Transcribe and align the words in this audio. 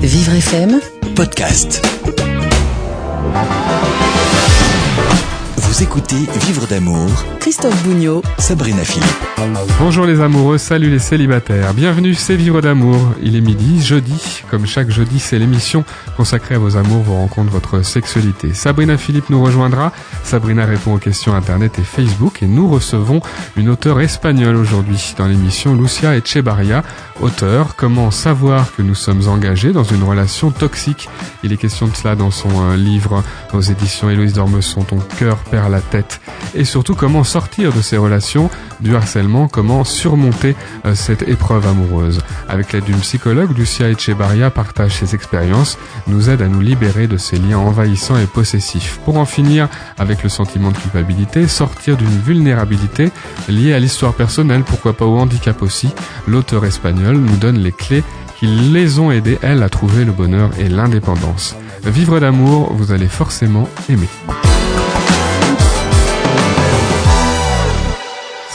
Vivre 0.00 0.40
FM 0.40 0.80
podcast. 1.14 1.80
Vous 5.78 5.84
écoutez 5.84 6.26
Vivre 6.46 6.66
d'amour, 6.66 7.08
Christophe 7.38 7.84
Bougnot 7.84 8.20
Sabrina 8.38 8.82
Philippe. 8.82 9.06
Bonjour 9.78 10.06
les 10.06 10.20
amoureux, 10.20 10.58
salut 10.58 10.90
les 10.90 10.98
célibataires. 10.98 11.72
Bienvenue, 11.72 12.14
c'est 12.14 12.34
Vivre 12.34 12.60
d'amour. 12.60 12.98
Il 13.22 13.36
est 13.36 13.40
midi, 13.40 13.80
jeudi. 13.80 14.42
Comme 14.50 14.66
chaque 14.66 14.90
jeudi, 14.90 15.20
c'est 15.20 15.38
l'émission 15.38 15.84
consacrée 16.16 16.56
à 16.56 16.58
vos 16.58 16.76
amours, 16.76 17.02
vos 17.02 17.14
rencontres, 17.14 17.52
votre 17.52 17.82
sexualité. 17.82 18.54
Sabrina 18.54 18.98
Philippe 18.98 19.30
nous 19.30 19.40
rejoindra. 19.40 19.92
Sabrina 20.24 20.64
répond 20.64 20.94
aux 20.94 20.98
questions 20.98 21.32
internet 21.32 21.78
et 21.78 21.84
Facebook 21.84 22.42
et 22.42 22.46
nous 22.46 22.68
recevons 22.68 23.20
une 23.56 23.68
auteure 23.68 24.00
espagnole 24.00 24.56
aujourd'hui 24.56 25.14
dans 25.16 25.28
l'émission 25.28 25.76
Lucia 25.76 26.16
Echebarria. 26.16 26.82
Auteur, 27.20 27.76
comment 27.76 28.10
savoir 28.10 28.74
que 28.74 28.82
nous 28.82 28.96
sommes 28.96 29.28
engagés 29.28 29.72
dans 29.72 29.84
une 29.84 30.02
relation 30.02 30.50
toxique? 30.50 31.08
Il 31.44 31.52
est 31.52 31.56
question 31.56 31.86
de 31.86 31.94
cela 31.94 32.16
dans 32.16 32.32
son 32.32 32.50
euh, 32.50 32.76
livre 32.76 33.22
aux 33.52 33.60
éditions 33.60 34.10
Héloïse 34.10 34.32
Dormesson, 34.32 34.82
Ton 34.82 34.98
cœur 35.18 35.36
perd 35.38 35.67
la 35.68 35.80
tête. 35.80 36.20
Et 36.54 36.64
surtout, 36.64 36.94
comment 36.94 37.24
sortir 37.24 37.72
de 37.72 37.80
ces 37.80 37.96
relations, 37.96 38.50
du 38.80 38.94
harcèlement, 38.96 39.48
comment 39.48 39.84
surmonter 39.84 40.56
euh, 40.84 40.94
cette 40.94 41.22
épreuve 41.22 41.66
amoureuse. 41.66 42.20
Avec 42.48 42.72
l'aide 42.72 42.84
d'une 42.84 43.00
psychologue, 43.00 43.56
Lucia 43.56 43.88
Echebarria 43.90 44.50
partage 44.50 44.96
ses 44.96 45.14
expériences, 45.14 45.78
nous 46.06 46.30
aide 46.30 46.42
à 46.42 46.48
nous 46.48 46.60
libérer 46.60 47.06
de 47.06 47.16
ces 47.16 47.36
liens 47.36 47.58
envahissants 47.58 48.18
et 48.18 48.26
possessifs. 48.26 48.98
Pour 49.04 49.18
en 49.18 49.24
finir 49.24 49.68
avec 49.98 50.22
le 50.22 50.28
sentiment 50.28 50.70
de 50.70 50.78
culpabilité, 50.78 51.46
sortir 51.48 51.96
d'une 51.96 52.20
vulnérabilité 52.20 53.10
liée 53.48 53.74
à 53.74 53.78
l'histoire 53.78 54.14
personnelle, 54.14 54.62
pourquoi 54.64 54.92
pas 54.92 55.06
au 55.06 55.18
handicap 55.18 55.62
aussi, 55.62 55.90
l'auteur 56.26 56.64
espagnol 56.64 57.16
nous 57.16 57.36
donne 57.36 57.58
les 57.58 57.72
clés 57.72 58.04
qui 58.38 58.46
les 58.46 59.00
ont 59.00 59.10
aidés, 59.10 59.38
elles, 59.42 59.64
à 59.64 59.68
trouver 59.68 60.04
le 60.04 60.12
bonheur 60.12 60.50
et 60.58 60.68
l'indépendance. 60.68 61.56
Vivre 61.84 62.20
d'amour, 62.20 62.72
vous 62.72 62.92
allez 62.92 63.08
forcément 63.08 63.68
aimer. 63.88 64.08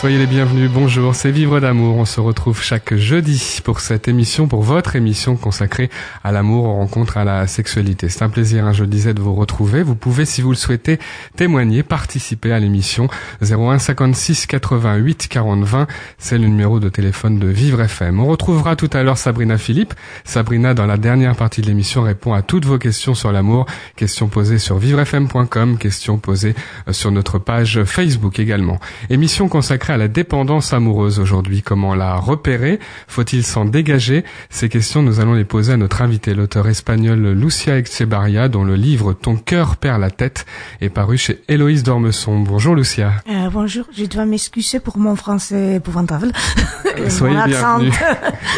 Soyez 0.04 0.18
les 0.18 0.28
bienvenus, 0.28 0.70
bonjour, 0.70 1.16
c'est 1.16 1.32
Vivre 1.32 1.62
d'amour. 1.62 1.96
On 1.96 2.04
se 2.04 2.20
retrouve 2.20 2.62
chaque 2.62 2.94
jeudi 2.94 3.62
pour 3.64 3.80
cette 3.80 4.10
émission, 4.10 4.50
pour 4.50 4.62
votre 4.62 4.98
émission 4.98 5.38
consacrée 5.38 5.90
à 6.26 6.34
l'amour, 6.34 6.66
aux 6.66 6.74
rencontres, 6.74 7.16
à 7.16 7.24
la 7.24 7.48
sexualité. 7.48 8.10
C'est 8.10 8.22
un 8.22 8.28
plaisir, 8.28 8.66
hein, 8.66 8.74
je 8.74 8.82
le 8.82 8.90
disais, 8.90 9.14
de 9.14 9.22
vous 9.22 9.34
retrouver. 9.34 9.82
Vous 9.82 9.96
pouvez, 9.96 10.26
si 10.26 10.42
vous 10.42 10.50
le 10.50 10.58
souhaitez, 10.58 11.00
témoigner, 11.38 11.84
participer 11.84 12.52
à 12.52 12.60
l'émission 12.60 13.08
01 13.42 13.80
56 13.80 14.46
88 14.46 15.30
40 15.30 15.64
20. 15.64 15.88
C'est 16.18 16.38
le 16.38 16.48
numéro 16.48 16.82
de 16.82 16.90
téléphone 16.90 17.40
de 17.40 17.48
Vivre 17.48 17.80
FM. 17.80 18.20
On 18.20 18.26
retrouvera 18.26 18.76
tout 18.76 18.90
à 18.92 19.04
l'heure 19.04 19.18
Sabrina 19.18 19.58
Philippe. 19.58 19.94
Sabrina, 20.26 20.74
dans 20.74 20.86
la 20.86 20.98
dernière 20.98 21.38
partie 21.38 21.62
de 21.62 21.68
l'émission, 21.68 22.02
répond 22.02 22.34
à 22.34 22.42
toutes 22.42 22.66
vos 22.66 22.78
questions 22.78 23.16
sur 23.16 23.32
l'amour. 23.32 23.68
Questions 23.96 24.28
posées 24.28 24.58
sur 24.58 24.78
vivrefm.com, 24.78 25.78
questions 25.78 26.18
posées 26.18 26.56
euh, 26.90 26.92
sur 26.92 27.10
notre 27.10 27.40
page 27.40 27.86
Facebook 27.86 28.38
également. 28.40 28.82
Émission 29.10 29.48
consacrée 29.48 29.93
à 29.94 29.98
la 29.98 30.08
dépendance 30.08 30.74
amoureuse 30.74 31.20
aujourd'hui. 31.20 31.62
Comment 31.62 31.94
la 31.94 32.16
repérer? 32.16 32.80
Faut-il 33.08 33.44
s'en 33.44 33.64
dégager? 33.64 34.26
Ces 34.50 34.68
questions, 34.68 35.04
nous 35.04 35.20
allons 35.20 35.34
les 35.34 35.44
poser 35.44 35.74
à 35.74 35.78
notre 35.78 36.02
invité, 36.02 36.34
l'auteur 36.34 36.68
espagnol 36.68 37.32
Lucia 37.34 37.78
Echebarria, 37.78 38.50
dont 38.50 38.64
le 38.64 38.76
livre 38.76 39.14
Ton 39.14 39.36
cœur 39.36 39.78
perd 39.78 40.02
la 40.02 40.10
tête 40.10 40.48
est 40.82 40.90
paru 40.90 41.18
chez 41.18 41.42
Héloïse 41.48 41.84
Dormesson. 41.84 42.40
Bonjour 42.40 42.74
Lucia. 42.74 43.12
Euh, 43.30 43.50
bonjour, 43.52 43.86
je 43.96 44.06
dois 44.06 44.26
m'excuser 44.26 44.80
pour 44.80 44.98
mon 44.98 45.16
français 45.16 45.76
épouvantable. 45.76 46.32
Soyez 47.10 47.38
bienvenue. 47.46 47.92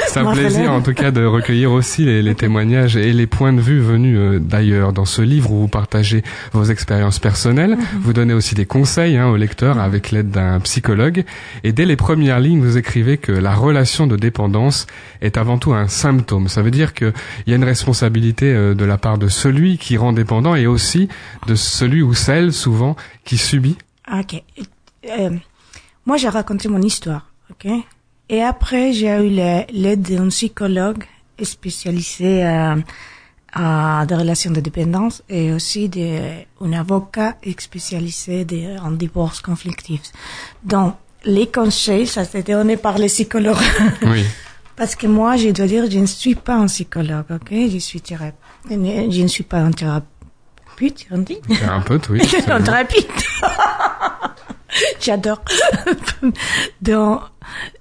C'est 0.07 0.19
un 0.19 0.31
plaisir 0.31 0.71
en 0.71 0.81
tout 0.81 0.93
cas 0.93 1.11
de 1.11 1.25
recueillir 1.25 1.71
aussi 1.71 2.05
les, 2.05 2.21
les 2.21 2.35
témoignages 2.35 2.95
et 2.95 3.11
les 3.11 3.27
points 3.27 3.53
de 3.53 3.61
vue 3.61 3.81
venus 3.81 4.17
euh, 4.17 4.39
d'ailleurs 4.39 4.93
dans 4.93 5.05
ce 5.05 5.21
livre 5.21 5.51
où 5.51 5.61
vous 5.61 5.67
partagez 5.67 6.23
vos 6.53 6.63
expériences 6.63 7.19
personnelles. 7.19 7.77
Vous 7.99 8.13
donnez 8.13 8.33
aussi 8.33 8.55
des 8.55 8.65
conseils 8.65 9.17
hein, 9.17 9.27
aux 9.27 9.35
lecteurs 9.35 9.79
avec 9.79 10.11
l'aide 10.11 10.31
d'un 10.31 10.61
psychologue. 10.61 11.24
Et 11.63 11.71
dès 11.71 11.85
les 11.85 11.95
premières 11.95 12.39
lignes, 12.39 12.61
vous 12.61 12.77
écrivez 12.77 13.17
que 13.17 13.31
la 13.31 13.55
relation 13.55 14.07
de 14.07 14.15
dépendance 14.15 14.87
est 15.21 15.37
avant 15.37 15.57
tout 15.57 15.73
un 15.73 15.87
symptôme. 15.87 16.47
Ça 16.47 16.61
veut 16.61 16.71
dire 16.71 16.93
qu'il 16.93 17.13
y 17.47 17.53
a 17.53 17.55
une 17.55 17.63
responsabilité 17.63 18.53
euh, 18.53 18.73
de 18.73 18.85
la 18.85 18.97
part 18.97 19.17
de 19.17 19.27
celui 19.27 19.77
qui 19.77 19.97
rend 19.97 20.13
dépendant 20.13 20.55
et 20.55 20.67
aussi 20.67 21.09
de 21.47 21.55
celui 21.55 22.01
ou 22.01 22.13
celle 22.13 22.53
souvent 22.53 22.95
qui 23.23 23.37
subit. 23.37 23.77
Ok. 24.11 24.41
Euh, 25.09 25.31
moi, 26.05 26.17
j'ai 26.17 26.29
raconté 26.29 26.69
mon 26.69 26.81
histoire. 26.81 27.31
Ok? 27.51 27.71
Et 28.29 28.41
après, 28.41 28.93
j'ai 28.93 29.09
eu 29.09 29.29
l'aide 29.29 30.01
d'un 30.01 30.29
psychologue 30.29 31.03
spécialisé 31.41 32.45
euh, 32.45 32.75
à 33.53 34.05
des 34.07 34.15
relations 34.15 34.51
de 34.51 34.59
dépendance 34.59 35.23
et 35.29 35.53
aussi 35.53 35.89
d'un 35.89 36.73
avocat 36.73 37.37
spécialisé 37.57 38.45
en 38.81 38.91
divorce 38.91 39.41
conflictif. 39.41 40.01
Donc, 40.63 40.95
les 41.25 41.47
conseils, 41.47 42.07
ça 42.07 42.23
s'est 42.23 42.43
donné 42.43 42.77
par 42.77 42.97
les 42.97 43.07
psychologues. 43.07 43.57
Oui. 44.03 44.23
Parce 44.75 44.95
que 44.95 45.07
moi, 45.07 45.37
je 45.37 45.49
dois 45.49 45.67
dire, 45.67 45.89
je 45.89 45.99
ne 45.99 46.05
suis 46.05 46.35
pas 46.35 46.55
un 46.55 46.65
psychologue, 46.65 47.25
ok? 47.29 47.49
Je 47.51 47.77
suis 47.77 48.01
thérapeute. 48.01 48.35
Je 48.69 49.21
ne 49.21 49.27
suis 49.27 49.43
pas 49.43 49.59
un 49.59 49.71
thérapeute, 49.71 51.05
on 51.11 51.19
dit? 51.19 51.39
Thérapeute, 51.47 52.09
oui. 52.09 52.21
un 52.47 52.61
thérapeute. 52.61 53.23
J'adore. 54.99 55.41
Donc, 56.81 57.21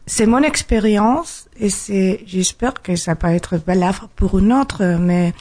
c'est 0.06 0.26
mon 0.26 0.42
expérience 0.42 1.46
et 1.58 1.68
c'est, 1.68 2.22
j'espère 2.26 2.74
que 2.74 2.94
ça 2.94 3.16
peut 3.16 3.26
être 3.28 3.56
valable 3.56 3.98
pour 4.14 4.38
une 4.38 4.52
autre, 4.52 4.84
mais 5.00 5.34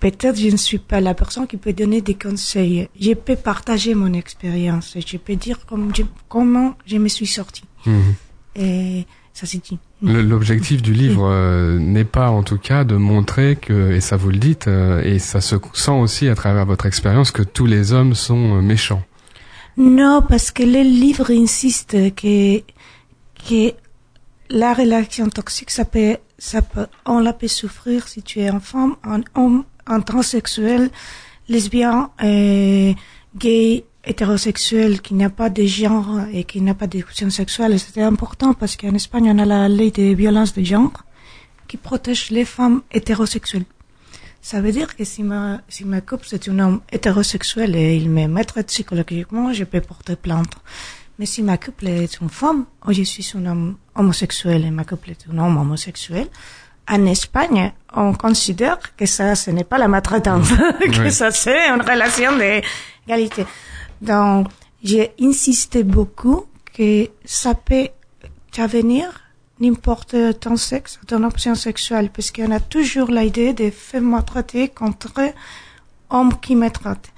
peut-être 0.00 0.38
je 0.38 0.48
ne 0.48 0.56
suis 0.56 0.78
pas 0.78 1.00
la 1.00 1.14
personne 1.14 1.46
qui 1.46 1.56
peut 1.56 1.72
donner 1.72 2.00
des 2.00 2.14
conseils. 2.14 2.88
Je 2.98 3.12
peux 3.12 3.36
partager 3.36 3.94
mon 3.94 4.12
expérience 4.14 4.96
je 5.06 5.16
peux 5.16 5.36
dire 5.36 5.66
comme 5.66 5.94
je, 5.94 6.02
comment 6.28 6.74
je 6.86 6.96
me 6.96 7.08
suis 7.08 7.26
sortie. 7.26 7.64
Mhm. 7.86 8.14
Et 8.56 9.06
ça 9.32 9.46
c'est 9.46 9.62
dit. 9.62 9.78
L'objectif 10.02 10.80
du 10.80 10.94
livre 10.94 11.28
euh, 11.30 11.78
n'est 11.78 12.04
pas 12.04 12.30
en 12.30 12.42
tout 12.42 12.56
cas 12.56 12.84
de 12.84 12.96
montrer 12.96 13.56
que, 13.56 13.92
et 13.92 14.00
ça 14.00 14.16
vous 14.16 14.30
le 14.30 14.38
dites, 14.38 14.66
euh, 14.66 15.02
et 15.02 15.18
ça 15.18 15.42
se 15.42 15.56
sent 15.74 15.90
aussi 15.90 16.28
à 16.28 16.34
travers 16.34 16.64
votre 16.64 16.86
expérience, 16.86 17.30
que 17.30 17.42
tous 17.42 17.66
les 17.66 17.92
hommes 17.92 18.14
sont 18.14 18.56
euh, 18.56 18.62
méchants. 18.62 19.02
Non, 19.76 20.22
parce 20.26 20.50
que 20.50 20.62
le 20.62 20.82
livre 20.82 21.30
insiste 21.30 22.14
que, 22.14 22.60
que 23.46 23.74
la 24.48 24.72
relation 24.72 25.28
toxique, 25.28 25.70
ça 25.70 25.84
peut, 25.84 26.16
ça 26.38 26.62
peut, 26.62 26.86
on 27.04 27.20
la 27.20 27.34
peut 27.34 27.48
souffrir 27.48 28.08
si 28.08 28.22
tu 28.22 28.40
es 28.40 28.48
une 28.48 28.60
femme, 28.60 28.96
un 29.04 29.20
homme, 29.34 29.64
un 29.90 30.00
transsexuel, 30.00 30.90
lesbien, 31.48 32.10
gay, 33.36 33.84
hétérosexuel, 34.04 35.02
qui 35.02 35.14
n'a 35.14 35.30
pas 35.30 35.50
de 35.50 35.64
genre 35.64 36.20
et 36.32 36.44
qui 36.44 36.60
n'a 36.60 36.74
pas 36.74 36.86
d'option 36.86 37.28
sexuelle. 37.30 37.78
C'était 37.78 38.02
important 38.02 38.54
parce 38.54 38.76
qu'en 38.76 38.94
Espagne, 38.94 39.30
on 39.34 39.38
a 39.38 39.44
la 39.44 39.68
loi 39.68 39.90
de 39.90 40.14
violence 40.14 40.54
de 40.54 40.62
genre 40.64 41.04
qui 41.68 41.76
protège 41.76 42.30
les 42.30 42.44
femmes 42.44 42.82
hétérosexuelles. 42.90 43.66
Ça 44.42 44.60
veut 44.60 44.72
dire 44.72 44.96
que 44.96 45.04
si 45.04 45.22
ma, 45.22 45.60
si 45.68 45.84
ma 45.84 46.00
couple 46.00 46.26
c'est 46.26 46.48
un 46.48 46.58
homme 46.58 46.80
hétérosexuel 46.90 47.76
et 47.76 47.94
il 47.96 48.08
me 48.08 48.26
mettrait 48.26 48.64
psychologiquement, 48.64 49.52
je 49.52 49.64
peux 49.64 49.82
porter 49.82 50.16
plainte. 50.16 50.54
Mais 51.18 51.26
si 51.26 51.42
ma 51.42 51.58
couple 51.58 51.88
est 51.88 52.20
une 52.20 52.30
femme, 52.30 52.64
ou 52.86 52.92
je 52.92 53.02
suis 53.02 53.30
un 53.36 53.44
homme 53.44 53.76
homosexuel 53.94 54.64
et 54.64 54.70
ma 54.70 54.84
couple 54.84 55.10
est 55.10 55.26
un 55.30 55.36
homme 55.36 55.58
homosexuel, 55.58 56.28
en 56.90 57.06
Espagne, 57.06 57.72
on 57.94 58.12
considère 58.14 58.78
que 58.96 59.06
ça, 59.06 59.34
ce 59.36 59.50
n'est 59.50 59.64
pas 59.64 59.78
la 59.78 59.88
maltraitance, 59.88 60.48
que 60.80 61.02
Oui. 61.02 61.12
ça, 61.12 61.30
c'est 61.30 61.68
une 61.68 61.82
relation 61.82 62.32
d'égalité. 62.36 63.46
Donc, 64.02 64.48
j'ai 64.82 65.12
insisté 65.20 65.82
beaucoup 65.84 66.46
que 66.76 67.08
ça 67.24 67.54
peut 67.54 67.88
t'avenir 68.52 69.06
n'importe 69.60 70.16
ton 70.40 70.56
sexe, 70.56 70.98
ton 71.06 71.22
option 71.22 71.54
sexuelle, 71.54 72.10
parce 72.10 72.30
qu'on 72.32 72.50
a 72.50 72.60
toujours 72.60 73.10
l'idée 73.10 73.52
de 73.52 73.70
faire 73.70 74.00
maltraiter 74.02 74.68
contre 74.68 75.12
homme 76.08 76.40
qui 76.40 76.56
me 76.56 76.68
traite. 76.70 77.10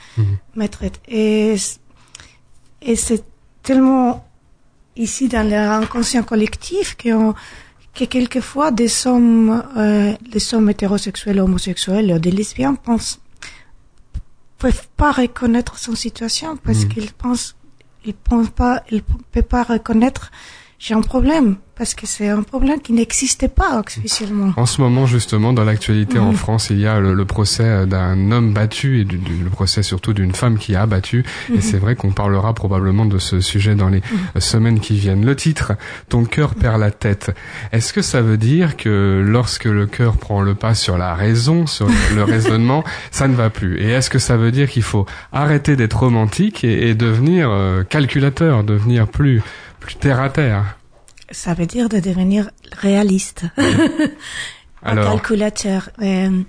Et, 1.09 1.55
et 2.83 2.97
c'est 2.97 3.25
tellement 3.63 4.27
ici 4.97 5.29
dans 5.29 5.49
l'inconscient 5.49 6.25
collectif 6.25 6.97
qu'on 7.03 7.35
que 7.95 8.05
quelquefois 8.05 8.71
des 8.71 9.07
hommes, 9.07 9.63
euh, 9.77 10.13
des 10.31 10.55
hommes 10.55 10.71
hétérosexuels, 10.71 11.41
homosexuels, 11.41 12.13
ou 12.13 12.19
des 12.19 12.31
lesbiens 12.31 12.75
pensent, 12.75 13.21
peuvent 14.59 14.89
pas 14.97 15.13
reconnaître 15.13 15.79
son 15.79 15.95
situation 15.95 16.57
parce 16.57 16.85
qu'ils 16.85 17.13
pensent, 17.13 17.57
ils 18.05 18.15
pensent 18.15 18.51
pas, 18.51 18.83
ils 18.91 19.03
peuvent 19.03 19.43
pas 19.43 19.65
reconnaître 19.65 20.31
j'ai 20.85 20.95
un 20.95 21.01
problème 21.01 21.55
parce 21.77 21.95
que 21.95 22.07
c'est 22.07 22.29
un 22.29 22.43
problème 22.43 22.81
qui 22.81 22.93
n'existait 22.93 23.49
pas 23.49 23.81
officiellement. 23.81 24.53
En 24.57 24.67
ce 24.67 24.81
moment, 24.81 25.07
justement, 25.07 25.53
dans 25.53 25.65
l'actualité 25.65 26.19
en 26.19 26.31
Mhm. 26.31 26.37
France, 26.37 26.69
il 26.71 26.79
y 26.81 26.87
a 26.87 26.99
le, 27.01 27.15
le 27.15 27.25
procès 27.25 27.87
d'un 27.87 28.31
homme 28.31 28.53
battu 28.53 29.01
et 29.01 29.05
du, 29.05 29.17
du- 29.17 29.43
le 29.43 29.49
procès 29.51 29.83
surtout 29.83 30.13
d'une 30.13 30.35
femme 30.35 30.59
qui 30.59 30.75
a 30.77 30.87
battu. 30.87 31.25
Et 31.55 31.61
c'est 31.61 31.79
vrai 31.79 31.95
qu'on 31.97 32.11
parlera 32.13 32.53
probablement 32.53 33.07
de 33.07 33.19
ce 33.19 33.41
sujet 33.41 33.75
dans 33.75 33.89
les 33.89 34.03
euh, 34.37 34.41
semaines 34.41 34.81
qui 34.81 34.97
viennent. 34.99 35.25
Le 35.25 35.35
titre, 35.37 35.73
Ton 36.09 36.25
cœur 36.25 36.55
perd 36.57 36.79
la 36.81 36.91
tête. 36.91 37.35
Est-ce 37.73 37.93
que 37.93 38.03
ça 38.03 38.21
veut 38.23 38.37
dire 38.37 38.77
que 38.77 39.25
lorsque 39.27 39.65
le 39.65 39.87
cœur 39.87 40.17
prend 40.19 40.43
le 40.43 40.55
pas 40.55 40.75
sur 40.75 40.99
la 40.99 41.15
raison, 41.15 41.67
sur 41.67 41.87
le, 41.89 42.17
le 42.17 42.23
raisonnement, 42.25 42.85
ça 43.13 43.29
ne 43.29 43.35
va 43.35 43.51
plus? 43.51 43.79
Et 43.81 43.89
est-ce 43.89 44.11
que 44.11 44.19
ça 44.19 44.37
veut 44.37 44.51
dire 44.51 44.69
qu'il 44.69 44.83
faut 44.83 45.07
arrêter 45.33 45.75
d'être 45.77 45.99
romantique 46.01 46.65
et, 46.65 46.91
et 46.91 46.95
devenir 46.95 47.49
euh, 47.51 47.83
calculateur, 47.83 48.63
devenir 48.65 49.07
plus 49.09 49.43
plus 49.83 49.97
terre 49.97 50.21
à 50.21 50.31
terre 50.31 50.79
Ça 51.31 51.55
veut 51.55 51.67
dire 51.67 51.89
de 51.89 52.01
devenir 52.01 52.51
réaliste. 52.73 53.45
un 53.59 53.63
Alors, 54.83 55.11
calculateur. 55.13 55.91
euh, 56.01 56.43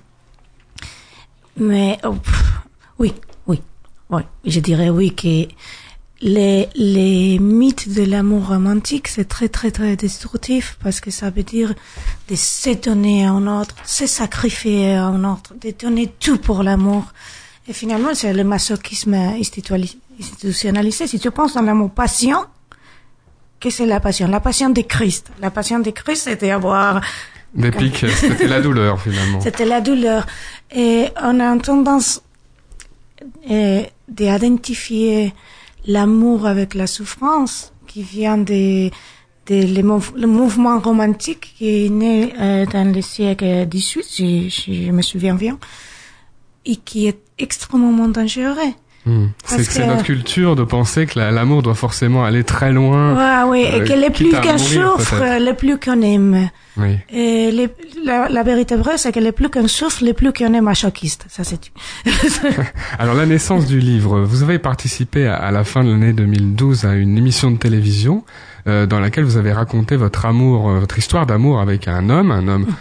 mais 1.58 2.00
oh, 2.04 2.16
oui, 3.00 3.14
oui, 3.48 3.62
oui. 4.10 4.22
Je 4.46 4.60
dirais 4.60 4.90
oui 4.90 5.14
que 5.14 5.48
les, 6.22 6.70
les 6.76 7.38
mythes 7.40 7.94
de 7.94 8.04
l'amour 8.04 8.48
romantique, 8.48 9.08
c'est 9.08 9.28
très, 9.28 9.50
très, 9.50 9.72
très 9.72 9.96
destructif 9.96 10.78
parce 10.82 11.00
que 11.02 11.12
ça 11.12 11.30
veut 11.30 11.44
dire 11.44 11.74
de 12.30 12.36
se 12.36 12.70
donner 12.82 13.26
à 13.26 13.32
un 13.32 13.46
autre, 13.62 13.76
se 13.84 14.08
sacrifier 14.08 14.96
à 14.96 15.06
un 15.06 15.24
autre, 15.32 15.54
de 15.62 15.72
donner 15.72 16.08
tout 16.20 16.38
pour 16.38 16.64
l'amour. 16.64 17.04
Et 17.68 17.74
finalement, 17.74 18.14
c'est 18.14 18.34
le 18.34 18.44
masochisme 18.44 19.14
institutionnalisé. 19.14 21.08
Si 21.08 21.20
tu 21.20 21.32
penses 21.32 21.54
dans 21.54 21.62
l'amour 21.62 21.92
passion, 21.92 22.46
qu'est-ce 23.64 23.78
que 23.78 23.84
c'est 23.84 23.90
la 23.90 24.00
passion? 24.00 24.28
La 24.28 24.40
passion 24.40 24.70
de 24.70 24.82
Christ. 24.82 25.32
La 25.40 25.50
passion 25.52 25.80
de 25.80 25.92
Christ, 25.92 26.24
c'était 26.30 26.52
avoir 26.52 27.02
des 27.56 27.72
pics, 27.72 28.06
c'était 28.16 28.48
la 28.48 28.62
douleur 28.62 29.00
finalement. 29.02 29.40
c'était 29.42 29.66
la 29.66 29.80
douleur. 29.82 30.26
Et 30.76 31.08
on 31.22 31.40
a 31.40 31.46
une 31.54 31.62
tendance 31.62 32.22
euh, 33.50 33.84
d'identifier 34.08 35.34
l'amour 35.86 36.46
avec 36.48 36.74
la 36.74 36.88
souffrance 36.88 37.74
qui 37.88 38.02
vient 38.04 38.38
de, 38.38 38.90
de 39.48 39.56
le, 39.78 39.82
mouv- 39.84 40.16
le 40.18 40.28
mouvement 40.28 40.80
romantique 40.80 41.54
qui 41.58 41.86
est 41.86 41.90
né 41.90 42.34
euh, 42.40 42.66
dans 42.66 42.92
le 42.94 43.02
siècle 43.02 43.68
XVIII, 43.70 44.04
si, 44.04 44.52
si 44.52 44.86
je 44.86 44.92
me 44.92 45.02
souviens 45.02 45.36
bien, 45.36 45.60
et 46.66 46.76
qui 46.78 47.08
est 47.08 47.20
extrêmement 47.38 48.08
dangereux. 48.08 48.74
Hmm. 49.06 49.28
C'est 49.46 49.68
que 49.68 49.86
notre 49.86 50.04
culture 50.04 50.56
de 50.56 50.64
penser 50.64 51.06
que 51.08 51.20
la- 51.20 51.30
l'amour 51.32 51.62
doit 51.62 51.76
forcément 51.76 52.24
aller 52.24 52.44
très 52.46 52.72
loin. 52.72 53.14
Ouais, 53.46 53.50
oui, 53.52 53.68
et 53.70 53.82
euh, 53.82 53.86
que 53.86 53.94
le 53.94 54.10
plus 54.12 54.32
qu'on 54.32 54.58
souffre, 54.58 55.18
peut-être. 55.20 55.44
le 55.46 55.54
plus 55.54 55.78
qu'on 55.78 56.02
aime. 56.02 56.50
Oui. 56.78 56.98
Et 57.12 57.52
les- 57.52 57.70
la, 58.06 58.30
la 58.30 58.44
vérité 58.44 58.76
vraie, 58.78 58.98
c'est 58.98 59.12
que 59.12 59.20
le 59.20 59.32
plus 59.34 59.50
qu'on 59.50 59.68
souffre, 59.68 60.04
le 60.06 60.14
plus 60.14 60.32
qu'on 60.32 60.54
est 60.54 60.62
masochiste. 60.62 61.26
Ça, 61.30 61.44
c'est 61.44 61.60
Alors 63.00 63.16
la 63.16 63.26
naissance 63.26 63.66
du 63.66 63.80
livre, 63.80 64.22
vous 64.22 64.44
avez 64.44 64.60
participé 64.60 65.28
à, 65.28 65.36
à 65.36 65.52
la 65.52 65.64
fin 65.64 65.84
de 65.84 65.90
l'année 65.92 66.14
2012 66.14 66.86
à 66.86 66.94
une 66.96 67.18
émission 67.18 67.52
de 67.52 67.58
télévision 67.58 68.24
euh, 68.68 68.86
dans 68.86 69.00
laquelle 69.00 69.26
vous 69.26 69.38
avez 69.38 69.52
raconté 69.52 69.96
votre 69.98 70.26
amour, 70.26 70.70
euh, 70.70 70.80
votre 70.80 70.98
histoire 70.98 71.26
d'amour 71.26 71.60
avec 71.60 71.88
un 71.88 72.10
homme, 72.10 72.32
un 72.32 72.48
homme 72.48 72.66
euh, 72.70 72.74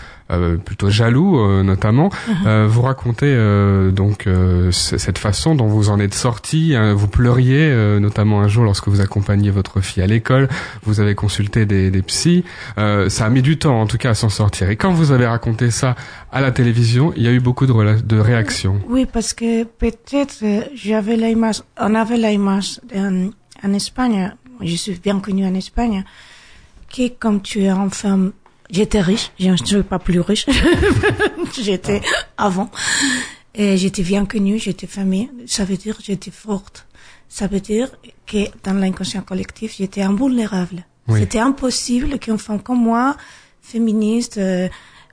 plutôt 0.65 0.91
jaloux 0.91 1.39
euh, 1.39 1.63
notamment. 1.63 2.11
Euh, 2.47 2.67
vous 2.69 2.83
racontez 2.83 3.27
euh, 3.27 3.91
donc 3.91 4.27
euh, 4.27 4.71
cette 4.73 5.19
façon 5.19 5.55
dont 5.55 5.67
vous 5.67 5.91
en 5.91 5.99
êtes 6.01 6.15
sorti. 6.15 6.75
hein, 6.77 6.95
vous 6.95 7.09
pleuriez 7.09 7.71
euh, 7.71 8.01
notamment 8.01 8.41
un 8.41 8.49
jour 8.49 8.65
lorsque 8.65 8.89
vous 8.89 9.01
accompagniez 9.01 9.51
votre 9.51 9.81
fille 9.81 10.03
à 10.03 10.07
l'école. 10.07 10.49
Vous 10.85 11.01
avez 11.01 11.15
consulté 11.15 11.67
des, 11.67 11.91
des 11.91 12.03
psys. 12.03 12.45
Euh, 12.79 13.09
ça 13.09 13.27
a 13.27 13.31
mis 13.31 13.43
du 13.43 13.59
temps 13.59 13.81
en 13.81 13.87
tout 13.87 13.99
cas 13.99 14.11
à 14.11 14.15
s'en 14.15 14.29
sortir. 14.29 14.71
Et 14.71 14.77
quand 14.77 14.93
vous 14.93 15.13
avez 15.13 15.27
raconté 15.27 15.71
ça 15.71 15.95
à 16.31 16.41
la 16.41 16.51
télévision, 16.51 17.13
il 17.17 17.23
y 17.23 17.29
a 17.29 17.33
eu 17.33 17.41
beaucoup 17.41 17.67
de, 17.67 18.19
réactions. 18.21 18.81
Oui, 18.89 19.07
parce 19.11 19.33
que 19.35 19.65
peut-être 19.65 20.39
euh, 20.43 20.63
j'avais 20.75 21.17
l'image, 21.17 21.63
on 21.79 21.95
avait 21.95 22.17
l'image 22.17 22.81
en, 22.95 23.31
en 23.63 23.73
Espagne, 23.73 24.33
je 24.61 24.77
suis 24.77 24.99
bien 25.03 25.21
connue 25.21 25.47
en 25.47 25.55
Espagne, 25.55 26.05
que 26.95 27.09
comme 27.09 27.41
tu 27.43 27.63
es 27.63 27.71
une 27.71 27.91
femme, 27.91 28.33
j'étais 28.73 29.01
riche, 29.01 29.31
je 29.39 29.51
ne 29.51 29.57
suis 29.57 29.83
pas 29.85 30.01
plus 30.01 30.21
riche, 30.21 30.47
j'étais 31.63 32.01
avant, 32.37 32.71
et 33.55 33.77
j'étais 33.77 34.03
bien 34.03 34.25
connue, 34.25 34.59
j'étais 34.59 34.89
famille, 34.89 35.31
ça 35.47 35.65
veut 35.65 35.77
dire 35.77 35.97
j'étais 36.03 36.33
forte. 36.33 36.87
Ça 37.29 37.47
veut 37.47 37.61
dire 37.61 37.89
que 38.27 38.45
dans 38.63 38.75
l'inconscient 38.75 39.23
collectif, 39.23 39.77
j'étais 39.79 40.03
invulnérable. 40.03 40.85
Oui. 41.09 41.21
C'était 41.21 41.39
impossible 41.39 42.19
qu'une 42.19 42.37
femme 42.37 42.61
comme 42.61 42.83
moi, 42.83 43.17
féministe, 43.63 44.37
euh, 44.37 44.69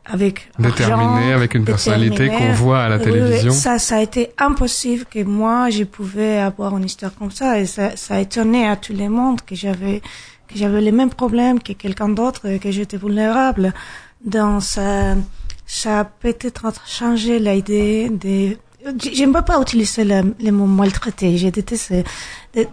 avec 0.06 0.50
Déterminée, 0.58 1.34
avec 1.34 1.54
une 1.54 1.64
personnalité 1.64 2.28
qu'on 2.28 2.52
voit 2.54 2.82
à 2.82 2.90
la 2.90 3.00
télévision. 3.00 3.52
ça, 3.52 3.80
ça 3.80 3.98
a 3.98 4.02
été 4.02 4.32
impossible 4.38 5.06
que 5.06 5.24
moi, 5.24 5.70
je 5.70 5.84
pouvais 5.84 6.40
avoir 6.40 6.76
une 6.78 6.86
histoire 6.86 7.14
comme 7.14 7.32
ça. 7.32 7.60
Et 7.60 7.66
ça, 7.66 7.96
ça 7.96 8.16
a 8.16 8.20
étonné 8.20 8.68
à 8.68 8.76
tout 8.76 8.94
le 8.94 9.08
monde 9.08 9.42
que 9.42 9.56
j'avais, 9.56 10.02
que 10.50 10.58
j'avais 10.58 10.82
les 10.82 10.92
mêmes 10.92 11.10
problèmes 11.12 11.60
que 11.62 11.74
quelqu'un 11.74 12.10
d'autre, 12.10 12.46
et 12.48 12.60
que 12.60 12.72
j'étais 12.72 12.98
vulnérable. 12.98 13.74
Donc, 14.26 14.64
ça, 14.64 15.16
ça 15.66 16.00
a 16.02 16.04
peut-être 16.06 16.74
changé 16.88 17.40
l'idée 17.40 18.10
de, 18.10 18.58
peux 19.32 19.42
pas 19.42 19.62
utiliser 19.62 20.04
le, 20.04 20.34
le 20.44 20.52
mot 20.52 20.66
maltraité. 20.66 21.38
J'ai 21.38 21.52
déteste, 21.52 21.94
de- 22.56 22.68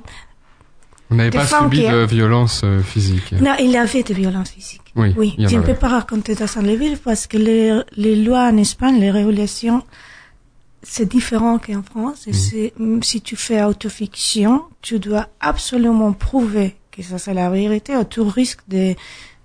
Vous 1.10 1.16
n'avez 1.16 1.30
pas 1.30 1.46
subi 1.46 1.82
qui- 1.84 1.88
de 1.90 2.04
violence 2.06 2.62
euh, 2.64 2.80
physique? 2.82 3.32
non, 3.32 3.54
il 3.60 3.70
y 3.70 3.76
avait 3.76 4.02
des 4.02 4.14
violences 4.14 4.50
physiques. 4.50 4.80
Oui, 4.96 5.14
Oui, 5.16 5.34
je 5.38 5.54
ne 5.56 5.62
peux 5.62 5.74
pas 5.74 5.88
raconter 5.88 6.34
dans 6.34 6.58
un 6.58 6.62
livre 6.62 6.98
parce 7.04 7.26
que 7.26 7.36
les, 7.36 7.80
les 7.96 8.16
lois 8.16 8.44
en 8.50 8.56
Espagne, 8.56 8.98
les 8.98 9.10
régulations, 9.10 9.82
c'est 10.82 11.06
différent 11.08 11.58
qu'en 11.58 11.82
France. 11.82 12.26
Et 12.54 12.72
même 12.78 13.02
si 13.02 13.20
tu 13.20 13.36
fais 13.36 13.62
autofiction, 13.62 14.62
tu 14.82 14.98
dois 14.98 15.28
absolument 15.40 16.12
prouver 16.12 16.76
que 16.96 17.02
ça 17.02 17.18
c'est 17.18 17.34
la 17.34 17.50
vérité 17.50 17.96
ou 17.96 18.04
tu 18.04 18.20
risques 18.20 18.62
de 18.68 18.94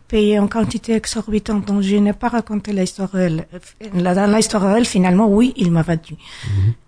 payer 0.07 0.39
en 0.39 0.47
quantité 0.47 0.93
exorbitante. 0.93 1.65
Donc 1.65 1.81
je 1.81 1.95
n'ai 1.95 2.13
pas 2.13 2.27
raconté 2.27 2.73
l'histoire 2.73 3.09
réelle. 3.09 3.47
Dans 3.93 4.35
l'histoire 4.35 4.63
réelle, 4.63 4.85
finalement, 4.85 5.27
oui, 5.27 5.53
il 5.55 5.71
m'a 5.71 5.83
battu. 5.83 6.15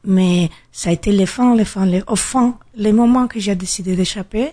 Mais 0.03 0.49
ça 0.71 0.89
a 0.89 0.93
été 0.93 1.11
les 1.11 1.25
fins, 1.25 1.55
les 1.55 1.65
fins, 1.65 1.85
les, 1.85 2.03
au 2.07 2.17
fond, 2.17 2.55
les 2.75 2.91
moments 2.91 3.27
que 3.27 3.39
j'ai 3.39 3.55
décidé 3.55 3.95
d'échapper, 3.95 4.51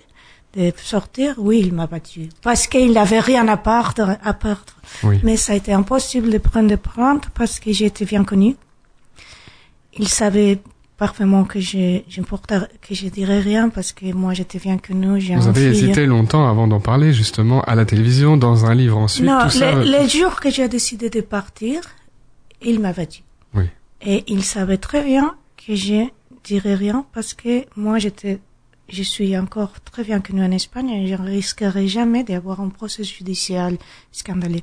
de 0.57 0.73
sortir, 0.77 1.35
oui, 1.39 1.61
il 1.65 1.73
m'a 1.73 1.87
battu. 1.87 2.29
Parce 2.43 2.67
qu'il 2.69 2.93
n'avait 2.93 3.21
rien 3.21 3.47
à 3.49 3.57
perdre, 3.57 4.17
à 4.23 4.35
perdre. 4.35 4.75
Oui. 5.03 5.19
Mais 5.25 5.37
ça 5.37 5.53
a 5.53 5.57
été 5.57 5.73
impossible 5.73 6.31
de 6.31 6.39
prendre 6.39 6.69
des 6.69 6.77
plaintes 6.77 7.29
parce 7.35 7.59
que 7.59 7.73
j'étais 7.73 8.05
bien 8.05 8.25
connue. 8.25 8.57
Il 9.99 10.09
savait 10.09 10.61
parfaitement 11.01 11.45
que 11.45 11.61
je, 11.61 12.03
je, 12.09 12.21
que 12.21 12.95
je 12.95 13.09
dirais 13.09 13.41
rien 13.41 13.71
parce 13.71 13.91
que 13.93 14.13
moi 14.13 14.35
j'étais 14.35 14.59
bien 14.59 14.77
connue. 14.77 15.19
j'ai 15.19 15.35
Vous 15.35 15.49
avez 15.49 15.73
fille. 15.73 15.85
hésité 15.85 16.05
longtemps 16.05 16.47
avant 16.47 16.69
d'en 16.69 16.79
parler, 16.79 17.15
justement, 17.15 17.63
à 17.63 17.75
la 17.75 17.87
télévision, 17.87 18.37
dans 18.37 18.67
un 18.67 18.75
livre 18.75 18.99
ensuite, 18.99 19.27
Non, 19.27 19.39
tout 19.45 19.49
ça. 19.49 19.83
le, 19.83 20.07
jour 20.07 20.39
que 20.43 20.51
j'ai 20.51 20.69
décidé 20.69 21.09
de 21.09 21.23
partir, 21.23 21.81
il 22.61 22.81
m'a 22.81 22.93
battu. 22.93 23.23
Oui. 23.55 23.65
Et 24.03 24.25
il 24.29 24.45
savait 24.45 24.77
très 24.77 25.03
bien 25.03 25.35
que 25.57 25.75
je 25.75 26.05
dirais 26.45 26.75
rien 26.75 27.07
parce 27.15 27.33
que 27.33 27.65
moi 27.77 27.99
j'étais, 27.99 28.39
je 28.91 29.03
suis 29.03 29.39
encore 29.39 29.73
très 29.81 30.05
bien 30.05 30.21
connue 30.21 30.45
en 30.45 30.51
Espagne 30.51 30.91
et 30.91 31.07
je 31.07 31.15
ne 31.15 31.29
risquerais 31.31 31.89
jamais 31.89 32.25
d'avoir 32.25 32.61
un 32.61 32.69
procès 32.69 33.05
judiciaire 33.05 33.71
scandaleux. 34.13 34.61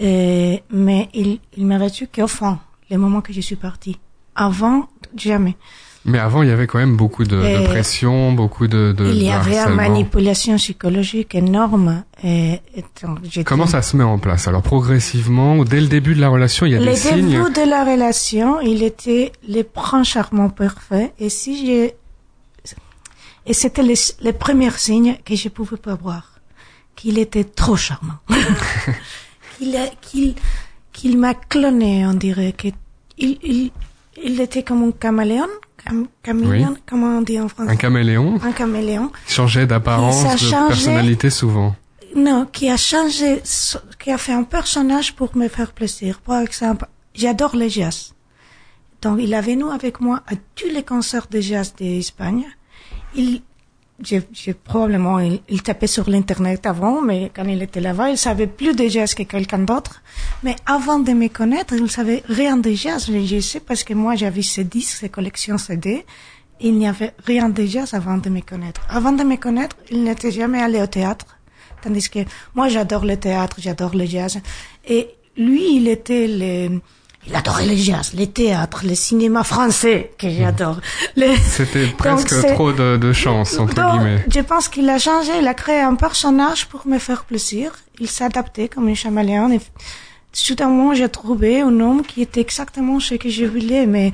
Et, 0.00 0.64
mais 0.70 1.08
il, 1.14 1.38
il 1.56 1.64
m'a 1.64 1.78
battu 1.78 2.08
qu'au 2.08 2.26
fond, 2.26 2.58
le 2.90 2.96
moment 2.98 3.20
que 3.20 3.32
je 3.32 3.40
suis 3.40 3.54
partie. 3.54 3.98
Avant, 4.36 4.88
jamais. 5.16 5.56
Mais 6.06 6.18
avant, 6.18 6.42
il 6.42 6.50
y 6.50 6.52
avait 6.52 6.66
quand 6.66 6.78
même 6.78 6.96
beaucoup 6.96 7.24
de, 7.24 7.64
pression, 7.64 8.32
beaucoup 8.32 8.66
de, 8.66 8.92
de, 8.92 9.06
il 9.10 9.22
y 9.22 9.28
de 9.28 9.30
avait 9.30 9.56
une 9.56 9.74
manipulation 9.74 10.56
psychologique 10.56 11.34
énorme. 11.34 12.04
Et, 12.22 12.60
et 12.76 12.84
donc, 13.02 13.20
j'étais- 13.24 13.42
Comment 13.44 13.66
ça 13.66 13.80
se 13.80 13.96
met 13.96 14.04
en 14.04 14.18
place? 14.18 14.46
Alors 14.46 14.60
progressivement, 14.60 15.56
ou 15.56 15.64
dès 15.64 15.80
le 15.80 15.86
début 15.86 16.14
de 16.14 16.20
la 16.20 16.28
relation, 16.28 16.66
il 16.66 16.72
y 16.72 16.76
a 16.76 16.78
Le 16.78 16.84
des 16.84 16.96
signes? 16.96 17.30
début 17.30 17.50
de 17.52 17.66
la 17.70 17.84
relation, 17.84 18.60
il 18.60 18.82
était 18.82 19.32
le 19.48 19.62
prince 19.62 20.08
charmant 20.08 20.50
parfait. 20.50 21.14
Et 21.18 21.30
si 21.30 21.64
j'ai, 21.66 21.94
et 23.46 23.54
c'était 23.54 23.82
les, 23.82 23.94
les 24.20 24.32
premiers 24.34 24.70
signes 24.72 25.16
que 25.24 25.34
je 25.34 25.48
pouvais 25.48 25.78
pas 25.78 25.94
voir. 25.94 26.32
Qu'il 26.96 27.18
était 27.18 27.44
trop 27.44 27.76
charmant. 27.76 28.18
qu'il, 29.58 29.76
qu'il, 30.02 30.34
qu'il 30.92 31.18
m'a 31.18 31.34
cloné, 31.34 32.06
on 32.06 32.14
dirait. 32.14 32.52
Que 32.52 32.68
il, 33.18 33.38
il, 33.42 33.70
il 34.22 34.40
était 34.40 34.62
comme 34.62 34.82
un 34.84 34.90
caméléon. 34.92 35.46
Cam, 35.84 36.06
caméléon, 36.22 36.70
Oui. 36.70 36.78
comment 36.86 37.18
on 37.18 37.22
dit 37.22 37.38
en 37.40 37.48
français? 37.48 37.70
Un 37.70 37.76
caméléon 37.76 38.38
Un 38.42 38.52
caméléon. 38.52 39.10
changeait 39.26 39.66
d'apparence, 39.66 40.22
de 40.22 40.38
changé. 40.38 40.68
personnalité 40.68 41.30
souvent. 41.30 41.74
Non, 42.16 42.46
qui 42.50 42.70
a 42.70 42.76
changé, 42.76 43.42
qui 43.98 44.10
a 44.12 44.18
fait 44.18 44.32
un 44.32 44.44
personnage 44.44 45.14
pour 45.14 45.36
me 45.36 45.48
faire 45.48 45.72
plaisir. 45.72 46.20
Par 46.20 46.40
exemple, 46.40 46.86
j'adore 47.14 47.56
le 47.56 47.68
jazz. 47.68 48.14
Donc, 49.02 49.18
il 49.20 49.32
est 49.34 49.40
venu 49.42 49.64
avec 49.70 50.00
moi 50.00 50.22
à 50.26 50.34
tous 50.54 50.68
les 50.72 50.82
concerts 50.84 51.26
de 51.30 51.40
jazz 51.40 51.74
d'Espagne. 51.76 52.44
Il, 53.16 53.42
j'ai, 54.02 54.54
probablement, 54.54 55.20
il, 55.20 55.40
il 55.48 55.62
tapait 55.62 55.86
sur 55.86 56.10
l'internet 56.10 56.66
avant, 56.66 57.00
mais 57.00 57.30
quand 57.34 57.44
il 57.44 57.62
était 57.62 57.80
là-bas, 57.80 58.10
il 58.10 58.18
savait 58.18 58.48
plus 58.48 58.74
de 58.74 58.88
jazz 58.88 59.14
que 59.14 59.22
quelqu'un 59.22 59.60
d'autre. 59.60 60.02
Mais 60.42 60.56
avant 60.66 60.98
de 60.98 61.12
me 61.12 61.28
connaître, 61.28 61.74
il 61.74 61.90
savait 61.90 62.22
rien 62.28 62.56
de 62.56 62.72
jazz. 62.72 63.08
Je 63.08 63.40
sais 63.40 63.60
parce 63.60 63.84
que 63.84 63.94
moi, 63.94 64.16
j'avais 64.16 64.42
ses 64.42 64.64
disques, 64.64 64.98
ses 64.98 65.08
collections 65.08 65.58
CD. 65.58 66.04
Il 66.60 66.76
n'y 66.76 66.88
avait 66.88 67.14
rien 67.24 67.48
de 67.48 67.64
jazz 67.64 67.94
avant 67.94 68.18
de 68.18 68.28
me 68.30 68.40
connaître. 68.40 68.80
Avant 68.88 69.12
de 69.12 69.22
me 69.22 69.36
connaître, 69.36 69.76
il 69.90 70.02
n'était 70.02 70.32
jamais 70.32 70.60
allé 70.60 70.80
au 70.82 70.86
théâtre. 70.86 71.26
Tandis 71.80 72.08
que 72.08 72.20
moi, 72.54 72.68
j'adore 72.68 73.04
le 73.04 73.16
théâtre, 73.16 73.56
j'adore 73.60 73.94
le 73.94 74.06
jazz. 74.06 74.40
Et 74.86 75.08
lui, 75.36 75.76
il 75.76 75.88
était 75.88 76.26
le, 76.26 76.80
il 77.26 77.34
adorait 77.34 77.66
le 77.66 77.74
jazz, 77.74 78.12
le 78.18 78.26
théâtre, 78.26 78.82
le 78.86 78.94
cinéma 78.94 79.44
français, 79.44 80.12
que 80.18 80.28
j'adore. 80.28 80.78
Le- 81.16 81.34
C'était 81.36 81.86
presque 81.86 82.34
trop 82.54 82.72
de, 82.72 82.96
de 82.96 83.12
chance, 83.12 83.58
entre 83.58 83.74
donc, 83.74 83.92
guillemets. 83.92 84.24
Je 84.32 84.40
pense 84.40 84.68
qu'il 84.68 84.88
a 84.90 84.98
changé, 84.98 85.32
il 85.40 85.46
a 85.48 85.54
créé 85.54 85.80
un 85.80 85.94
personnage 85.94 86.66
pour 86.66 86.86
me 86.86 86.98
faire 86.98 87.24
plaisir. 87.24 87.72
Il 88.00 88.08
adapté 88.24 88.68
comme 88.68 88.88
un 88.88 88.94
chaméléon. 88.94 89.50
Et 89.52 89.60
soudainement, 90.32 90.94
j'ai 90.94 91.08
trouvé 91.08 91.60
un 91.62 91.80
homme 91.80 92.02
qui 92.02 92.22
était 92.22 92.40
exactement 92.40 93.00
ce 93.00 93.14
que 93.14 93.30
je 93.30 93.44
voulais. 93.44 93.86
Mais 93.86 94.12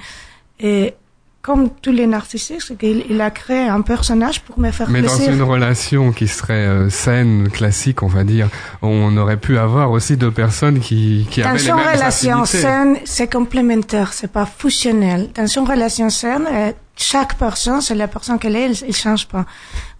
et, 0.61 0.95
comme 1.43 1.71
tous 1.71 1.93
les 1.93 2.07
narcissiques, 2.07 2.63
il, 2.83 3.05
il 3.09 3.21
a 3.21 3.31
créé 3.31 3.67
un 3.67 3.81
personnage 3.81 4.43
pour 4.43 4.59
me 4.59 4.71
faire 4.71 4.91
Mais 4.91 5.01
dans 5.01 5.17
une 5.17 5.43
relation 5.43 6.13
qui 6.13 6.29
serait 6.29 6.67
euh, 6.67 6.91
saine, 6.91 7.49
classique, 7.51 8.03
on 8.03 8.09
va 8.09 8.25
dire, 8.25 8.49
on 8.83 9.17
aurait 9.17 9.39
pu 9.39 9.57
avoir 9.57 9.91
aussi 9.91 10.19
deux 10.19 10.31
personnes 10.31 10.81
qui, 10.81 11.27
qui 11.31 11.41
Dans 11.41 11.49
avaient 11.49 11.59
les 11.59 11.69
une 11.69 11.77
mêmes 11.77 11.95
relation 11.95 12.43
affinités. 12.43 12.59
saine, 12.59 12.97
c'est 13.05 13.33
complémentaire, 13.33 14.13
c'est 14.13 14.31
pas 14.31 14.45
fusionnel. 14.45 15.31
Dans 15.35 15.47
une 15.47 15.67
relation 15.67 16.11
saine, 16.11 16.47
euh, 16.51 16.73
chaque 16.95 17.39
personne, 17.39 17.81
c'est 17.81 17.95
la 17.95 18.09
personne 18.09 18.39
qu'elle 18.39 18.57
est, 18.57 18.83
elle, 18.83 18.95
change 18.95 19.27
pas. 19.27 19.47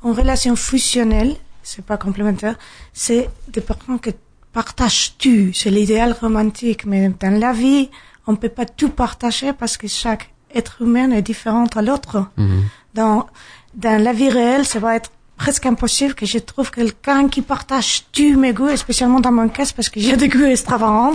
Une 0.05 0.13
relation 0.13 0.55
fusionnelle, 0.57 1.37
c'est 1.63 1.85
pas 1.85 1.97
complémentaire, 1.97 2.57
c'est 2.93 3.31
des 3.49 3.63
personnes 3.63 3.99
que 3.99 4.11
partagent 4.53 5.15
tout. 5.17 5.53
C'est 5.55 5.71
l'idéal 5.71 6.15
romantique, 6.21 6.85
mais 6.85 7.11
dans 7.19 7.41
la 7.41 7.53
vie, 7.55 7.89
on 8.27 8.37
peut 8.37 8.51
pas 8.51 8.67
tout 8.67 8.91
partager 8.91 9.55
parce 9.55 9.79
que 9.79 9.89
chaque 9.89 10.31
être 10.55 10.83
humain 10.83 11.11
est 11.13 11.23
différent 11.23 11.67
à 11.77 11.83
l'autre. 11.83 12.27
Mhm. 12.37 12.63
Dans, 12.95 13.27
dans 13.75 14.03
la 14.03 14.13
vie 14.13 14.29
réelle, 14.31 14.65
ça 14.65 14.79
va 14.79 14.97
être 14.97 15.11
presque 15.37 15.65
impossible 15.67 16.15
que 16.15 16.27
je 16.27 16.39
trouve 16.39 16.71
quelqu'un 16.71 17.29
qui 17.29 17.41
partage 17.43 18.05
tous 18.13 18.37
mes 18.39 18.53
goûts, 18.53 18.69
et 18.69 18.77
spécialement 18.77 19.21
dans 19.21 19.33
mon 19.33 19.49
cas, 19.49 19.65
parce 19.75 19.89
que 19.89 19.99
j'ai 20.01 20.17
des 20.17 20.29
goûts 20.29 20.45
extravagants. 20.45 21.15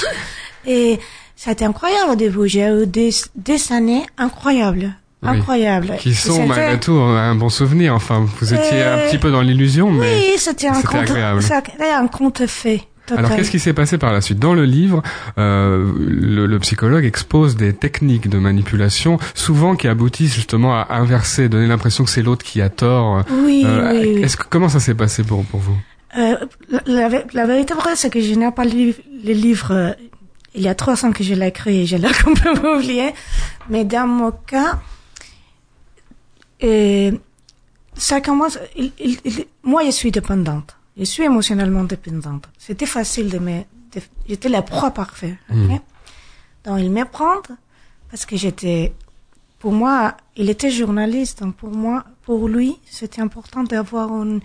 et 0.66 0.98
ça 1.36 1.50
a 1.50 1.52
été 1.52 1.64
incroyable 1.64 2.10
au 2.12 2.16
début. 2.16 2.48
J'ai 2.48 2.66
eu 2.68 2.86
des, 2.86 3.10
des 3.34 3.72
années 3.72 4.04
incroyables. 4.18 4.94
Oui. 5.22 5.28
Incroyables. 5.28 5.96
Qui 6.00 6.14
sont 6.14 6.46
malgré 6.46 6.80
tout 6.80 6.94
un 6.94 7.36
bon 7.36 7.48
souvenir. 7.48 7.94
Enfin, 7.94 8.26
vous 8.40 8.52
étiez 8.54 8.82
Euh, 8.82 8.96
un 9.06 9.08
petit 9.08 9.18
peu 9.18 9.30
dans 9.30 9.40
l'illusion, 9.42 9.90
mais. 9.92 10.16
Oui, 10.16 10.32
c'était 10.38 10.66
un 10.66 10.82
conte, 10.82 11.10
un 11.12 12.08
conte 12.08 12.46
fait. 12.46 12.82
Total. 13.06 13.24
Alors 13.24 13.36
qu'est-ce 13.36 13.50
qui 13.50 13.58
s'est 13.58 13.72
passé 13.72 13.98
par 13.98 14.12
la 14.12 14.20
suite? 14.20 14.38
Dans 14.38 14.54
le 14.54 14.64
livre, 14.64 15.02
euh, 15.36 15.92
le, 15.98 16.46
le 16.46 16.58
psychologue 16.60 17.04
expose 17.04 17.56
des 17.56 17.72
techniques 17.74 18.28
de 18.28 18.38
manipulation, 18.38 19.18
souvent 19.34 19.74
qui 19.74 19.88
aboutissent 19.88 20.34
justement 20.34 20.74
à 20.78 20.86
inverser, 20.90 21.48
donner 21.48 21.66
l'impression 21.66 22.04
que 22.04 22.10
c'est 22.10 22.22
l'autre 22.22 22.44
qui 22.44 22.60
a 22.62 22.68
tort. 22.68 23.24
Oui, 23.30 23.64
Euh, 23.66 23.92
oui, 23.92 24.12
oui. 24.16 24.22
Est-ce 24.22 24.36
que 24.36 24.44
comment 24.48 24.68
ça 24.68 24.78
s'est 24.78 24.94
passé 24.94 25.24
pour 25.24 25.44
pour 25.44 25.58
vous? 25.60 25.76
Euh, 26.16 26.36
la, 26.86 27.08
la, 27.32 27.46
vérité 27.46 27.74
vraie, 27.74 27.96
c'est 27.96 28.10
que 28.10 28.20
je 28.20 28.34
n'ai 28.34 28.50
pas 28.52 28.64
lu 28.64 28.94
le 29.24 29.32
livre. 29.32 29.72
euh, 29.72 29.90
il 30.54 30.60
y 30.62 30.68
a 30.68 30.74
trois 30.74 31.02
ans 31.04 31.12
que 31.12 31.24
je 31.24 31.32
l'ai 31.34 31.46
écrit 31.48 31.80
et 31.80 31.86
je 31.86 31.96
l'ai 31.96 32.12
complètement 32.24 32.74
oublié. 32.74 33.14
Mais 33.70 33.84
dans 33.84 34.06
mon 34.06 34.30
cas, 34.30 34.78
euh, 36.62 37.10
ça 37.96 38.20
commence. 38.20 38.58
il- 38.76 38.92
il- 39.00 39.18
il- 39.24 39.46
moi, 39.64 39.82
je 39.86 39.90
suis 39.90 40.10
dépendante. 40.10 40.76
Je 40.96 41.04
suis 41.04 41.22
émotionnellement 41.24 41.84
dépendante. 41.84 42.48
C'était 42.58 42.86
facile 42.86 43.28
de 43.30 43.38
me. 43.38 43.60
de- 43.94 44.00
J'étais 44.28 44.48
la 44.48 44.62
proie 44.62 44.90
parfaite. 44.90 45.36
ok? 45.50 45.56
Mm. 45.56 45.78
Donc, 46.64 46.78
il 46.80 46.90
me 46.90 47.04
prend 47.04 47.36
parce 48.10 48.24
que 48.26 48.36
j'étais. 48.36 48.92
Pour 49.58 49.72
moi, 49.72 50.16
il 50.36 50.50
était 50.50 50.70
journaliste. 50.70 51.40
Donc, 51.42 51.54
pour 51.56 51.70
moi, 51.70 52.04
pour 52.24 52.48
lui, 52.48 52.76
c'était 52.84 53.22
important 53.22 53.62
d'avoir 53.64 54.08
une, 54.22 54.40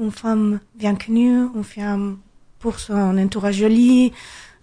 une 0.00 0.10
femme 0.10 0.60
bien 0.74 0.94
connue, 0.96 1.46
une 1.54 1.64
femme 1.64 2.18
pour 2.58 2.78
son 2.80 3.16
entourage 3.18 3.56
joli, 3.56 4.12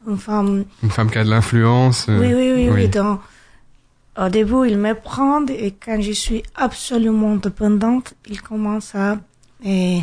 une 0.08 0.18
femme 0.18 0.66
Une 0.84 0.90
femme 0.90 1.10
qui 1.10 1.18
a 1.20 1.24
de 1.24 1.30
l'influence. 1.30 2.08
euh, 2.10 2.20
oui, 2.20 2.34
oui, 2.34 2.52
oui, 2.56 2.70
oui. 2.70 2.88
Donc, 2.90 3.22
au 4.18 4.30
début, 4.30 4.68
il 4.68 4.78
me 4.78 4.94
prend 4.94 5.46
et 5.48 5.72
quand 5.72 6.00
je 6.02 6.12
suis 6.12 6.44
absolument 6.56 7.36
dépendante, 7.38 8.14
il 8.28 8.42
commence 8.42 8.94
à, 8.96 9.18
et, 9.66 10.02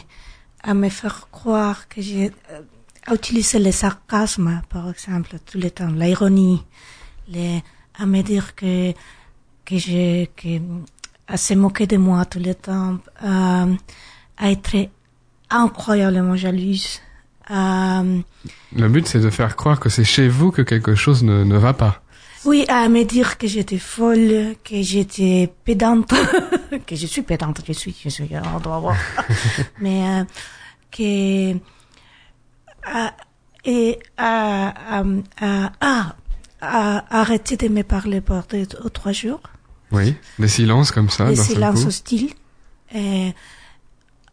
à 0.63 0.75
me 0.75 0.89
faire 0.89 1.29
croire 1.31 1.89
que 1.89 2.03
j'ai, 2.03 2.33
euh, 2.51 2.61
à 3.07 3.15
utiliser 3.15 3.59
le 3.59 3.73
sarcasme, 3.73 4.63
par 4.69 4.91
exemple, 4.91 5.37
tout 5.47 5.59
le 5.59 5.71
temps, 5.71 5.91
l'ironie, 5.91 6.63
les, 7.29 7.63
à 7.99 8.07
me 8.07 8.23
dire 8.23 8.55
que, 8.55 8.93
que 9.65 9.79
je, 9.79 10.27
que, 10.37 10.61
à 11.27 11.37
se 11.37 11.55
moquer 11.55 11.87
de 11.87 11.97
moi 11.97 12.25
tout 12.25 12.41
le 12.41 12.55
temps, 12.55 12.99
à, 13.21 13.67
à 14.37 14.51
être 14.51 14.89
incroyablement 15.49 16.37
jalouse, 16.37 17.01
à, 17.49 18.03
Le 18.77 18.89
but, 18.89 19.09
c'est 19.09 19.21
de 19.21 19.31
faire 19.31 19.57
croire 19.57 19.81
que 19.81 19.89
c'est 19.89 20.05
chez 20.05 20.29
vous 20.29 20.53
que 20.53 20.63
quelque 20.63 20.95
chose 20.95 21.25
ne, 21.25 21.43
ne 21.43 21.57
va 21.57 21.73
pas. 21.73 22.03
Oui, 22.47 22.65
à 22.69 22.89
me 22.89 23.05
dire 23.05 23.37
que 23.37 23.47
j'étais 23.47 23.79
folle, 23.79 24.55
que 24.65 24.81
j'étais 24.83 25.53
pédante, 25.65 26.13
que 26.87 26.97
je 26.97 27.07
suis 27.07 27.23
pédante, 27.23 27.61
je 27.67 27.73
suis, 27.73 27.95
je 28.03 28.09
suis, 28.09 28.29
on 28.55 28.61
doit 28.61 28.79
voir. 28.79 28.97
Mais 29.81 30.03
euh, 30.09 30.25
que 30.91 31.55
à- 32.83 33.15
et 33.65 33.99
à, 34.17 35.03
à, 35.39 36.15
à, 36.63 37.21
arrêter 37.21 37.59
de 37.59 37.69
me 37.69 37.83
parler 37.83 38.23
pendant 38.23 38.43
deux 38.51 38.67
ou 38.83 38.89
trois 38.89 39.13
jours, 39.13 39.41
Oui, 39.93 40.15
des 40.39 40.49
silences 40.49 40.91
comme 40.93 41.11
ça. 41.11 41.27
des 41.27 41.37
silences 41.37 41.85
hostiles. 41.85 42.31
Et, 42.95 43.35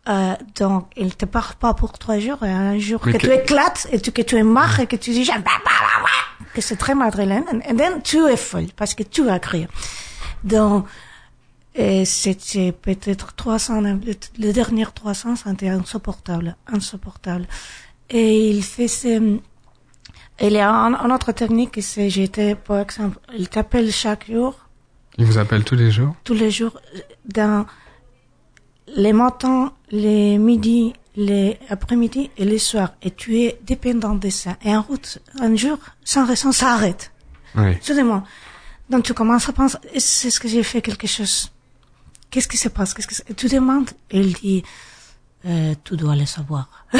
euh, 0.08 0.34
donc, 0.58 0.88
il 0.96 1.14
te 1.18 1.26
parle 1.26 1.56
pas 1.60 1.74
pour 1.74 1.92
trois 2.00 2.20
jours, 2.20 2.42
et 2.44 2.50
un 2.52 2.80
jour 2.80 3.02
que, 3.02 3.12
que- 3.12 3.18
tu 3.18 3.30
éclates 3.34 3.88
et 3.92 4.00
tu, 4.00 4.14
que 4.14 4.22
tu 4.22 4.38
es 4.38 4.44
marre 4.44 4.80
et 4.80 4.88
que 4.88 4.96
tu 4.96 5.12
dis, 5.12 5.26
pas, 5.26 5.42
pas, 5.42 6.37
que 6.58 6.64
c'est 6.68 6.80
très 6.86 6.96
madrilène, 6.96 7.46
et 7.70 7.76
then 7.76 8.02
tu 8.04 8.18
es 8.34 8.36
folle, 8.50 8.70
parce 8.76 8.94
que 8.98 9.04
tu 9.04 9.22
vas 9.24 9.40
crier. 9.48 9.68
Donc, 10.44 10.86
c'était 11.76 12.72
peut-être 12.72 13.36
300, 13.36 13.82
le, 13.82 14.00
le 14.40 14.52
dernier 14.52 14.88
300, 14.94 15.36
c'était 15.36 15.70
insupportable, 15.70 16.56
insupportable. 16.78 17.46
Et 18.10 18.50
il 18.50 18.64
faisait, 18.64 19.22
il 20.42 20.52
y 20.52 20.58
a 20.60 20.72
un, 20.72 21.12
autre 21.16 21.32
technique, 21.32 21.78
c'est, 21.82 22.10
j'étais, 22.10 22.56
par 22.56 22.80
exemple, 22.80 23.20
il 23.38 23.48
t'appelle 23.50 23.92
chaque 23.92 24.26
jour, 24.32 24.56
Il 25.20 25.26
vous 25.26 25.38
appelle 25.38 25.64
tous 25.64 25.76
les 25.76 25.92
jours? 25.92 26.16
tous 26.24 26.34
les 26.34 26.50
jours, 26.50 26.76
dans 27.26 27.66
les 28.96 29.14
matins, 29.14 29.74
les 29.92 30.40
midis, 30.40 30.94
les 31.18 31.60
après-midi 31.70 32.30
et 32.38 32.46
les 32.46 32.60
soirs. 32.60 32.94
Et 33.02 33.12
tu 33.12 33.42
es 33.42 33.60
dépendant 33.64 34.16
de 34.16 34.30
ça. 34.30 34.56
Et 34.64 34.74
en 34.74 34.84
route, 34.84 35.20
un 35.40 35.54
jour, 35.56 35.78
sans 36.06 36.26
raison, 36.26 36.54
ça 36.54 36.74
arrête. 36.74 37.12
Oui. 37.56 37.76
Soudainement. 37.82 38.24
Donc 38.90 39.04
tu 39.04 39.14
commences 39.14 39.50
à 39.50 39.54
penser, 39.54 39.78
est-ce 39.94 40.30
ce 40.30 40.40
que 40.40 40.48
j'ai 40.48 40.64
fait 40.64 40.82
quelque 40.82 41.08
chose 41.08 41.52
Qu'est-ce 42.30 42.48
qui 42.48 42.58
se 42.58 42.70
passe? 42.70 42.94
Qu'est-ce 42.94 43.08
que? 43.08 43.32
Et 43.32 43.34
tu 43.34 43.48
demandes, 43.48 43.90
et 44.12 44.20
il 44.20 44.34
dit, 44.34 44.64
euh, 45.46 45.74
tu 45.84 45.98
dois 45.98 46.16
le 46.16 46.26
savoir. 46.26 46.86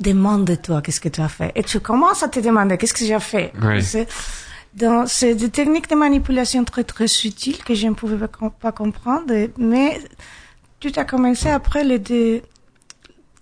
Demande-toi 0.00 0.82
qu'est-ce 0.82 1.00
que 1.00 1.08
tu 1.08 1.20
as 1.20 1.28
fait. 1.28 1.52
Et 1.54 1.62
tu 1.62 1.80
commences 1.80 2.22
à 2.22 2.28
te 2.28 2.40
demander 2.40 2.76
qu'est-ce 2.76 2.94
que 2.94 3.06
j'ai 3.06 3.20
fait? 3.20 3.52
Oui. 3.62 3.82
C'est, 3.82 4.08
donc, 4.74 5.08
c'est 5.08 5.34
des 5.34 5.50
techniques 5.50 5.88
de 5.88 5.94
manipulation 5.94 6.64
très 6.64 6.84
très 6.84 7.06
subtiles 7.06 7.62
que 7.64 7.74
je 7.74 7.86
ne 7.86 7.94
pouvais 7.94 8.18
pas, 8.18 8.50
pas 8.50 8.72
comprendre, 8.72 9.32
mais 9.56 10.00
tout 10.82 10.92
a 10.96 11.04
commencé 11.04 11.48
après 11.48 11.84
les 11.84 12.00
deux, 12.00 12.42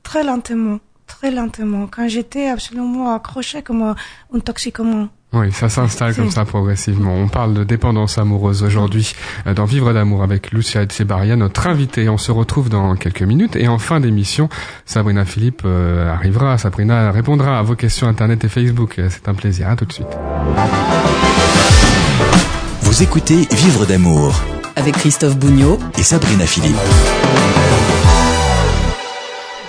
très 0.03 0.23
lentement, 0.23 0.79
très 1.07 1.31
lentement, 1.31 1.89
quand 1.91 2.07
j'étais 2.07 2.49
absolument 2.49 3.15
accrochée 3.15 3.63
comme 3.63 3.83
un, 3.83 4.41
toxicomane. 4.41 5.09
Oui, 5.33 5.51
ça 5.53 5.69
s'installe 5.69 6.15
comme 6.15 6.31
ça 6.31 6.45
progressivement. 6.45 7.15
On 7.15 7.29
parle 7.29 7.55
de 7.55 7.65
dépendance 7.65 8.19
amoureuse 8.19 8.65
aujourd'hui 8.65 9.15
euh, 9.47 9.55
dans 9.55 9.65
Vivre 9.65 9.93
d'amour 9.93 10.25
avec 10.25 10.51
Lucia 10.51 10.83
Etchebarria, 10.83 11.37
notre 11.37 11.69
invitée. 11.69 12.09
On 12.09 12.19
se 12.19 12.33
retrouve 12.33 12.69
dans 12.69 12.97
quelques 12.97 13.23
minutes 13.23 13.55
et 13.55 13.69
en 13.69 13.79
fin 13.79 14.01
d'émission, 14.01 14.49
Sabrina 14.85 15.25
Philippe 15.25 15.63
euh, 15.65 16.13
arrivera. 16.13 16.59
Sabrina 16.59 17.13
répondra 17.13 17.61
à 17.61 17.63
vos 17.63 17.77
questions 17.77 18.09
internet 18.09 18.45
et 18.45 18.49
Facebook. 18.49 18.99
Euh, 18.99 19.09
C'est 19.09 19.29
un 19.29 19.35
plaisir. 19.35 19.69
À 19.69 19.77
tout 19.77 19.85
de 19.87 19.93
suite. 19.93 20.19
Vous 22.83 23.03
écoutez 23.03 23.47
Vivre 23.53 23.87
d'amour 23.87 24.35
Avec 24.81 24.97
Christophe 24.97 25.37
Bougnot 25.37 25.79
et 25.99 26.03
Sabrina 26.03 26.47
Philippe. 26.47 26.75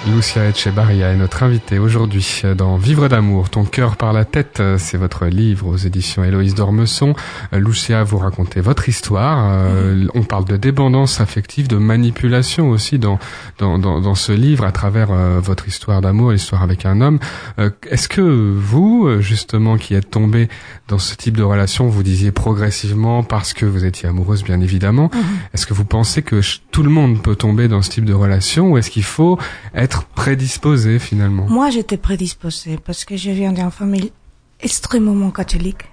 Lucia 0.07 0.49
Echebarria 0.49 1.11
est 1.11 1.15
notre 1.15 1.43
invitée 1.43 1.77
aujourd'hui 1.77 2.41
dans 2.57 2.75
Vivre 2.77 3.07
d'amour, 3.07 3.51
ton 3.51 3.65
cœur 3.65 3.97
par 3.97 4.13
la 4.13 4.25
tête. 4.25 4.61
C'est 4.77 4.97
votre 4.97 5.27
livre 5.27 5.67
aux 5.67 5.77
éditions 5.77 6.23
Héloïse 6.23 6.55
d'Ormesson. 6.55 7.13
Lucia, 7.53 8.03
vous 8.03 8.17
racontez 8.17 8.61
votre 8.61 8.89
histoire. 8.89 9.49
Euh, 9.51 10.07
on 10.15 10.23
parle 10.23 10.45
de 10.45 10.57
dépendance 10.57 11.21
affective, 11.21 11.67
de 11.67 11.77
manipulation 11.77 12.71
aussi 12.71 12.97
dans, 12.97 13.19
dans, 13.59 13.77
dans, 13.77 14.01
dans 14.01 14.15
ce 14.15 14.31
livre 14.31 14.65
à 14.65 14.71
travers 14.71 15.09
euh, 15.11 15.39
votre 15.39 15.67
histoire 15.67 16.01
d'amour, 16.01 16.31
l'histoire 16.31 16.63
avec 16.63 16.87
un 16.87 16.99
homme. 16.99 17.19
Euh, 17.59 17.69
est-ce 17.87 18.07
que 18.07 18.21
vous, 18.21 19.07
justement, 19.19 19.77
qui 19.77 19.93
êtes 19.93 20.09
tombé 20.09 20.49
dans 20.87 20.97
ce 20.99 21.15
type 21.15 21.37
de 21.37 21.43
relation, 21.43 21.87
vous 21.87 22.01
disiez 22.03 22.31
progressivement 22.31 23.21
parce 23.21 23.53
que 23.53 23.67
vous 23.67 23.85
étiez 23.85 24.09
amoureuse, 24.09 24.43
bien 24.43 24.61
évidemment, 24.61 25.11
Mhm. 25.13 25.21
est-ce 25.53 25.67
que 25.67 25.73
vous 25.75 25.85
pensez 25.85 26.23
que 26.23 26.41
tout 26.71 26.81
le 26.83 26.89
monde 26.89 27.21
peut 27.21 27.35
tomber 27.35 27.67
dans 27.67 27.83
ce 27.83 27.91
type 27.91 28.05
de 28.05 28.13
relation 28.13 28.71
ou 28.71 28.77
est-ce 28.79 28.89
qu'il 28.89 29.03
faut 29.03 29.37
être 29.75 29.90
prédisposé 30.15 30.99
finalement 30.99 31.45
Moi, 31.47 31.69
j'étais 31.69 31.97
prédisposée 31.97 32.77
parce 32.83 33.05
que 33.05 33.17
je 33.17 33.31
viens 33.31 33.51
d'une 33.51 33.71
famille 33.71 34.11
extrêmement 34.59 35.31
catholique. 35.31 35.83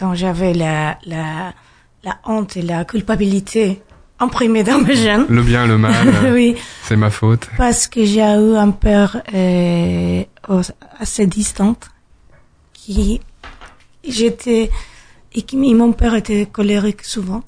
Donc, 0.00 0.14
j'avais 0.14 0.54
la, 0.54 0.98
la, 1.06 1.54
la 2.04 2.18
honte 2.24 2.56
et 2.56 2.62
la 2.62 2.84
culpabilité 2.84 3.82
imprimées 4.20 4.64
dans 4.64 4.78
mes 4.78 4.96
gènes. 4.96 5.26
Le 5.28 5.42
bien, 5.42 5.66
le 5.66 5.78
mal, 5.78 6.08
euh, 6.24 6.34
oui, 6.34 6.56
c'est 6.82 6.96
ma 6.96 7.10
faute. 7.10 7.48
parce 7.56 7.86
que 7.86 8.04
j'ai 8.04 8.20
eu 8.20 8.56
un 8.56 8.70
père 8.70 9.22
euh, 9.34 10.24
assez 10.98 11.26
distant 11.26 11.76
qui 12.72 13.20
j'étais 14.06 14.70
et 15.34 15.42
qui 15.42 15.56
mon 15.56 15.92
père 15.92 16.14
était 16.14 16.46
colérique 16.46 17.04
souvent. 17.04 17.42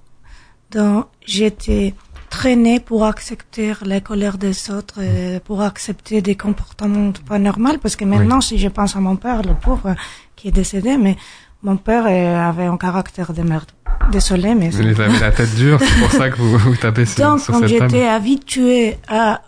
Donc 0.70 1.06
j'étais 1.26 1.94
traînée 2.30 2.78
pour 2.80 3.04
accepter 3.04 3.72
la 3.82 4.00
colère 4.00 4.38
des 4.38 4.70
autres, 4.70 4.98
euh, 5.00 5.40
pour 5.44 5.60
accepter 5.62 6.22
des 6.22 6.36
comportements 6.36 7.12
pas 7.28 7.38
normaux. 7.38 7.76
Parce 7.82 7.96
que 7.96 8.04
maintenant, 8.04 8.40
si 8.40 8.56
je 8.58 8.68
pense 8.68 8.96
à 8.96 9.00
mon 9.00 9.16
père, 9.16 9.42
le 9.42 9.54
pauvre 9.54 9.94
qui 10.36 10.48
est 10.48 10.52
décédé, 10.52 10.96
mais 10.96 11.16
mon 11.62 11.76
père 11.76 12.04
euh, 12.08 12.48
avait 12.50 12.64
un 12.66 12.76
caractère 12.76 13.32
de 13.32 13.42
merde. 13.42 13.70
Désolé, 14.12 14.54
mais 14.54 14.70
c'est- 14.70 14.82
Vous 14.92 15.00
avez 15.00 15.18
la 15.18 15.30
tête 15.32 15.54
dure, 15.56 15.78
c'est 15.80 16.00
pour 16.00 16.10
ça 16.12 16.30
que 16.30 16.36
vous, 16.36 16.56
vous 16.56 16.76
tapez 16.76 17.04
sur, 17.04 17.22
donc, 17.24 17.40
sur 17.40 17.54
cette 17.56 17.78
table. 17.78 17.90
j'étais 17.90 18.06
habituée 18.06 18.96
à 19.08 19.42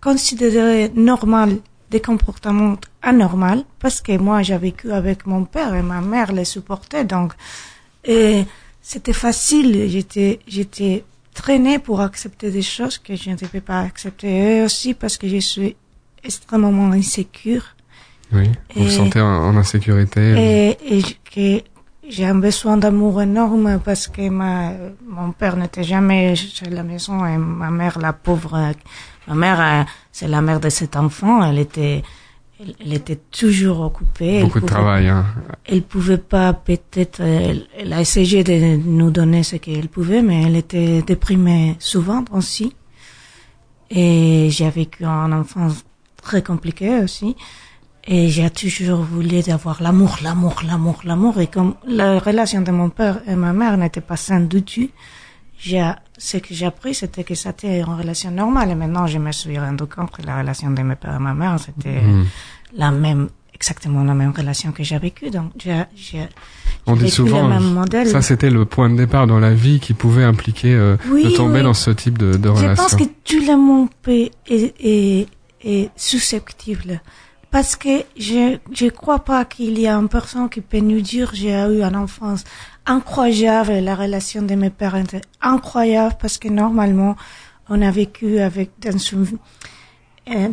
considérer 0.00 0.90
normal 0.94 1.56
des 1.90 2.00
comportements 2.00 2.76
anormaux, 3.02 3.64
parce 3.80 4.00
que 4.00 4.16
moi, 4.16 4.42
j'ai 4.42 4.56
vécu 4.58 4.92
avec 4.92 5.26
mon 5.26 5.44
père 5.44 5.74
et 5.74 5.82
ma 5.82 6.00
mère 6.00 6.32
les 6.32 6.44
supportait, 6.44 7.04
donc, 7.04 7.32
et 8.04 8.44
c'était 8.80 9.12
facile. 9.12 9.88
J'étais, 9.88 10.40
j'étais 10.46 11.04
traînée 11.38 11.78
pour 11.78 12.00
accepter 12.00 12.50
des 12.50 12.62
choses 12.62 12.98
que 12.98 13.14
je 13.14 13.30
ne 13.30 13.36
devais 13.36 13.60
pas 13.60 13.80
accepter. 13.80 14.28
Et 14.56 14.62
aussi 14.62 14.92
parce 14.94 15.16
que 15.16 15.28
je 15.28 15.38
suis 15.38 15.76
extrêmement 16.24 16.90
insécure. 16.92 17.64
Oui, 18.32 18.48
vous 18.74 18.84
vous 18.84 18.90
sentez 18.90 19.20
en, 19.20 19.56
insécurité. 19.56 20.76
Et, 20.90 21.02
que 21.32 21.62
j'ai 22.08 22.26
un 22.26 22.34
besoin 22.34 22.76
d'amour 22.76 23.22
énorme 23.22 23.80
parce 23.84 24.08
que 24.08 24.28
ma, 24.28 24.72
mon 25.06 25.30
père 25.32 25.56
n'était 25.56 25.84
jamais 25.84 26.34
chez 26.34 26.70
la 26.70 26.82
maison 26.82 27.24
et 27.24 27.38
ma 27.38 27.70
mère, 27.70 27.98
la 27.98 28.12
pauvre, 28.12 28.72
ma 29.28 29.34
mère, 29.34 29.60
euh, 29.60 29.84
c'est 30.10 30.28
la 30.28 30.40
mère 30.40 30.60
de 30.60 30.70
cet 30.70 30.96
enfant, 30.96 31.44
elle 31.44 31.58
était, 31.58 32.02
elle, 32.60 32.74
elle 32.80 32.92
était 32.92 33.20
toujours 33.30 33.80
occupée. 33.80 34.42
Beaucoup 34.42 34.58
elle 34.58 34.62
de 34.62 34.68
travail. 34.68 35.08
Hein. 35.08 35.24
Elle 35.64 35.82
pouvait 35.82 36.18
pas, 36.18 36.52
peut-être, 36.52 37.20
elle, 37.20 37.66
elle 37.76 37.92
a 37.92 38.00
essayé 38.00 38.42
de 38.42 38.76
nous 38.76 39.10
donner 39.10 39.42
ce 39.42 39.56
qu'elle 39.56 39.88
pouvait, 39.88 40.22
mais 40.22 40.42
elle 40.42 40.56
était 40.56 41.02
déprimée 41.02 41.76
souvent 41.78 42.24
aussi. 42.32 42.74
Et 43.90 44.48
j'ai 44.50 44.70
vécu 44.70 45.04
un 45.04 45.32
enfance 45.32 45.84
très 46.22 46.42
compliqué 46.42 46.98
aussi. 46.98 47.36
Et 48.10 48.28
j'ai 48.28 48.48
toujours 48.50 49.02
voulu 49.02 49.40
avoir 49.50 49.82
l'amour, 49.82 50.18
l'amour, 50.22 50.62
l'amour, 50.66 51.00
l'amour. 51.04 51.40
Et 51.40 51.46
comme 51.46 51.74
la 51.86 52.18
relation 52.18 52.62
de 52.62 52.70
mon 52.70 52.90
père 52.90 53.20
et 53.28 53.34
ma 53.34 53.52
mère 53.52 53.76
n'était 53.76 54.00
pas 54.00 54.16
saine 54.16 54.48
du 54.48 54.62
tout, 54.62 54.88
j'ai, 55.58 55.92
ce 56.18 56.36
que 56.38 56.52
j'ai 56.52 56.66
appris, 56.66 56.94
c'était 56.94 57.24
que 57.24 57.34
c'était 57.34 57.78
une 57.78 57.84
relation 57.94 58.30
normale. 58.30 58.70
Et 58.70 58.74
maintenant, 58.74 59.06
je 59.06 59.18
me 59.18 59.32
suis 59.32 59.58
rendu 59.58 59.84
compte 59.86 60.10
que 60.10 60.22
la 60.22 60.38
relation 60.40 60.70
de 60.70 60.82
mes 60.82 60.96
pères 60.96 61.14
et 61.16 61.18
ma 61.18 61.32
mère, 61.34 61.56
c'était 61.58 62.00
Mhm. 62.02 62.26
la 62.76 62.90
même, 62.90 63.28
exactement 63.54 64.02
la 64.04 64.14
même 64.14 64.32
relation 64.36 64.72
que 64.72 64.82
j'ai 64.82 64.98
vécue. 64.98 65.30
Donc, 65.30 65.52
j'ai, 65.58 65.82
j'ai, 65.96 66.28
On 66.86 66.96
dit 66.96 67.10
souvent, 67.10 67.42
le 67.48 67.54
même 67.54 67.72
modèle. 67.74 68.08
ça 68.08 68.20
c'était 68.22 68.50
le 68.50 68.64
point 68.64 68.88
de 68.90 68.96
départ 68.96 69.26
dans 69.26 69.38
la 69.38 69.52
vie 69.54 69.78
qui 69.80 69.94
pouvait 69.94 70.24
impliquer 70.24 70.74
euh, 70.74 70.96
Oui, 71.10 71.24
de 71.24 71.30
tomber 71.30 71.58
oui. 71.58 71.62
dans 71.64 71.74
ce 71.74 71.90
type 71.90 72.18
de, 72.18 72.32
de 72.36 72.44
Je 72.48 72.48
relation. 72.50 72.74
pense 72.82 72.94
que 72.96 73.04
tout 73.24 73.40
le 73.46 73.56
monde 73.56 73.88
peut, 74.02 74.28
est, 74.48 74.74
est, 74.80 75.26
est 75.64 75.90
susceptible. 75.96 77.00
Parce 77.58 77.74
que 77.74 78.04
je 78.16 78.56
je 78.70 78.86
crois 78.86 79.18
pas 79.18 79.44
qu'il 79.44 79.80
y 79.80 79.88
a 79.88 79.94
une 79.96 80.08
personne 80.08 80.48
qui 80.48 80.60
peut 80.60 80.78
nous 80.78 81.00
dire 81.00 81.32
j'ai 81.34 81.50
eu 81.50 81.82
une 81.82 81.96
enfance 81.96 82.44
incroyable, 82.86 83.72
la 83.80 83.96
relation 83.96 84.42
de 84.42 84.54
mes 84.54 84.70
parents 84.70 85.02
était 85.02 85.22
incroyable 85.40 86.14
parce 86.20 86.38
que 86.38 86.46
normalement 86.46 87.16
on 87.68 87.82
a 87.82 87.90
vécu 87.90 88.38
avec 88.38 88.70
dans 88.78 88.96
euh, 90.30 90.48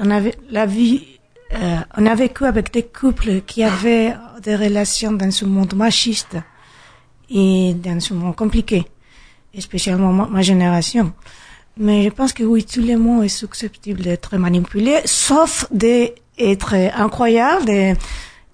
on 0.00 0.10
avait 0.10 0.34
la 0.50 0.66
vie 0.66 1.20
euh, 1.54 1.76
on 1.96 2.04
a 2.06 2.16
vécu 2.16 2.44
avec 2.44 2.72
des 2.72 2.82
couples 2.82 3.42
qui 3.42 3.62
avaient 3.62 4.16
des 4.42 4.56
relations 4.56 5.12
dans 5.12 5.30
ce 5.30 5.44
monde 5.44 5.74
machiste 5.74 6.36
et 7.30 7.74
dans 7.74 8.00
ce 8.00 8.12
monde 8.12 8.34
compliqué, 8.34 8.86
spécialement 9.56 10.12
ma, 10.12 10.42
génération. 10.42 11.12
Mais 11.76 12.02
je 12.02 12.08
pense 12.08 12.32
que 12.32 12.42
oui, 12.42 12.64
tout 12.64 12.82
le 12.82 12.98
monde 12.98 13.22
est 13.22 13.28
susceptible 13.28 14.02
d'être 14.02 14.36
manipulé, 14.36 15.00
sauf 15.04 15.66
d'être 16.40 16.74
incroyable. 16.94 17.70
Et 17.70 17.94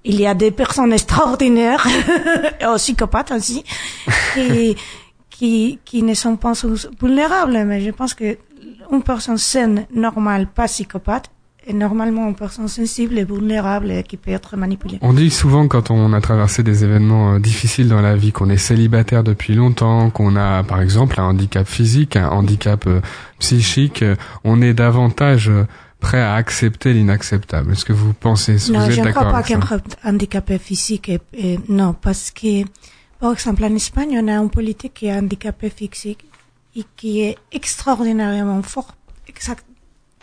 il 0.05 0.21
y 0.21 0.27
a 0.27 0.35
des 0.35 0.51
personnes 0.51 0.93
extraordinaires, 0.93 1.87
aussi 2.73 2.93
psychopathes 2.95 3.33
aussi, 3.33 3.65
qui, 4.35 4.77
qui, 5.31 5.79
qui 5.85 6.03
ne 6.03 6.15
sont 6.15 6.37
pas 6.37 6.53
vulnérables. 7.01 7.65
Mais 7.65 7.81
je 7.81 7.91
pense 7.91 8.15
que 8.15 8.39
une 8.93 9.03
personne 9.03 9.39
saine, 9.39 9.87
normale, 9.93 10.47
pas 10.47 10.67
psychopathe, 10.67 11.31
est 11.67 11.73
normalement 11.73 12.29
une 12.29 12.37
personne 12.37 12.69
sensible 12.69 13.19
et 13.19 13.25
vulnérable 13.25 13.91
et 13.91 14.03
qui 14.05 14.17
peut 14.17 14.31
être 14.31 14.57
manipulée. 14.57 14.99
On 15.03 15.13
dit 15.13 15.31
souvent 15.31 15.67
quand 15.67 15.91
on 15.91 16.13
a 16.13 16.21
traversé 16.21 16.63
des 16.63 16.85
événements 16.85 17.35
euh, 17.35 17.39
difficiles 17.41 17.89
dans 17.89 18.01
la 18.01 18.15
vie, 18.15 18.31
qu'on 18.31 18.49
est 18.49 18.57
célibataire 18.57 19.25
depuis 19.25 19.55
longtemps, 19.55 20.11
qu'on 20.11 20.37
a 20.37 20.63
par 20.63 20.81
exemple 20.81 21.21
un 21.21 21.25
handicap 21.25 21.67
physique, 21.67 22.15
un 22.15 22.29
handicap 22.29 22.87
euh, 22.87 23.01
psychique, 23.41 24.03
euh, 24.03 24.15
on 24.45 24.63
est 24.63 24.75
davantage 24.75 25.51
prêt 26.01 26.21
à 26.21 26.35
accepter 26.35 26.93
l'inacceptable. 26.93 27.73
Est-ce 27.73 27.85
que 27.85 27.93
vous 27.93 28.13
pensez, 28.13 28.57
Non, 28.71 28.81
vous 28.85 28.91
je 28.91 28.99
êtes 29.01 29.05
ne 29.07 29.11
crois 29.13 29.25
d'accord 29.25 29.33
pas 29.33 29.43
qu'un 29.43 30.11
handicapé 30.11 30.59
physique 30.59 31.09
est, 31.09 31.23
est- 31.33 31.69
non, 31.69 31.95
parce 31.95 32.31
que, 32.31 32.65
par 33.19 33.33
exemple, 33.33 33.65
en 33.65 33.75
Espagne, 33.75 34.19
on 34.23 34.29
a 34.29 34.37
un 34.37 34.49
politique 34.49 34.95
qui 34.95 35.07
est 35.07 35.17
handicapé 35.17 35.71
physique 35.71 36.25
et 36.77 36.85
qui 36.97 37.21
est 37.23 37.37
extraordinairement 37.53 38.63
fort, 38.63 38.95
exact, 39.29 39.65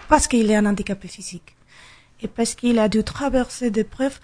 parce 0.08 0.28
qu'il 0.28 0.50
est 0.52 0.56
un 0.56 0.66
handicapé 0.66 1.08
physique. 1.08 1.56
Et 2.22 2.28
parce 2.28 2.54
qu'il 2.56 2.80
a 2.80 2.88
dû 2.88 3.04
traverser 3.04 3.70
des 3.72 3.84
preuves 3.84 4.20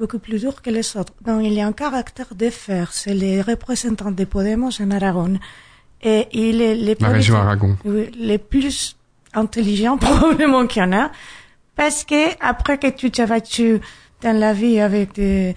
beaucoup 0.00 0.18
plus 0.18 0.40
dures 0.40 0.60
que 0.62 0.70
les 0.70 0.96
autres. 0.96 1.12
Donc, 1.24 1.42
il 1.44 1.52
y 1.52 1.60
a 1.60 1.66
un 1.66 1.72
caractère 1.72 2.34
de 2.34 2.50
fer. 2.50 2.92
C'est 2.92 3.14
les 3.14 3.40
représentants 3.42 4.10
de 4.10 4.24
Podemos 4.24 4.70
en 4.80 4.90
Aragon. 4.90 5.38
Et 6.02 6.26
il 6.32 6.60
est 6.60 6.74
les 6.74 6.96
La 6.98 7.08
région 7.10 7.34
politiques- 7.34 7.46
Aragon. 7.46 7.76
oui, 7.84 8.10
les 8.18 8.38
plus 8.38 8.96
intelligents 9.34 9.96
probablement 9.98 10.66
qu'il 10.66 10.82
y 10.82 10.84
en 10.84 10.92
a, 10.92 11.10
parce 11.76 12.04
que 12.04 12.30
après 12.40 12.78
que 12.78 12.88
tu 12.88 13.10
t'es 13.10 13.26
battu 13.26 13.80
dans 14.22 14.36
la 14.38 14.52
vie 14.52 14.80
avec 14.80 15.12
des, 15.14 15.54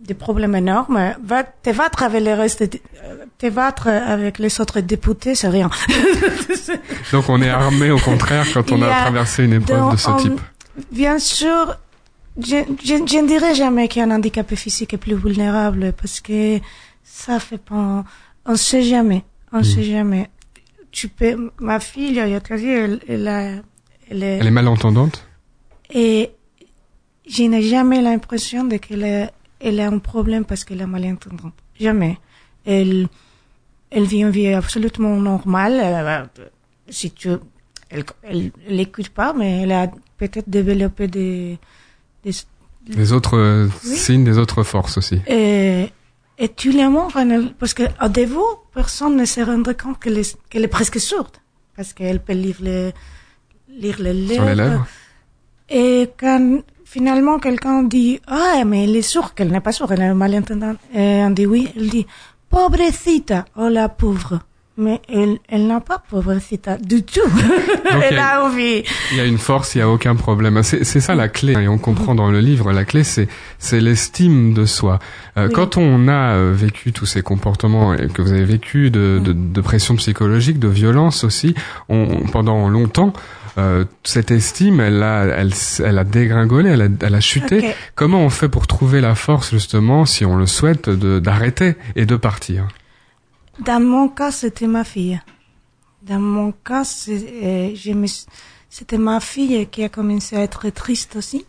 des 0.00 0.14
problèmes 0.14 0.54
énormes, 0.54 1.14
va, 1.22 1.44
te 1.44 1.70
battre 1.70 2.02
avec 2.02 2.22
les 2.22 2.34
restes, 2.34 2.62
euh, 2.62 3.24
te 3.38 3.48
battre 3.48 3.88
avec 3.88 4.38
les 4.38 4.60
autres 4.60 4.80
députés, 4.80 5.34
c'est 5.34 5.48
rien. 5.48 5.70
Donc 7.12 7.28
on 7.28 7.40
est 7.42 7.48
armé 7.48 7.90
au 7.90 7.98
contraire 7.98 8.46
quand 8.52 8.70
on 8.72 8.82
a 8.82 8.88
a 8.88 9.00
traversé 9.02 9.44
une 9.44 9.54
épreuve 9.54 9.92
de 9.92 9.96
ce 9.96 10.10
type. 10.22 10.40
Bien 10.92 11.18
sûr, 11.18 11.76
je, 12.38 12.56
je, 12.84 12.94
je 13.06 13.18
ne 13.18 13.26
dirais 13.26 13.54
jamais 13.54 13.88
qu'un 13.88 14.10
handicapé 14.10 14.56
physique 14.56 14.92
est 14.94 14.98
plus 14.98 15.14
vulnérable 15.14 15.94
parce 16.00 16.20
que 16.20 16.58
ça 17.02 17.40
fait 17.40 17.58
pas, 17.58 18.04
on 18.44 18.56
sait 18.56 18.82
jamais, 18.82 19.24
on 19.52 19.62
sait 19.62 19.82
jamais. 19.84 20.28
Tu 20.96 21.08
peux, 21.08 21.50
ma 21.60 21.78
fille, 21.78 22.08
il 22.08 22.14
y 22.14 22.20
a 22.20 22.40
dit, 22.40 22.66
elle, 22.68 23.00
elle, 23.06 23.28
a- 23.28 23.56
elle 24.10 24.22
est, 24.22 24.38
Elle 24.38 24.46
est 24.46 24.50
malentendante? 24.62 25.26
Et 25.92 26.30
je 27.28 27.42
n'ai 27.42 27.60
jamais 27.60 28.00
l'impression 28.00 28.64
de 28.64 28.78
qu'elle 28.78 29.04
a, 29.04 29.30
elle 29.60 29.78
a 29.80 29.88
un 29.88 29.98
problème 29.98 30.46
parce 30.46 30.64
qu'elle 30.64 30.80
est 30.80 30.86
malentendante. 30.86 31.52
Jamais. 31.78 32.16
Elle, 32.64 33.08
elle 33.90 34.04
vit 34.04 34.20
une 34.22 34.30
vie 34.30 34.48
absolument 34.54 35.16
normale. 35.16 36.30
si 36.88 37.10
tu, 37.10 37.28
elle, 37.90 38.04
elle, 38.22 38.50
elle 38.66 38.80
écoute 38.80 39.10
pas, 39.10 39.34
mais 39.34 39.50
elle 39.64 39.72
a 39.72 39.88
peut-être 40.16 40.48
développé 40.48 41.08
des, 41.08 41.58
des, 42.24 42.32
Des 42.88 43.12
autres 43.12 43.36
euh, 43.36 43.68
Oui. 43.84 43.96
signes, 43.96 44.24
des 44.24 44.38
autres 44.38 44.62
forces 44.62 44.96
aussi. 44.96 45.20
et, 45.28 45.90
et 46.38 46.48
tu 46.50 46.70
les 46.70 46.88
montres, 46.88 47.18
parce 47.58 47.74
qu'au 47.74 48.08
début, 48.08 48.36
personne 48.74 49.16
ne 49.16 49.24
se 49.24 49.40
rendrait 49.40 49.74
compte 49.74 49.98
qu'elle 49.98 50.18
est, 50.18 50.36
qu'elle 50.50 50.64
est 50.64 50.68
presque 50.68 51.00
sourde. 51.00 51.36
Parce 51.74 51.92
qu'elle 51.92 52.20
peut 52.20 52.34
lire 52.34 52.56
les, 52.60 52.92
lire 53.68 53.96
les 53.98 54.12
lèvres. 54.12 54.34
Sur 54.34 54.44
les 54.44 54.54
lèvres 54.54 54.86
Et 55.68 56.10
quand 56.18 56.60
finalement 56.84 57.38
quelqu'un 57.38 57.82
dit 57.82 58.20
ah 58.26 58.64
mais 58.64 58.84
elle 58.84 58.96
est 58.96 59.02
sourde, 59.02 59.32
qu'elle 59.34 59.50
n'est 59.50 59.60
pas 59.60 59.72
sourde, 59.72 59.92
elle 59.92 60.02
est 60.02 60.14
malentendante, 60.14 60.78
et 60.94 61.22
on 61.24 61.30
dit 61.30 61.46
oui, 61.46 61.72
elle 61.76 61.88
dit 61.88 62.06
pobrecita, 62.48 63.44
oh 63.56 63.68
la 63.68 63.88
pauvre. 63.88 64.40
Mais 64.78 65.00
elle, 65.08 65.38
elle 65.48 65.66
n'a 65.66 65.80
pas 65.80 66.02
pobrecita 66.10 66.76
du 66.76 67.02
tout. 67.02 67.20
elle 68.02 68.18
a- 68.18 68.40
a 68.40 68.44
envie. 68.44 68.82
Il 69.12 69.16
y 69.16 69.20
a 69.20 69.24
une 69.24 69.38
force, 69.38 69.74
il 69.74 69.78
y 69.78 69.80
a 69.80 69.88
aucun 69.88 70.16
problème. 70.16 70.62
C'est 70.62 70.84
c'est 70.84 71.00
ça 71.00 71.14
la 71.14 71.28
clé, 71.28 71.54
hein, 71.54 71.60
et 71.60 71.68
on 71.68 71.78
comprend 71.78 72.14
dans 72.14 72.30
le 72.30 72.40
livre, 72.40 72.72
la 72.72 72.84
clé 72.84 73.02
c'est 73.02 73.26
c'est 73.58 73.80
l'estime 73.80 74.52
de 74.52 74.66
soi. 74.66 74.98
Euh, 75.38 75.46
Oui. 75.46 75.52
Quand 75.54 75.76
on 75.78 76.08
a 76.08 76.34
euh, 76.34 76.52
vécu 76.54 76.92
tous 76.92 77.06
ces 77.06 77.22
comportements 77.22 77.94
et 77.94 78.08
que 78.08 78.20
vous 78.20 78.32
avez 78.32 78.44
vécu 78.44 78.90
de, 78.90 79.18
de, 79.24 79.32
de 79.32 79.60
pression 79.62 79.96
psychologique, 79.96 80.58
de 80.58 80.68
violence 80.68 81.24
aussi, 81.24 81.54
on, 81.88 82.26
pendant 82.30 82.68
longtemps, 82.68 83.14
euh, 83.58 83.86
cette 84.04 84.30
estime, 84.30 84.80
elle 84.80 85.02
a, 85.02 85.24
elle, 85.24 85.52
elle 85.84 85.98
a 85.98 86.04
dégringolé, 86.04 86.70
elle 86.70 86.82
a, 86.82 86.88
elle 87.00 87.14
a 87.14 87.20
chuté. 87.20 87.70
Comment 87.94 88.20
on 88.20 88.28
fait 88.30 88.50
pour 88.50 88.66
trouver 88.66 89.00
la 89.00 89.14
force 89.14 89.50
justement, 89.52 90.04
si 90.04 90.26
on 90.26 90.36
le 90.36 90.44
souhaite, 90.46 90.90
de 90.90 91.18
d'arrêter 91.18 91.76
et 91.96 92.04
de 92.04 92.16
partir? 92.16 92.68
Dans 93.58 93.80
mon 93.80 94.08
cas, 94.08 94.30
c'était 94.30 94.66
ma 94.66 94.84
fille. 94.84 95.20
Dans 96.02 96.20
mon 96.20 96.52
cas, 96.52 96.82
euh, 97.08 97.74
c'était 98.68 98.98
ma 98.98 99.20
fille 99.20 99.66
qui 99.68 99.82
a 99.82 99.88
commencé 99.88 100.36
à 100.36 100.42
être 100.42 100.68
triste 100.70 101.16
aussi 101.16 101.44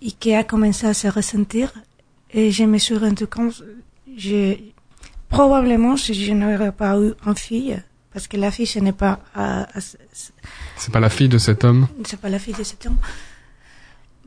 et 0.00 0.12
qui 0.12 0.34
a 0.34 0.44
commencé 0.44 0.86
à 0.86 0.94
se 0.94 1.08
ressentir. 1.08 1.72
Et 2.32 2.50
je 2.50 2.64
me 2.64 2.78
suis 2.78 2.96
rendu 2.96 3.26
compte, 3.26 3.62
je, 4.16 4.56
probablement, 5.28 5.96
si 5.96 6.14
je 6.14 6.32
n'aurais 6.32 6.72
pas 6.72 6.98
eu 6.98 7.12
une 7.26 7.36
fille, 7.36 7.80
parce 8.12 8.26
que 8.26 8.36
la 8.36 8.50
fille, 8.50 8.66
ce 8.66 8.78
n'est 8.78 8.92
pas, 8.92 9.20
euh, 9.36 9.64
C'est 10.76 10.92
pas 10.92 11.00
la 11.00 11.10
fille 11.10 11.28
de 11.28 11.38
cet 11.38 11.64
homme? 11.64 11.86
c'est 12.06 12.20
pas 12.20 12.30
la 12.30 12.38
fille 12.38 12.54
de 12.54 12.64
cet 12.64 12.86
homme, 12.86 12.96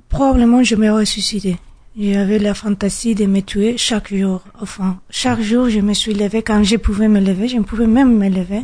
probablement 0.08 0.63
je 0.63 0.75
m'aurais 0.75 1.05
suicidé. 1.05 1.58
J'avais 1.97 2.39
la 2.39 2.53
fantaisie 2.53 3.15
de 3.15 3.25
me 3.25 3.41
tuer 3.41 3.77
chaque 3.77 4.13
jour. 4.13 4.41
Enfin, 4.62 4.99
chaque 5.10 5.39
jour, 5.39 5.69
je 5.69 5.79
me 5.79 5.93
suis 5.93 6.13
levée 6.13 6.43
quand 6.43 6.62
je 6.62 6.75
pouvais 6.75 7.08
me 7.08 7.21
lever. 7.21 7.47
Je 7.47 7.58
pouvais 7.60 7.88
même 7.88 8.17
me 8.17 8.27
lever. 8.27 8.62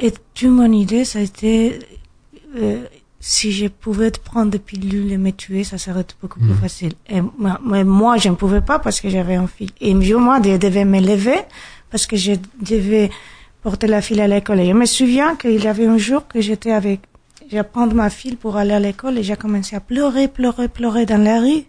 Et 0.00 0.12
toute 0.34 0.50
mon 0.50 0.72
idée, 0.72 1.04
ça 1.04 1.20
a 1.20 1.22
été, 1.22 1.78
euh, 2.56 2.82
si 3.20 3.52
je 3.52 3.68
pouvais 3.68 4.10
prendre 4.10 4.50
des 4.50 4.58
pilules 4.58 5.12
et 5.12 5.18
me 5.18 5.30
tuer, 5.30 5.62
ça 5.62 5.78
serait 5.78 6.04
beaucoup 6.20 6.40
plus 6.40 6.54
facile. 6.54 6.94
Et 7.08 7.20
moi, 7.20 7.60
mais 7.64 7.84
moi, 7.84 8.16
je 8.16 8.28
ne 8.28 8.34
pouvais 8.34 8.60
pas 8.60 8.80
parce 8.80 9.00
que 9.00 9.08
j'avais 9.08 9.36
un 9.36 9.46
fille. 9.46 9.70
Et 9.80 9.94
moi, 9.94 10.40
je 10.44 10.56
devais 10.56 10.84
me 10.84 11.00
lever 11.00 11.38
parce 11.90 12.06
que 12.06 12.16
je 12.16 12.32
devais 12.60 13.08
porter 13.62 13.86
la 13.86 14.02
fille 14.02 14.20
à 14.20 14.26
l'école. 14.26 14.58
Et 14.60 14.66
je 14.66 14.72
me 14.72 14.84
souviens 14.84 15.36
qu'il 15.36 15.62
y 15.62 15.68
avait 15.68 15.86
un 15.86 15.96
jour 15.96 16.26
que 16.26 16.40
j'étais 16.40 16.72
avec, 16.72 17.02
j'ai 17.48 17.62
prendre 17.62 17.94
ma 17.94 18.10
fille 18.10 18.34
pour 18.34 18.56
aller 18.56 18.72
à 18.72 18.80
l'école 18.80 19.16
et 19.16 19.22
j'ai 19.22 19.36
commencé 19.36 19.76
à 19.76 19.80
pleurer, 19.80 20.26
pleurer, 20.26 20.66
pleurer 20.66 21.06
dans 21.06 21.22
la 21.22 21.40
rue 21.40 21.64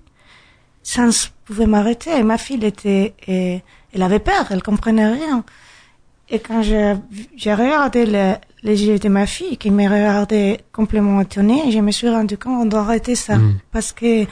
sans 0.94 1.10
pouvoir 1.46 1.68
m'arrêter. 1.68 2.12
Et 2.18 2.24
ma 2.24 2.38
fille 2.38 2.64
était, 2.66 3.14
et, 3.28 3.62
elle 3.94 4.04
avait 4.04 4.20
peur, 4.32 4.44
elle 4.52 4.64
comprenait 4.64 5.12
rien. 5.20 5.44
Et 6.30 6.40
quand 6.40 6.62
j'ai 6.62 6.94
j'ai 7.36 7.54
regardé 7.54 8.06
le- 8.06 8.36
les 8.64 8.78
yeux 8.88 9.00
de 9.06 9.10
ma 9.10 9.26
fille, 9.36 9.58
qui 9.58 9.70
me 9.72 9.84
regardait 9.96 10.62
complètement 10.72 11.20
étonnée, 11.22 11.72
je 11.72 11.80
me 11.80 11.92
suis 11.92 12.10
rendu 12.10 12.38
compte 12.38 12.58
qu'on 12.60 12.66
doit 12.66 12.82
arrêter 12.88 13.16
ça. 13.16 13.36
Mm. 13.38 13.60
Parce 13.74 13.92
que 13.92 14.26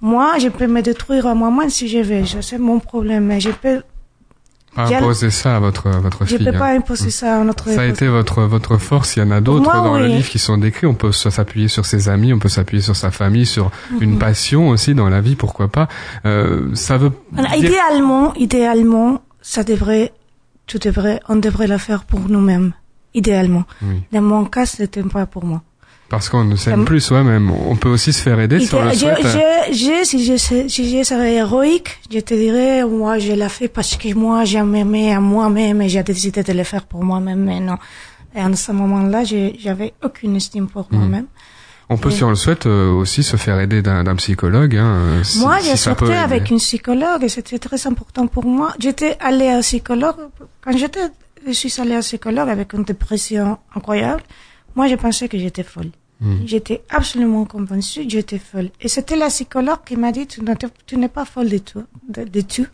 moi, 0.00 0.38
je 0.38 0.48
peux 0.48 0.66
me 0.66 0.80
détruire 0.82 1.26
à 1.26 1.34
moi-même 1.34 1.70
si 1.70 1.88
je 1.88 1.98
veux. 1.98 2.24
Je 2.24 2.40
sais 2.40 2.58
mon 2.58 2.78
problème, 2.80 3.24
mais 3.26 3.40
je 3.40 3.50
peux, 3.62 3.82
imposer 4.76 5.30
ça 5.30 5.56
à 5.56 5.60
votre 5.60 5.86
à 5.88 5.98
votre 6.00 6.24
je 6.24 6.36
fille. 6.36 6.44
peux 6.46 6.54
hein. 6.54 6.58
pas 6.58 6.72
imposer 6.74 7.10
ça 7.10 7.40
à 7.40 7.44
notre 7.44 7.68
Ça 7.70 7.82
a 7.82 7.84
été 7.86 8.08
votre 8.08 8.42
votre 8.42 8.76
force. 8.78 9.16
Il 9.16 9.20
y 9.20 9.22
en 9.22 9.30
a 9.30 9.40
d'autres 9.40 9.70
dans 9.72 9.98
le 9.98 10.06
livre 10.06 10.28
qui 10.28 10.38
sont 10.38 10.56
décrits. 10.58 10.86
On 10.86 10.94
peut 10.94 11.12
s'appuyer 11.12 11.68
sur 11.68 11.84
ses 11.86 12.08
amis, 12.08 12.32
on 12.32 12.38
peut 12.38 12.48
s'appuyer 12.48 12.82
sur 12.82 12.96
sa 12.96 13.10
famille, 13.10 13.46
sur 13.46 13.70
Mhm. 13.90 14.02
une 14.02 14.18
passion 14.18 14.68
aussi 14.68 14.94
dans 14.94 15.08
la 15.08 15.20
vie, 15.20 15.36
pourquoi 15.36 15.68
pas. 15.68 15.88
Euh, 16.24 16.74
ça 16.74 16.96
veut 16.96 17.12
Alors, 17.36 17.50
dire- 17.52 17.64
idéalement, 17.70 18.34
idéalement, 18.34 19.20
ça 19.42 19.62
devrait, 19.64 20.12
tu 20.66 20.78
devrais, 20.78 21.20
on 21.28 21.36
devrait 21.36 21.66
le 21.68 21.78
faire 21.78 22.04
pour 22.04 22.20
nous-mêmes. 22.28 22.72
Idéalement. 23.14 23.64
Oui. 23.82 24.02
Dans 24.12 24.22
mon 24.22 24.44
cas, 24.46 24.64
c'était 24.64 25.02
pas 25.02 25.26
pour 25.26 25.44
moi. 25.44 25.62
Parce 26.12 26.28
qu'on 26.28 26.44
ne 26.44 26.56
s'aime 26.56 26.84
plus 26.84 27.00
soi-même. 27.00 27.50
On 27.50 27.74
peut 27.74 27.88
aussi 27.88 28.12
se 28.12 28.20
faire 28.22 28.38
aider 28.38 28.60
si 28.60 28.72
on 28.74 28.84
le 28.84 28.92
souhaite. 28.92 29.16
je, 29.22 29.72
je, 29.72 29.78
je- 29.82 30.04
si 30.04 30.18
je, 30.26 30.36
si 30.68 30.98
je 30.98 31.02
serais 31.10 31.34
héroïque, 31.42 31.90
je 32.12 32.20
te 32.20 32.34
dirais, 32.34 32.84
moi, 32.84 33.18
je 33.18 33.32
l'ai 33.32 33.48
fait 33.48 33.68
parce 33.68 33.96
que 33.96 34.12
moi, 34.14 34.44
j'ai 34.44 34.62
m'aimé 34.62 35.14
à 35.14 35.20
moi-même 35.20 35.80
et 35.80 35.88
j'ai 35.88 36.02
décidé 36.02 36.42
de 36.42 36.52
le 36.52 36.64
faire 36.64 36.84
pour 36.84 37.02
moi-même, 37.02 37.42
mais 37.48 37.60
non. 37.60 37.78
Et 38.36 38.40
en 38.42 38.54
ce 38.54 38.72
moment-là, 38.72 39.24
j'avais 39.24 39.94
aucune 40.04 40.36
estime 40.36 40.66
pour 40.68 40.86
Mhm. 40.90 40.98
moi-même. 40.98 41.26
On 41.88 41.96
peut, 41.96 42.10
si 42.10 42.22
on 42.24 42.30
le 42.30 42.36
souhaite, 42.36 42.66
euh, 42.66 42.90
aussi 43.02 43.22
se 43.22 43.36
faire 43.36 43.58
aider 43.58 43.80
d'un 43.82 44.14
psychologue. 44.16 44.76
Hein, 44.76 45.22
si- 45.24 45.40
Moi, 45.40 45.56
si 45.60 45.64
j'ai 45.66 45.70
peut 45.72 45.76
sorti 45.88 46.12
avec 46.12 46.50
une 46.50 46.58
psychologue 46.58 47.22
et 47.24 47.28
c'était 47.30 47.58
très 47.58 47.86
important 47.86 48.26
pour 48.26 48.44
moi. 48.44 48.68
J'étais 48.78 49.16
allée 49.20 49.48
à 49.48 49.56
un 49.56 49.60
psychologue. 49.60 50.16
Quand 50.62 50.76
j'étais, 50.76 51.06
je 51.46 51.52
suis 51.52 51.74
allée 51.80 51.94
à 51.94 51.98
un 51.98 52.00
psychologue 52.00 52.48
avec 52.50 52.72
une 52.74 52.84
dépression 52.84 53.58
incroyable. 53.74 54.22
Moi, 54.74 54.86
je 54.88 54.94
pensais 54.94 55.28
que 55.28 55.36
j'étais 55.38 55.64
folle. 55.64 55.90
Mm. 56.22 56.46
J'étais 56.46 56.82
absolument 56.88 57.44
convaincue 57.44 58.04
que 58.04 58.10
j'étais 58.10 58.38
folle. 58.38 58.70
Et 58.80 58.88
c'était 58.88 59.16
la 59.16 59.26
psychologue 59.26 59.80
qui 59.84 59.96
m'a 59.96 60.12
dit, 60.12 60.26
tu 60.26 60.96
n'es 60.96 61.08
pas 61.08 61.24
folle 61.24 61.48
du 61.48 61.60
tout, 61.60 61.82
de, 62.08 62.40
tout. 62.42 62.66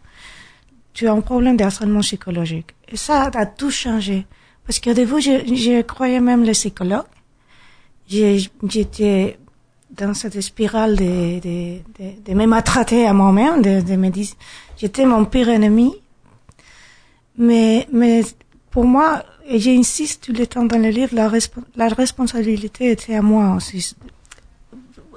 Tu 0.93 1.09
as 1.09 1.13
un 1.13 1.23
problème 1.23 1.57
de 1.57 1.65
harcèlement 1.65 2.01
psychologique. 2.01 2.75
Et 2.89 2.97
ça 2.99 3.31
a 3.35 3.47
tout 3.47 3.71
changé. 3.71 4.27
Parce 4.67 4.81
qu'au 4.81 4.93
début, 4.93 5.21
je, 5.23 5.47
je 5.47 5.81
croyais 5.81 6.21
même 6.21 6.43
les 6.45 6.53
psychologues. 6.53 7.07
J'étais 8.07 9.39
dans 9.91 10.13
cette 10.13 10.39
spirale 10.43 10.97
de, 10.97 11.41
de, 11.41 11.79
de, 11.99 12.23
de 12.27 12.35
me 12.35 12.47
maltraiter 12.47 13.07
à 13.07 13.15
moi-même, 13.15 13.63
de, 13.63 13.81
de 13.81 13.97
me 13.97 14.11
dire, 14.11 14.29
j'étais 14.77 15.07
mon 15.07 15.25
pire 15.25 15.49
ennemi. 15.49 15.95
Mais, 17.39 17.87
mais 17.93 18.23
pour 18.71 18.85
moi, 18.85 19.23
et 19.51 19.59
j'insiste 19.59 20.25
tout 20.27 20.33
le 20.33 20.47
temps 20.47 20.65
dans 20.65 20.79
le 20.79 20.91
livre, 20.91 21.15
la, 21.15 21.29
respo- 21.29 21.65
la 21.77 21.89
responsabilité 21.89 22.91
était 22.91 23.15
à 23.15 23.23
moi 23.23 23.55
aussi. 23.57 23.95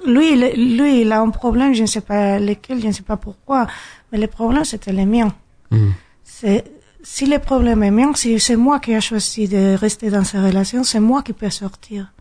Lui, 0.05 0.31
il- 0.33 0.77
lui, 0.77 1.01
il 1.01 1.11
a 1.11 1.19
un 1.19 1.29
problème, 1.29 1.73
je 1.73 1.83
ne 1.83 1.87
sais 1.87 2.01
pas 2.01 2.39
lequel, 2.39 2.81
je 2.81 2.87
ne 2.87 2.91
sais 2.91 3.03
pas 3.03 3.17
pourquoi, 3.17 3.67
mais 4.11 4.17
le 4.17 4.27
problème, 4.27 4.65
c'était 4.65 4.93
le 4.93 5.05
mien. 5.05 5.33
Mm. 5.69 5.89
C'est, 6.23 6.63
si 7.03 7.25
le 7.27 7.37
problème 7.39 7.83
est 7.83 7.91
mien, 7.91 8.11
si 8.15 8.39
c'est 8.39 8.55
moi 8.55 8.79
qui 8.79 8.91
ai 8.93 9.01
choisi 9.01 9.47
de 9.47 9.75
rester 9.75 10.09
dans 10.09 10.23
ces 10.23 10.39
relations, 10.39 10.83
c'est 10.83 10.99
moi 10.99 11.21
qui 11.21 11.33
peux 11.33 11.49
sortir. 11.49 12.11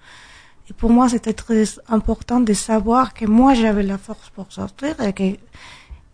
Et 0.68 0.72
pour 0.72 0.90
moi, 0.90 1.08
c'était 1.08 1.32
très 1.32 1.64
important 1.88 2.40
de 2.40 2.52
savoir 2.52 3.14
que 3.14 3.24
moi, 3.24 3.54
j'avais 3.54 3.82
la 3.82 3.98
force 3.98 4.28
pour 4.30 4.46
sortir 4.52 5.00
et 5.02 5.12
que 5.12 5.28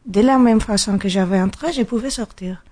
de 0.06 0.20
la 0.20 0.38
même 0.38 0.60
façon 0.60 0.98
que 0.98 1.08
j'avais 1.08 1.40
entré, 1.40 1.72
je 1.72 1.82
pouvais 1.82 2.10
sortir. 2.10 2.62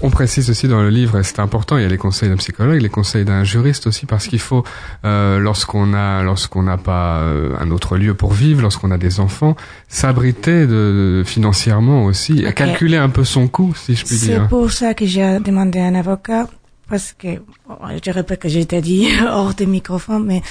On 0.00 0.10
précise 0.10 0.48
aussi 0.48 0.68
dans 0.68 0.82
le 0.82 0.88
livre, 0.88 1.18
et 1.18 1.22
c'est 1.22 1.38
important, 1.38 1.76
il 1.76 1.82
y 1.82 1.84
a 1.84 1.88
les 1.88 1.98
conseils 1.98 2.28
d'un 2.28 2.36
psychologue, 2.36 2.80
les 2.80 2.88
conseils 2.88 3.24
d'un 3.24 3.44
juriste 3.44 3.86
aussi, 3.86 4.06
parce 4.06 4.26
qu'il 4.26 4.38
faut, 4.38 4.64
euh, 5.04 5.38
lorsqu'on 5.38 5.92
a, 5.92 6.22
lorsqu'on 6.22 6.62
n'a 6.62 6.78
pas 6.78 7.20
euh, 7.20 7.54
un 7.60 7.70
autre 7.70 7.98
lieu 7.98 8.14
pour 8.14 8.32
vivre, 8.32 8.62
lorsqu'on 8.62 8.90
a 8.90 8.98
des 8.98 9.20
enfants, 9.20 9.56
s'abriter 9.88 10.66
de, 10.66 11.22
financièrement 11.26 12.04
aussi, 12.04 12.44
calculer 12.54 12.96
un 12.96 13.10
peu 13.10 13.24
son 13.24 13.48
coût, 13.48 13.74
si 13.74 13.94
je 13.94 14.06
puis 14.06 14.16
C'est 14.16 14.26
dire. 14.28 14.48
pour 14.48 14.70
ça 14.72 14.94
que 14.94 15.04
j'ai 15.04 15.38
demandé 15.40 15.78
un 15.78 15.94
avocat, 15.94 16.48
parce 16.88 17.12
que, 17.12 17.38
bon, 17.68 17.76
je 18.04 18.10
répète 18.10 18.40
que 18.40 18.48
j'ai 18.48 18.60
été 18.60 18.80
dit 18.80 19.08
hors 19.28 19.54
des 19.54 19.66
microphones, 19.66 20.24
mais 20.24 20.42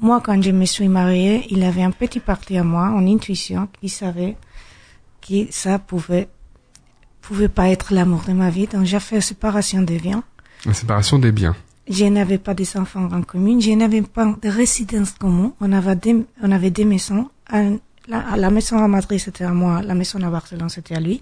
moi, 0.00 0.20
quand 0.24 0.40
je 0.42 0.50
me 0.50 0.64
suis 0.64 0.88
mariée, 0.88 1.46
il 1.50 1.62
avait 1.64 1.82
un 1.82 1.90
petit 1.90 2.20
parti 2.20 2.56
à 2.58 2.64
moi, 2.64 2.88
en 2.88 3.06
intuition, 3.06 3.68
qui 3.80 3.88
savait 3.88 4.36
que 5.20 5.46
ça 5.50 5.78
pouvait, 5.78 6.28
pouvait 7.28 7.48
pas 7.48 7.68
être 7.68 7.92
l'amour 7.92 8.22
de 8.26 8.32
ma 8.32 8.48
vie. 8.48 8.66
Donc, 8.66 8.84
j'ai 8.84 9.00
fait 9.00 9.20
séparation 9.20 9.82
des 9.82 9.98
biens. 9.98 10.22
La 10.64 10.72
séparation 10.72 11.18
des 11.18 11.30
biens. 11.30 11.54
Je 11.88 12.04
n'avais 12.06 12.38
pas 12.38 12.54
des 12.54 12.76
enfants 12.76 13.08
en 13.12 13.22
commun, 13.22 13.60
je 13.60 13.70
n'avais 13.72 14.02
pas 14.02 14.26
de 14.42 14.48
résidence 14.48 15.12
commune. 15.12 15.52
On 15.60 15.72
avait 15.72 15.96
des, 15.96 16.16
on 16.42 16.50
avait 16.50 16.70
des 16.70 16.84
maisons. 16.84 17.28
La, 17.52 18.36
la 18.36 18.50
maison 18.50 18.78
à 18.78 18.88
Madrid, 18.88 19.20
c'était 19.20 19.44
à 19.44 19.52
moi, 19.52 19.82
la 19.82 19.94
maison 19.94 20.22
à 20.22 20.30
Barcelone, 20.30 20.70
c'était 20.70 20.96
à 20.96 21.00
lui. 21.00 21.20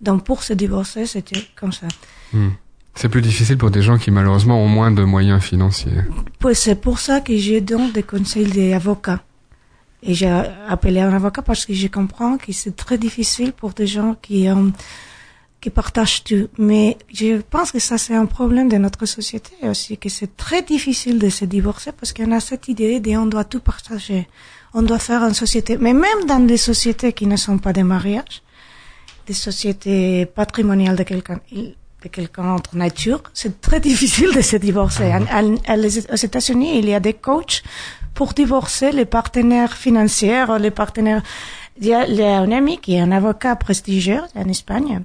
Donc, 0.00 0.24
pour 0.24 0.42
se 0.42 0.52
divorcer, 0.52 1.06
c'était 1.06 1.42
comme 1.58 1.72
ça. 1.72 1.86
Hmm. 2.32 2.50
C'est 2.94 3.08
plus 3.08 3.22
difficile 3.22 3.58
pour 3.58 3.70
des 3.70 3.82
gens 3.82 3.98
qui 3.98 4.10
malheureusement 4.10 4.58
ont 4.62 4.68
moins 4.68 4.90
de 4.90 5.04
moyens 5.04 5.42
financiers. 5.42 6.00
C'est 6.54 6.80
pour 6.80 6.98
ça 6.98 7.20
que 7.20 7.36
je 7.36 7.58
donne 7.60 7.92
des 7.92 8.02
conseils 8.02 8.50
d'avocat. 8.50 9.20
Et 10.02 10.14
j'ai 10.14 10.32
appelé 10.68 11.00
un 11.00 11.12
avocat 11.12 11.42
parce 11.42 11.66
que 11.66 11.74
je 11.74 11.88
comprends 11.88 12.36
que 12.38 12.52
c'est 12.52 12.76
très 12.76 12.98
difficile 12.98 13.52
pour 13.52 13.72
des 13.72 13.86
gens 13.86 14.16
qui, 14.22 14.48
euh, 14.48 14.70
qui 15.60 15.70
partagent 15.70 16.22
tout. 16.24 16.48
Mais 16.58 16.96
je 17.12 17.40
pense 17.40 17.72
que 17.72 17.78
ça, 17.78 17.98
c'est 17.98 18.14
un 18.14 18.26
problème 18.26 18.68
de 18.68 18.76
notre 18.76 19.06
société 19.06 19.52
aussi, 19.62 19.96
que 19.98 20.08
c'est 20.08 20.36
très 20.36 20.62
difficile 20.62 21.18
de 21.18 21.28
se 21.28 21.44
divorcer 21.44 21.92
parce 21.92 22.12
qu'on 22.12 22.30
a 22.32 22.40
cette 22.40 22.68
idée 22.68 23.00
de 23.00 23.10
on 23.16 23.26
doit 23.26 23.44
tout 23.44 23.60
partager. 23.60 24.28
On 24.74 24.82
doit 24.82 24.98
faire 24.98 25.22
une 25.24 25.34
société. 25.34 25.78
Mais 25.78 25.94
même 25.94 26.24
dans 26.28 26.40
des 26.40 26.58
sociétés 26.58 27.12
qui 27.12 27.26
ne 27.26 27.36
sont 27.36 27.58
pas 27.58 27.72
des 27.72 27.82
mariages, 27.82 28.42
des 29.26 29.32
sociétés 29.32 30.26
patrimoniales 30.26 30.96
de 30.96 31.02
quelqu'un, 31.02 31.40
avec 32.00 32.12
quelqu'un 32.12 32.50
entre 32.52 32.76
nature, 32.76 33.22
c'est 33.32 33.60
très 33.60 33.80
difficile 33.90 34.32
de 34.34 34.42
se 34.42 34.56
divorcer. 34.56 35.10
Les- 35.76 36.06
aux 36.12 36.14
États-Unis, 36.16 36.78
il 36.78 36.88
y 36.88 36.94
a 36.94 37.00
des 37.00 37.14
coachs 37.14 37.62
pour 38.14 38.34
divorcer 38.34 38.92
les 38.92 39.04
partenaires 39.06 39.74
financiers, 39.74 40.44
les 40.60 40.70
partenaires. 40.70 41.22
Il 41.80 41.86
y 41.86 41.94
a, 41.94 42.06
il 42.06 42.14
y 42.16 42.22
a 42.22 42.38
un 42.38 42.52
ami 42.52 42.78
qui 42.78 42.94
est 42.94 43.00
un 43.00 43.12
avocat 43.12 43.56
prestigieux 43.56 44.22
en 44.34 44.48
Espagne, 44.48 45.02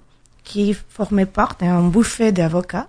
qui 0.52 0.76
formait 0.98 1.26
part 1.38 1.54
d'un 1.60 1.82
buffet 1.96 2.32
d'avocats. 2.32 2.88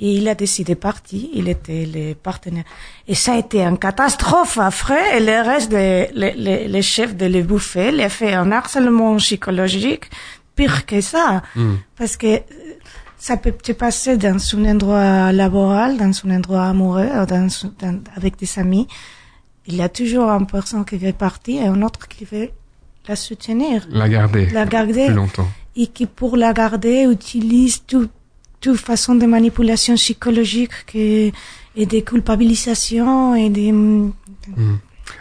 Et 0.00 0.10
il 0.18 0.26
a 0.28 0.34
décidé 0.34 0.74
de 0.74 0.80
partir, 0.90 1.20
il 1.40 1.46
était 1.48 1.86
le 1.96 2.14
partenaire. 2.14 2.64
Et 3.10 3.14
ça 3.14 3.34
a 3.34 3.38
été 3.44 3.58
une 3.70 3.78
catastrophe 3.78 4.58
après, 4.58 5.04
et 5.16 5.20
le 5.30 5.36
reste 5.50 5.70
des 5.70 6.08
les, 6.14 6.66
les, 6.74 6.82
chefs 6.94 7.14
de 7.22 7.26
le 7.36 7.42
buffet 7.50 7.90
les 7.92 8.08
fait 8.18 8.34
un 8.34 8.50
harcèlement 8.58 9.16
psychologique 9.18 10.06
pire 10.56 10.84
que 10.90 11.00
ça. 11.00 11.42
Parce 11.98 12.16
que 12.16 12.26
euh, 12.26 12.40
ça 13.26 13.36
peut 13.42 13.52
te 13.68 13.72
passer 13.84 14.16
dans 14.16 14.38
un 14.56 14.64
endroit 14.72 15.32
laboral, 15.42 15.90
dans 15.96 16.12
un 16.26 16.30
endroit 16.38 16.64
amoureux, 16.74 17.10
dans, 17.32 17.48
dans- 17.80 18.00
avec 18.18 18.32
des 18.42 18.50
amis. 18.64 18.86
Il 19.68 19.76
y 19.76 19.82
a 19.82 19.88
toujours 19.88 20.28
une 20.38 20.46
personne 20.56 20.84
qui 20.84 20.96
veut 21.04 21.12
partir 21.26 21.56
et 21.62 21.66
une 21.74 21.84
autre 21.88 22.06
qui 22.08 22.24
veut 22.32 22.50
la 23.08 23.16
soutenir, 23.16 23.76
La 23.90 24.08
garder. 24.08 24.44
la 24.58 24.64
garder 24.66 25.06
Plus 25.06 25.14
longtemps. 25.22 25.48
Et 25.76 25.86
qui 25.88 26.06
pour 26.06 26.36
la 26.36 26.52
garder 26.52 27.06
utilise 27.10 27.82
tout, 27.86 28.08
toute 28.60 28.78
façon 28.78 29.14
de 29.14 29.26
manipulation 29.26 29.94
psychologique 29.94 30.72
que, 30.86 31.30
et 31.76 31.86
des 31.86 32.02
culpabilisations 32.02 33.34
et 33.34 33.50
des... 33.50 33.74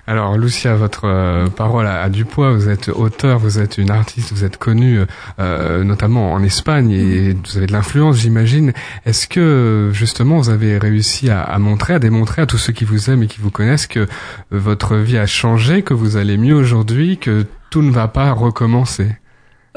Alors, 0.08 0.38
Lucia, 0.38 0.76
votre 0.76 1.06
euh, 1.06 1.48
parole 1.48 1.86
a, 1.88 2.02
a 2.04 2.10
du 2.10 2.26
poids. 2.26 2.54
Vous 2.54 2.70
êtes 2.70 2.90
auteur, 2.90 3.40
vous 3.40 3.60
êtes 3.60 3.78
une 3.78 3.92
artiste, 3.92 4.32
vous 4.34 4.44
êtes 4.44 4.58
connue 4.58 5.00
euh, 5.40 5.84
notamment 5.84 6.34
en 6.34 6.44
Espagne 6.44 6.92
et 6.92 7.34
vous 7.34 7.58
avez 7.58 7.68
de 7.68 7.72
l'influence, 7.72 8.18
j'imagine. 8.18 8.74
Est-ce 9.06 9.28
que 9.28 9.92
justement 9.94 10.38
vous 10.38 10.50
avez 10.50 10.78
réussi 10.78 11.30
à, 11.30 11.42
à 11.42 11.58
montrer, 11.60 11.94
à 11.96 12.00
démontrer 12.00 12.42
à 12.42 12.46
tous 12.46 12.58
ceux 12.58 12.74
qui 12.74 12.86
vous 12.86 13.10
aiment 13.10 13.24
et 13.24 13.28
qui 13.28 13.42
vous 13.42 13.52
connaissent 13.52 13.88
que 13.88 14.00
euh, 14.00 14.08
votre 14.52 14.96
vie 14.96 15.18
a 15.18 15.26
changé, 15.26 15.84
que 15.84 15.94
vous 15.94 16.18
allez 16.18 16.38
mieux 16.38 16.56
aujourd'hui, 16.56 17.18
que 17.18 17.46
tout 17.70 17.82
ne 17.82 17.92
va 17.92 18.08
pas 18.08 18.32
recommencer? 18.32 19.10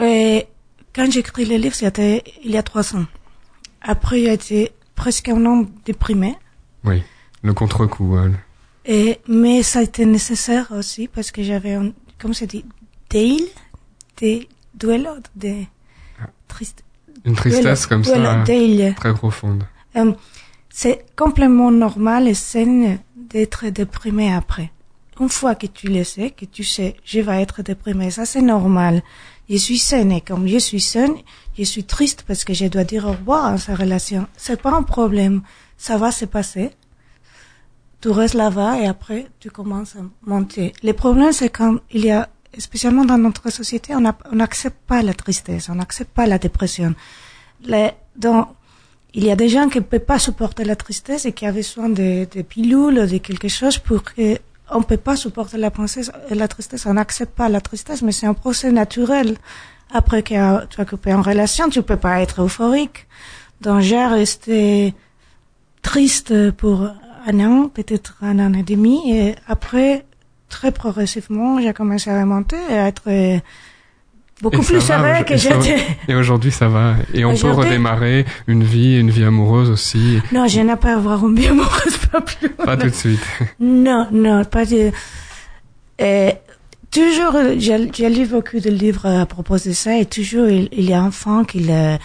Et 0.02 0.46
quand 0.96 1.12
j'ai 1.12 1.20
écrit 1.20 1.44
le 1.44 1.56
livre, 1.56 1.74
c'était 1.74 2.24
il 2.42 2.50
y 2.50 2.56
a 2.56 2.62
trois 2.62 2.96
ans. 2.96 3.04
Après, 3.82 4.18
j'ai 4.20 4.32
été 4.32 4.72
presque 4.94 5.28
un 5.28 5.44
an 5.44 5.66
déprimé. 5.84 6.36
Oui, 6.84 7.02
le 7.42 7.52
contre-coup. 7.52 8.16
hein. 8.16 8.32
Et, 8.86 9.18
mais 9.28 9.62
ça 9.62 9.80
a 9.80 9.82
été 9.82 10.06
nécessaire 10.06 10.72
aussi 10.72 11.06
parce 11.06 11.30
que 11.30 11.42
j'avais, 11.42 11.74
un, 11.74 11.92
comme 12.18 12.32
ça 12.32 12.46
dit, 12.46 12.64
deuil, 13.10 13.46
des 14.16 14.48
duelo, 14.74 15.10
des 15.34 15.68
tristes. 16.48 16.82
Une 17.24 17.34
tristesse 17.34 17.86
comme 17.86 18.02
duelo, 18.02 18.24
ça, 18.24 18.44
deuil. 18.44 18.94
très 18.96 19.12
profonde. 19.12 19.64
Euh, 19.96 20.12
c'est 20.70 21.04
complètement 21.14 21.70
normal 21.70 22.26
et 22.26 22.34
sain 22.34 22.96
d'être 23.16 23.66
déprimé 23.66 24.32
après. 24.32 24.70
Une 25.18 25.28
fois 25.28 25.54
que 25.54 25.66
tu 25.66 25.88
le 25.88 26.04
sais, 26.04 26.30
que 26.30 26.44
tu 26.44 26.62
sais, 26.62 26.96
je 27.04 27.20
vais 27.20 27.42
être 27.42 27.62
déprimé, 27.62 28.10
ça 28.10 28.24
c'est 28.24 28.42
normal. 28.42 29.02
Je 29.48 29.56
suis 29.56 29.78
saine 29.78 30.10
et 30.12 30.20
comme 30.20 30.48
je 30.48 30.58
suis 30.58 30.80
saine, 30.80 31.14
je 31.56 31.64
suis 31.64 31.84
triste 31.84 32.24
parce 32.26 32.44
que 32.44 32.52
je 32.52 32.66
dois 32.66 32.84
dire 32.84 33.06
au 33.06 33.12
revoir 33.12 33.46
à 33.46 33.58
sa 33.58 33.74
relation. 33.74 34.26
C'est 34.36 34.60
pas 34.60 34.72
un 34.72 34.82
problème. 34.82 35.42
Ça 35.76 35.98
va 35.98 36.10
se 36.10 36.24
passer. 36.24 36.70
Tu 38.00 38.10
restes 38.10 38.34
là-bas 38.34 38.80
et 38.80 38.86
après 38.86 39.28
tu 39.40 39.50
commences 39.50 39.96
à 39.96 40.00
monter. 40.26 40.72
Le 40.82 40.92
problème 40.92 41.32
c'est 41.32 41.48
quand 41.48 41.76
il 41.92 42.04
y 42.04 42.10
a, 42.10 42.28
spécialement 42.58 43.04
dans 43.04 43.18
notre 43.18 43.50
société, 43.50 43.94
on 43.94 44.00
n'accepte 44.32 44.78
pas 44.86 45.02
la 45.02 45.14
tristesse, 45.14 45.68
on 45.68 45.76
n'accepte 45.76 46.10
pas 46.10 46.26
la 46.26 46.38
dépression. 46.38 46.94
Les, 47.62 47.90
dans, 48.16 48.54
il 49.14 49.24
y 49.24 49.30
a 49.30 49.36
des 49.36 49.48
gens 49.48 49.68
qui 49.68 49.78
ne 49.78 49.84
peuvent 49.84 50.00
pas 50.00 50.18
supporter 50.18 50.64
la 50.64 50.76
tristesse 50.76 51.24
et 51.24 51.32
qui 51.32 51.46
ont 51.46 51.52
besoin 51.52 51.88
de, 51.88 52.26
de 52.30 52.42
pilules, 52.42 53.06
de 53.08 53.18
quelque 53.18 53.48
chose 53.48 53.78
pour 53.78 54.02
que 54.02 54.38
on 54.70 54.82
peut 54.82 54.96
pas 54.96 55.16
supporter 55.16 55.58
la, 55.58 55.70
princesse, 55.70 56.10
la 56.30 56.48
tristesse. 56.48 56.86
On 56.86 56.94
n'accepte 56.94 57.34
pas 57.36 57.48
la 57.48 57.60
tristesse, 57.60 58.02
mais 58.02 58.12
c'est 58.12 58.26
un 58.26 58.34
procès 58.34 58.72
naturel. 58.72 59.36
Après 59.92 60.22
que 60.22 60.66
tu 60.66 60.80
as 60.80 60.84
coupé 60.84 61.14
en 61.14 61.22
relation, 61.22 61.68
tu 61.68 61.82
peux 61.82 61.96
pas 61.96 62.20
être 62.20 62.42
euphorique. 62.42 63.06
Donc 63.60 63.80
j'ai 63.80 64.04
resté 64.04 64.94
triste 65.82 66.50
pour 66.52 66.88
un 67.26 67.40
an, 67.40 67.68
peut-être 67.68 68.16
un 68.22 68.38
an 68.38 68.52
et 68.54 68.62
demi, 68.62 69.12
et 69.12 69.34
après, 69.46 70.04
très 70.48 70.72
progressivement, 70.72 71.60
j'ai 71.60 71.72
commencé 71.72 72.10
à 72.10 72.20
remonter 72.20 72.56
et 72.70 72.78
à 72.78 72.88
être 72.88 73.08
euh, 73.08 73.38
beaucoup 74.42 74.62
Et 74.62 74.64
plus 74.64 74.80
ça 74.80 74.98
va, 74.98 75.20
et 75.20 75.24
que 75.24 75.36
j'étais. 75.36 75.78
Et 76.08 76.14
aujourd'hui, 76.14 76.50
ça 76.50 76.68
va. 76.68 76.94
Et 77.14 77.24
on 77.24 77.34
peut 77.34 77.50
redémarrer 77.50 78.24
une 78.46 78.64
vie, 78.64 78.98
une 78.98 79.10
vie 79.10 79.24
amoureuse 79.24 79.70
aussi. 79.70 80.20
Non, 80.32 80.46
je 80.46 80.60
n'ai 80.60 80.76
pas 80.76 80.92
à 80.92 80.96
avoir 80.96 81.26
une 81.26 81.36
vie 81.36 81.48
amoureuse, 81.48 81.96
pas 82.10 82.20
plus. 82.20 82.50
Pas 82.50 82.76
tout 82.76 82.88
de 82.88 82.94
suite. 82.94 83.20
Non, 83.60 84.08
non, 84.12 84.44
pas 84.44 84.64
de. 84.64 84.90
Euh, 86.00 86.30
toujours, 86.90 87.36
j'ai 87.58 88.08
lu 88.10 88.26
beaucoup 88.26 88.60
de 88.60 88.70
livres 88.70 89.06
à 89.06 89.26
propos 89.26 89.56
de 89.56 89.72
ça, 89.72 89.98
et 89.98 90.04
toujours 90.04 90.48
il, 90.48 90.68
il 90.72 90.88
y 90.88 90.92
a 90.92 91.00
un 91.00 91.06
enfant 91.06 91.44
qui 91.44 91.60
le 91.60 91.96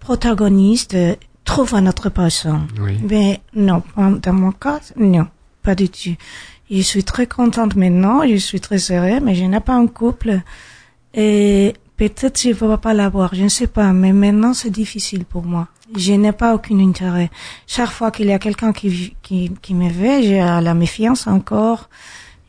protagoniste 0.00 0.94
euh, 0.94 1.14
trouve 1.44 1.74
un 1.74 1.86
autre 1.86 2.10
personne. 2.10 2.66
Oui. 2.80 2.98
Mais 3.08 3.40
non, 3.54 3.82
dans 3.96 4.32
mon 4.32 4.52
cas, 4.52 4.80
non, 4.96 5.26
pas 5.62 5.74
du 5.74 5.88
tout. 5.88 6.16
Je 6.70 6.80
suis 6.80 7.04
très 7.04 7.26
contente 7.26 7.76
maintenant, 7.76 8.22
je 8.28 8.36
suis 8.36 8.60
très 8.60 8.90
heureuse, 8.90 9.20
mais 9.22 9.34
je 9.34 9.44
n'ai 9.44 9.60
pas 9.60 9.74
un 9.74 9.86
couple. 9.86 10.40
Et 11.16 11.72
peut-être 11.96 12.40
je 12.40 12.48
ne 12.50 12.54
vais 12.54 12.76
pas 12.76 12.94
l'avoir, 12.94 13.34
je 13.34 13.42
ne 13.42 13.48
sais 13.48 13.66
pas, 13.66 13.92
mais 13.92 14.12
maintenant 14.12 14.52
c'est 14.54 14.70
difficile 14.70 15.24
pour 15.24 15.44
moi. 15.44 15.66
Je 15.96 16.12
n'ai 16.12 16.32
pas 16.32 16.54
aucun 16.54 16.78
intérêt. 16.78 17.30
Chaque 17.66 17.90
fois 17.90 18.10
qu'il 18.10 18.26
y 18.26 18.32
a 18.32 18.38
quelqu'un 18.38 18.72
qui, 18.72 19.16
qui, 19.22 19.52
qui 19.62 19.74
me 19.74 19.88
veut, 19.88 20.22
j'ai 20.22 20.40
la 20.40 20.74
méfiance 20.74 21.26
encore. 21.26 21.88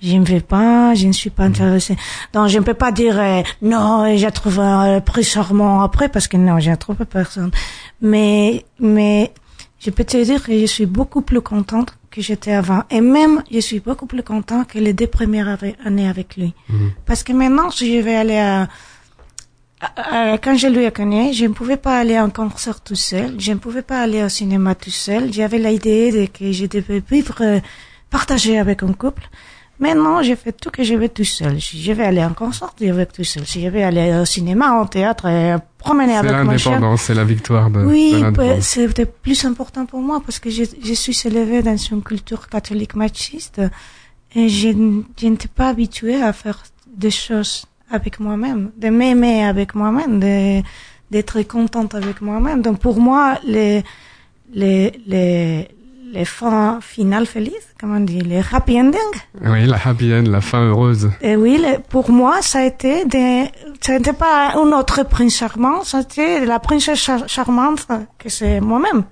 Je 0.01 0.15
ne 0.15 0.25
veux 0.25 0.41
pas, 0.41 0.93
je 0.93 1.07
ne 1.07 1.11
suis 1.11 1.31
pas 1.31 1.45
intéressée. 1.45 1.95
Donc, 2.33 2.49
je 2.49 2.59
ne 2.59 2.63
peux 2.63 2.75
pas 2.75 2.91
dire 2.91 3.19
euh, 3.19 3.41
non, 3.63 4.15
j'ai 4.15 4.31
trouvé 4.31 4.61
un 4.61 5.01
plus 5.01 5.23
charmant 5.23 5.81
après 5.81 6.07
parce 6.07 6.27
que 6.27 6.37
non, 6.37 6.59
j'ai 6.59 6.75
trouvé 6.77 7.05
personne. 7.05 7.49
Mais, 8.01 8.65
mais 8.79 9.31
je 9.79 9.89
peux 9.89 10.03
te 10.03 10.23
dire 10.23 10.43
que 10.43 10.59
je 10.59 10.65
suis 10.65 10.85
beaucoup 10.85 11.21
plus 11.21 11.41
contente 11.41 11.96
que 12.11 12.21
j'étais 12.21 12.53
avant. 12.53 12.83
Et 12.89 13.01
même, 13.01 13.43
je 13.51 13.59
suis 13.59 13.79
beaucoup 13.79 14.05
plus 14.05 14.23
contente 14.23 14.67
que 14.69 14.79
les 14.79 14.93
deux 14.93 15.07
premières 15.07 15.57
années 15.85 16.07
avec 16.07 16.37
lui. 16.37 16.53
Parce 17.05 17.23
que 17.23 17.33
maintenant, 17.33 17.69
si 17.71 17.95
je 17.95 18.01
vais 18.01 18.15
aller 18.15 18.37
à, 18.37 18.67
à- 19.81 20.31
à- 20.33 20.37
quand 20.37 20.55
je 20.57 20.67
lui 20.67 20.85
ai 20.85 20.91
connu, 20.91 21.33
je 21.33 21.45
ne 21.45 21.53
pouvais 21.53 21.77
pas 21.77 21.99
aller 21.99 22.15
un 22.15 22.29
concert 22.29 22.81
tout 22.81 22.95
seul, 22.95 23.35
je 23.39 23.51
ne 23.51 23.57
pouvais 23.57 23.81
pas 23.83 24.01
aller 24.01 24.23
au 24.23 24.29
cinéma 24.29 24.73
tout 24.75 24.89
seul. 24.89 25.31
J'avais 25.33 25.59
l'idée 25.59 26.11
de 26.11 26.25
que 26.25 26.51
je 26.51 26.65
devais 26.65 27.03
vivre, 27.09 27.35
euh, 27.41 27.59
partager 28.09 28.57
avec 28.57 28.83
un 28.83 28.93
couple. 28.93 29.29
Maintenant, 29.79 30.23
je 30.23 30.33
fais 30.33 30.51
tout 30.53 30.71
que 30.71 30.83
je 30.83 30.95
veux 30.95 31.09
tout 31.09 31.23
seul. 31.23 31.61
Si 31.61 31.83
je 31.83 31.91
vais 31.91 32.05
aller 32.05 32.21
un 32.21 32.33
concert, 32.33 32.71
je 32.81 32.85
vais 32.91 33.05
tout 33.05 33.23
seul. 33.23 33.45
Si 33.45 33.61
je 33.61 33.67
vais 33.67 33.83
aller 33.83 34.11
au 34.19 34.25
cinéma, 34.25 34.81
au 34.81 34.85
théâtre, 34.87 35.27
et 35.27 35.55
promener 35.87 36.13
C'est 36.13 36.19
avec 36.19 36.31
mon 36.31 36.57
chien. 36.57 36.71
l'indépendance, 36.71 37.01
c'est 37.05 37.13
la 37.23 37.27
victoire 37.35 37.67
de, 37.75 37.79
Oui, 37.91 38.11
de 38.13 38.17
l'indépendance. 38.21 38.65
c'était 38.75 39.05
plus 39.25 39.41
important 39.51 39.83
pour 39.91 40.01
moi 40.09 40.17
parce 40.25 40.39
que 40.43 40.49
je, 40.57 40.63
je 40.89 40.93
suis 41.03 41.17
élevée 41.29 41.61
dans 41.69 41.77
une 41.93 42.01
culture 42.11 42.43
catholique 42.55 42.95
machiste 43.03 43.61
et 44.39 44.45
je, 44.59 44.69
n'étais 44.69 45.47
pas 45.59 45.69
habituée 45.69 46.21
à 46.29 46.31
faire 46.33 46.59
des 47.05 47.11
choses 47.25 47.53
avec 47.97 48.13
moi-même, 48.19 48.61
de 48.83 48.89
m'aimer 48.89 49.37
avec 49.53 49.69
moi-même, 49.81 50.13
de, 50.19 50.61
d'être 51.11 51.41
contente 51.55 51.91
avec 52.01 52.17
moi-même. 52.21 52.59
Donc 52.61 52.77
pour 52.79 52.97
moi, 52.99 53.23
les, 53.55 53.83
les, 54.61 54.91
les, 55.13 55.67
les 56.15 56.25
fins 56.25 56.79
finales 56.81 57.25
felices, 57.25 57.67
comment 57.79 57.97
on 57.97 58.05
dit, 58.13 58.21
les 58.21 58.41
happy 58.51 58.75
ending, 58.83 59.11
Oui, 59.51 59.65
la 59.73 59.77
happy 59.87 60.07
end, 60.13 60.23
la 60.37 60.41
fin 60.41 60.61
heureuse. 60.69 61.09
et 61.21 61.35
oui, 61.43 61.53
le- 61.63 61.79
pour 61.93 62.07
moi, 62.11 62.35
ça 62.41 62.59
a 62.59 62.65
été 62.73 63.05
des, 63.05 63.45
ça 63.81 63.93
n'était 63.97 64.13
pas 64.13 64.53
un 64.55 64.71
autre 64.71 65.03
prince 65.03 65.35
charmant, 65.35 65.83
c'était 65.83 66.45
la 66.45 66.59
princesse 66.59 66.99
char- 66.99 67.27
charmante 67.27 67.87
que 68.17 68.29
c'est 68.29 68.59
moi-même. 68.59 69.03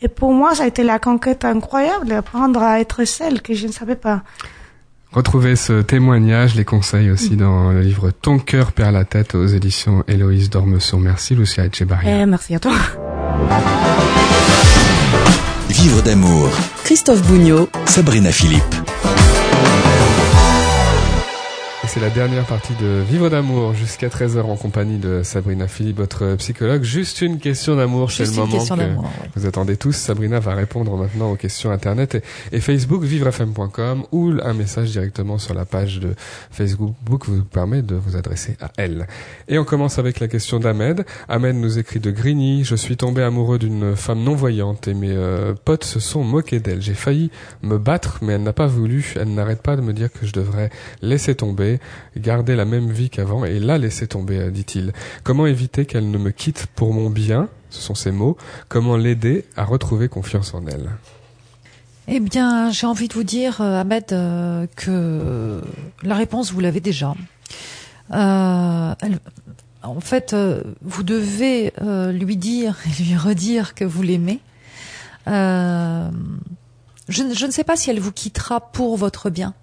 Et 0.00 0.08
pour 0.08 0.32
moi, 0.32 0.54
ça 0.54 0.64
a 0.64 0.66
été 0.66 0.82
la 0.82 0.98
conquête 0.98 1.44
incroyable 1.44 2.06
d'apprendre 2.08 2.62
à 2.62 2.80
être 2.80 3.04
celle 3.04 3.40
que 3.42 3.54
je 3.54 3.66
ne 3.66 3.72
savais 3.72 3.96
pas. 3.96 4.22
Retrouvez 5.12 5.54
ce 5.56 5.80
témoignage, 5.80 6.56
les 6.56 6.64
conseils 6.64 7.10
aussi 7.10 7.36
dans 7.36 7.70
le 7.70 7.80
livre 7.82 8.10
Ton 8.10 8.38
cœur 8.40 8.72
perd 8.72 8.92
la 8.92 9.04
tête 9.04 9.34
aux 9.36 9.46
éditions 9.46 10.02
Héloïse 10.08 10.50
Dormesson. 10.50 10.98
Merci 10.98 11.36
Lucia 11.36 11.64
Echebarria. 11.64 12.22
Et 12.22 12.26
merci 12.26 12.54
à 12.54 12.58
toi. 12.58 12.72
Vivre 15.68 16.02
d'amour. 16.02 16.48
Christophe 16.84 17.22
Bougnot, 17.22 17.68
Sabrina 17.86 18.30
Philippe. 18.32 18.83
C'est 21.88 22.00
la 22.00 22.10
dernière 22.10 22.44
partie 22.44 22.74
de 22.74 23.02
Vivre 23.08 23.28
d'amour 23.28 23.74
jusqu'à 23.74 24.08
13h 24.08 24.42
en 24.42 24.56
compagnie 24.56 24.98
de 24.98 25.22
Sabrina 25.22 25.68
Philippe, 25.68 25.98
votre 25.98 26.34
psychologue. 26.36 26.82
Juste 26.82 27.20
une 27.20 27.38
question 27.38 27.76
d'amour, 27.76 28.10
c'est 28.10 28.24
le 28.24 28.32
moment 28.32 28.64
que 28.64 29.38
vous 29.38 29.46
attendez 29.46 29.76
tous. 29.76 29.94
Sabrina 29.94 30.40
va 30.40 30.54
répondre 30.54 30.96
maintenant 30.96 31.30
aux 31.30 31.36
questions 31.36 31.70
internet 31.70 32.22
et, 32.52 32.60
Facebook, 32.60 33.02
vivrefm.com 33.02 34.04
ou 34.12 34.32
un 34.42 34.54
message 34.54 34.90
directement 34.92 35.38
sur 35.38 35.54
la 35.54 35.64
page 35.64 36.00
de 36.00 36.14
Facebook 36.50 37.26
vous 37.26 37.44
permet 37.44 37.82
de 37.82 37.94
vous 37.94 38.16
adresser 38.16 38.56
à 38.60 38.70
elle. 38.76 39.06
Et 39.48 39.58
on 39.58 39.64
commence 39.64 39.98
avec 39.98 40.20
la 40.20 40.28
question 40.28 40.60
d'Ahmed. 40.60 41.04
Ahmed 41.28 41.56
nous 41.56 41.78
écrit 41.78 42.00
de 42.00 42.10
Grigny. 42.10 42.64
Je 42.64 42.76
suis 42.76 42.96
tombé 42.96 43.22
amoureux 43.22 43.58
d'une 43.58 43.96
femme 43.96 44.22
non-voyante 44.22 44.88
et 44.88 44.94
mes 44.94 45.12
euh, 45.12 45.54
potes 45.64 45.84
se 45.84 46.00
sont 46.00 46.24
moqués 46.24 46.60
d'elle. 46.60 46.80
J'ai 46.80 46.94
failli 46.94 47.30
me 47.62 47.78
battre, 47.78 48.18
mais 48.22 48.34
elle 48.34 48.42
n'a 48.42 48.52
pas 48.52 48.66
voulu. 48.66 49.14
Elle 49.20 49.34
n'arrête 49.34 49.62
pas 49.62 49.76
de 49.76 49.82
me 49.82 49.92
dire 49.92 50.10
que 50.12 50.26
je 50.26 50.32
devrais 50.32 50.70
laisser 51.02 51.34
tomber, 51.34 51.73
garder 52.16 52.56
la 52.56 52.64
même 52.64 52.90
vie 52.90 53.10
qu'avant 53.10 53.44
et 53.44 53.58
la 53.58 53.78
laisser 53.78 54.06
tomber, 54.06 54.38
euh, 54.38 54.50
dit-il. 54.50 54.92
Comment 55.22 55.46
éviter 55.46 55.86
qu'elle 55.86 56.10
ne 56.10 56.18
me 56.18 56.30
quitte 56.30 56.66
pour 56.74 56.92
mon 56.92 57.10
bien? 57.10 57.48
Ce 57.70 57.80
sont 57.80 57.94
ses 57.94 58.10
mots. 58.10 58.36
Comment 58.68 58.96
l'aider 58.96 59.44
à 59.56 59.64
retrouver 59.64 60.08
confiance 60.08 60.54
en 60.54 60.66
elle? 60.66 60.90
Eh 62.06 62.20
bien, 62.20 62.70
j'ai 62.70 62.86
envie 62.86 63.08
de 63.08 63.14
vous 63.14 63.24
dire, 63.24 63.60
euh, 63.60 63.80
Ahmed, 63.80 64.12
euh, 64.12 64.66
que 64.76 65.62
la 66.02 66.14
réponse, 66.14 66.52
vous 66.52 66.60
l'avez 66.60 66.80
déjà. 66.80 67.14
en 68.10 68.94
fait, 70.00 70.36
vous 70.82 71.02
devez 71.02 71.72
lui 72.12 72.36
dire 72.36 72.76
et 72.86 73.02
lui 73.02 73.16
redire 73.16 73.74
que 73.74 73.84
vous 73.84 74.02
l'aimez. 74.02 74.40
je, 75.26 76.10
je, 77.08 77.46
ne 77.46 77.50
sais 77.50 77.64
pas 77.64 77.76
si 77.76 77.90
elle 77.90 78.00
vous 78.00 78.12
quittera 78.12 78.60
pour 78.72 78.96
votre 78.96 79.30
bien. 79.30 79.54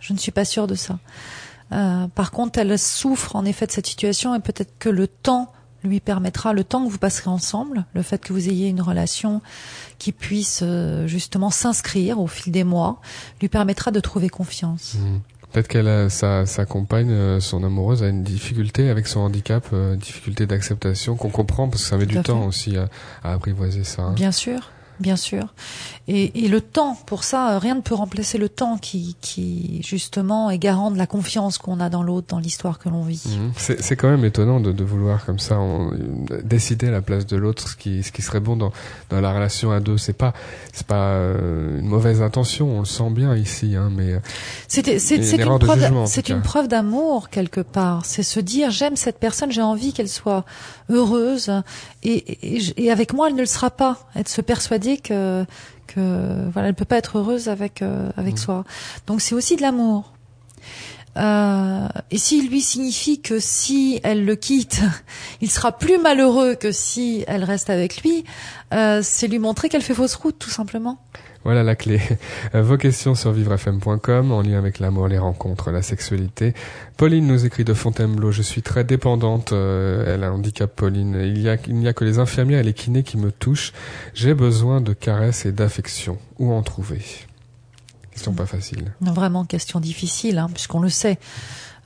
Je 0.00 0.14
ne 0.14 0.18
suis 0.18 0.32
pas 0.32 0.44
sûre 0.44 0.66
de 0.66 0.74
ça. 0.74 0.98
Euh, 1.72 2.06
par 2.08 2.30
contre, 2.30 2.58
elle 2.58 2.78
souffre 2.78 3.36
en 3.36 3.44
effet 3.44 3.66
de 3.66 3.72
cette 3.72 3.86
situation 3.86 4.34
et 4.34 4.40
peut-être 4.40 4.72
que 4.78 4.88
le 4.88 5.06
temps 5.06 5.52
lui 5.82 6.00
permettra, 6.00 6.52
le 6.52 6.62
temps 6.62 6.84
que 6.84 6.90
vous 6.90 6.98
passerez 6.98 7.30
ensemble, 7.30 7.86
le 7.94 8.02
fait 8.02 8.22
que 8.22 8.32
vous 8.32 8.48
ayez 8.48 8.68
une 8.68 8.82
relation 8.82 9.40
qui 9.98 10.12
puisse 10.12 10.60
euh, 10.62 11.06
justement 11.06 11.50
s'inscrire 11.50 12.20
au 12.20 12.26
fil 12.26 12.52
des 12.52 12.64
mois, 12.64 13.00
lui 13.40 13.48
permettra 13.48 13.90
de 13.90 14.00
trouver 14.00 14.28
confiance. 14.28 14.96
Mmh. 14.98 15.20
Peut-être 15.52 15.68
qu'elle 15.68 16.10
sa, 16.10 16.46
sa 16.46 16.64
compagne, 16.66 17.10
euh, 17.10 17.40
son 17.40 17.64
amoureuse, 17.64 18.02
a 18.02 18.08
une 18.08 18.22
difficulté 18.22 18.90
avec 18.90 19.06
son 19.06 19.20
handicap, 19.20 19.74
difficulté 19.96 20.46
d'acceptation 20.46 21.16
qu'on 21.16 21.30
comprend 21.30 21.68
parce 21.68 21.82
que 21.82 21.88
ça 21.88 21.96
met 21.96 22.06
du 22.06 22.20
temps 22.22 22.46
aussi 22.46 22.76
à, 22.76 22.88
apprivoiser 23.22 23.84
ça. 23.84 24.02
Hein. 24.02 24.12
Bien 24.12 24.32
sûr 24.32 24.70
bien 25.00 25.16
sûr. 25.16 25.54
Et, 26.08 26.44
et, 26.44 26.48
le 26.48 26.60
temps, 26.60 26.96
pour 27.06 27.24
ça, 27.24 27.58
rien 27.58 27.74
ne 27.74 27.80
peut 27.80 27.94
remplacer 27.94 28.36
le 28.36 28.48
temps 28.48 28.78
qui, 28.78 29.16
qui 29.20 29.80
justement 29.84 30.50
est 30.50 30.58
garant 30.58 30.90
de 30.90 30.98
la 30.98 31.06
confiance 31.06 31.58
qu'on 31.58 31.80
a 31.80 31.88
dans 31.88 32.02
l'autre, 32.02 32.26
dans 32.28 32.38
l'histoire 32.38 32.78
que 32.78 32.88
l'on 32.88 33.02
vit. 33.02 33.22
Mhm. 33.26 33.52
C'est 33.56 33.96
quand 33.96 34.10
même 34.10 34.24
étonnant 34.24 34.60
de, 34.60 34.72
de 34.72 34.84
vouloir 34.84 35.24
comme 35.24 35.38
ça 35.38 35.58
on, 35.58 35.92
décider 36.42 36.88
à 36.88 36.90
la 36.90 37.00
place 37.00 37.26
de 37.26 37.36
l'autre 37.36 37.68
ce 37.68 37.76
qui, 37.76 38.02
ce 38.02 38.12
qui 38.12 38.22
serait 38.22 38.40
bon 38.40 38.56
dans, 38.56 38.72
dans 39.08 39.20
la 39.20 39.32
relation 39.32 39.70
à 39.70 39.80
deux. 39.80 39.98
C'est 39.98 40.16
pas 40.16 40.32
c'est 40.72 40.86
pas 40.86 41.12
euh, 41.12 41.80
une 41.80 41.86
mauvaise 41.86 42.22
intention, 42.22 42.76
on 42.76 42.80
le 42.80 42.86
sent 42.86 43.10
bien 43.10 43.36
ici, 43.36 43.76
hein, 43.76 43.90
mais 43.92 44.12
euh, 44.12 44.18
c'est 44.68 44.86
une, 44.86 46.36
une 46.36 46.42
preuve 46.42 46.68
d'amour 46.68 47.28
quelque 47.30 47.60
part. 47.60 48.04
C'est 48.04 48.22
se 48.22 48.40
dire 48.40 48.70
j'aime 48.70 48.96
cette 48.96 49.18
personne, 49.18 49.52
j'ai 49.52 49.62
envie 49.62 49.92
qu'elle 49.92 50.08
soit 50.08 50.44
heureuse 50.90 51.50
et, 52.02 52.56
et, 52.56 52.60
et 52.76 52.90
avec 52.90 53.12
moi 53.12 53.28
elle 53.28 53.34
ne 53.34 53.40
le 53.40 53.46
sera 53.46 53.70
pas. 53.70 53.98
Être 54.16 54.28
se 54.28 54.40
persuader 54.40 54.98
que 54.98 55.44
que 55.86 56.48
voilà, 56.52 56.68
elle 56.68 56.74
peut 56.74 56.84
pas 56.84 56.98
être 56.98 57.18
heureuse 57.18 57.48
avec 57.48 57.82
euh, 57.82 58.10
avec 58.16 58.34
mm. 58.34 58.38
soi. 58.38 58.64
Donc 59.06 59.20
c'est 59.20 59.34
aussi 59.34 59.56
de 59.56 59.62
l'amour. 59.62 60.12
Euh, 61.16 61.88
et 62.10 62.18
s'il 62.18 62.48
lui 62.48 62.60
signifie 62.60 63.20
que 63.20 63.40
si 63.40 64.00
elle 64.04 64.24
le 64.24 64.36
quitte, 64.36 64.80
il 65.40 65.50
sera 65.50 65.72
plus 65.72 65.98
malheureux 65.98 66.54
que 66.54 66.72
si 66.72 67.24
elle 67.26 67.44
reste 67.44 67.70
avec 67.70 68.02
lui, 68.02 68.24
euh, 68.72 69.00
c'est 69.02 69.26
lui 69.26 69.38
montrer 69.38 69.68
qu'elle 69.68 69.82
fait 69.82 69.94
fausse 69.94 70.14
route, 70.14 70.38
tout 70.38 70.50
simplement. 70.50 70.98
Voilà 71.44 71.62
la 71.62 71.76
clé. 71.76 72.00
Euh, 72.54 72.62
vos 72.62 72.76
questions 72.76 73.14
sur 73.14 73.30
vivrefm.com 73.30 74.32
en 74.32 74.42
lien 74.42 74.58
avec 74.58 74.80
l'amour, 74.80 75.06
les 75.06 75.18
rencontres, 75.18 75.70
la 75.70 75.82
sexualité. 75.82 76.52
Pauline 76.96 77.26
nous 77.26 77.44
écrit 77.46 77.64
de 77.64 77.74
Fontainebleau. 77.74 78.32
Je 78.32 78.42
suis 78.42 78.62
très 78.62 78.82
dépendante. 78.82 79.52
Euh, 79.52 80.12
elle 80.12 80.24
a 80.24 80.28
un 80.28 80.32
handicap, 80.32 80.74
Pauline. 80.74 81.14
Il 81.14 81.40
n'y 81.40 81.88
a 81.88 81.92
que 81.92 82.04
les 82.04 82.18
infirmières 82.18 82.60
et 82.60 82.62
les 82.64 82.72
kinés 82.72 83.04
qui 83.04 83.18
me 83.18 83.30
touchent. 83.30 83.72
J'ai 84.14 84.34
besoin 84.34 84.80
de 84.80 84.92
caresses 84.92 85.46
et 85.46 85.52
d'affection. 85.52 86.18
Où 86.40 86.52
en 86.52 86.62
trouver? 86.62 87.02
Question 88.10 88.32
pas 88.32 88.46
facile. 88.46 88.92
Vraiment 89.00 89.44
question 89.44 89.78
difficile, 89.78 90.38
hein, 90.38 90.48
puisqu'on 90.52 90.80
le 90.80 90.88
sait. 90.88 91.18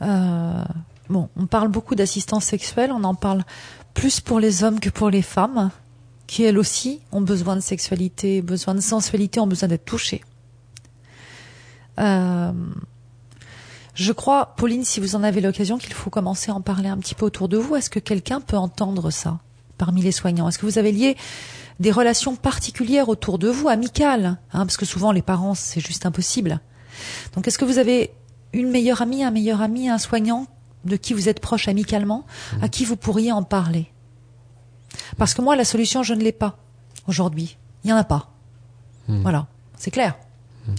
Euh, 0.01 0.65
bon, 1.11 1.29
on 1.37 1.47
parle 1.47 1.69
beaucoup 1.69 1.95
d'assistance 1.95 2.47
sexuelle. 2.47 2.91
On 2.91 3.05
en 3.05 3.15
parle 3.15 3.45
plus 3.93 4.21
pour 4.21 4.41
les 4.41 4.65
hommes 4.65 4.81
que 4.81 4.91
pour 4.91 5.11
les 5.11 5.23
femmes 5.23 5.71
qui 6.27 6.45
elles 6.45 6.59
aussi 6.59 7.01
ont 7.13 7.21
besoin 7.21 7.57
de 7.57 7.61
sexualité, 7.61 8.43
besoin 8.43 8.75
de 8.75 8.81
sensualité, 8.81 9.41
ont 9.41 9.47
besoin 9.47 9.69
d'être 9.69 9.85
touchées. 9.85 10.23
Euh, 11.99 12.53
je 13.95 14.13
crois, 14.13 14.55
Pauline, 14.57 14.85
si 14.85 15.01
vous 15.01 15.15
en 15.15 15.23
avez 15.23 15.41
l'occasion, 15.41 15.79
qu'il 15.79 15.93
faut 15.93 16.11
commencer 16.11 16.51
à 16.51 16.55
en 16.55 16.61
parler 16.61 16.89
un 16.89 16.99
petit 16.99 17.15
peu 17.15 17.25
autour 17.25 17.49
de 17.49 17.57
vous. 17.57 17.77
Est-ce 17.77 17.91
que 17.91 18.01
quelqu'un 18.01 18.41
peut 18.41 18.57
entendre 18.57 19.11
ça 19.11 19.39
parmi 19.79 20.03
les 20.03 20.13
soignants? 20.13 20.49
Est-ce 20.49 20.59
que 20.59 20.67
vous 20.67 20.79
avez 20.79 20.91
lié 20.91 21.17
des 21.79 21.93
relations 21.93 22.35
particulières 22.35 23.09
autour 23.09 23.39
de 23.39 23.49
vous, 23.49 23.69
amicales? 23.69 24.39
Hein, 24.53 24.67
Parce 24.67 24.77
que 24.77 24.85
souvent, 24.85 25.13
les 25.13 25.23
parents, 25.23 25.55
c'est 25.55 25.81
juste 25.81 26.07
impossible. 26.07 26.61
Donc, 27.35 27.47
est-ce 27.47 27.59
que 27.59 27.65
vous 27.65 27.79
avez 27.79 28.11
une 28.53 28.71
meilleure 28.71 29.03
amie, 29.03 29.23
un 29.23 29.31
meilleur 29.31 29.63
ami, 29.63 29.89
un 29.89 29.99
soignant 29.99 30.47
de 30.85 30.97
qui 30.97 31.15
vous 31.15 31.29
êtes 31.29 31.41
proche 31.41 31.69
amicalement, 31.69 32.27
à 32.63 32.69
qui 32.69 32.85
vous 32.85 32.97
pourriez 32.97 33.31
en 33.31 33.43
parler? 33.45 33.94
Parce 35.19 35.35
que 35.35 35.43
moi, 35.43 35.57
la 35.57 35.65
solution, 35.65 36.03
je 36.03 36.15
ne 36.15 36.23
l'ai 36.23 36.33
pas 36.33 36.59
aujourd'hui. 37.07 37.57
Il 37.83 37.89
n'y 37.89 37.93
en 37.93 37.97
a 37.97 38.05
pas. 38.05 38.31
Hmm. 39.09 39.23
Voilà, 39.23 39.47
c'est 39.77 39.91
clair. 39.91 40.17
Hmm. 40.67 40.75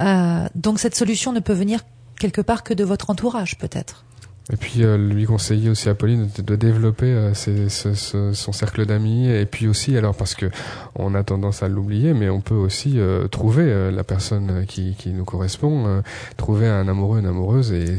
Euh, 0.00 0.48
donc 0.54 0.78
cette 0.78 0.94
solution 0.94 1.32
ne 1.32 1.40
peut 1.40 1.52
venir 1.52 1.80
quelque 2.18 2.40
part 2.40 2.62
que 2.62 2.74
de 2.74 2.84
votre 2.84 3.10
entourage, 3.10 3.58
peut-être. 3.58 4.04
Et 4.50 4.56
puis 4.56 4.82
euh, 4.82 4.96
lui 4.96 5.26
conseiller 5.26 5.68
aussi 5.68 5.88
à 5.90 5.94
Pauline 5.94 6.30
de, 6.38 6.56
développer 6.56 7.06
euh, 7.06 7.32
son 7.34 8.52
cercle 8.52 8.86
d'amis 8.86 9.28
et 9.28 9.44
puis 9.44 9.68
aussi 9.68 9.96
alors 9.96 10.14
parce 10.14 10.34
que 10.34 10.46
on 10.94 11.14
a 11.14 11.22
tendance 11.22 11.62
à 11.62 11.68
l'oublier 11.68 12.14
mais 12.14 12.30
on 12.30 12.40
peut 12.40 12.54
aussi 12.54 12.98
euh, 12.98 13.28
trouver 13.28 13.90
la 13.90 14.04
personne 14.04 14.64
qui, 14.66 14.94
qui 14.96 15.10
nous 15.10 15.24
correspond 15.24 16.02
trouver 16.36 16.66
un 16.66 16.88
amoureux 16.88 17.18
une 17.18 17.26
amoureuse 17.26 17.72
et 17.72 17.98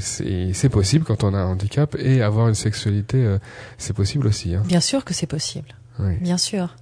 c'est 0.53 0.69
possible 0.69 1.05
quand 1.05 1.23
on 1.23 1.33
a 1.33 1.37
un 1.37 1.45
handicap 1.45 1.95
et 1.99 2.21
avoir 2.21 2.47
une 2.47 2.55
sexualité 2.55 3.37
c'est 3.77 3.93
possible 3.95 4.27
aussi 4.27 4.55
hein. 4.55 4.63
bien 4.65 4.79
sûr 4.79 5.05
que 5.05 5.13
c'est 5.13 5.27
possible 5.27 5.69
oui. 5.99 6.15
bien 6.19 6.37
sûr 6.37 6.75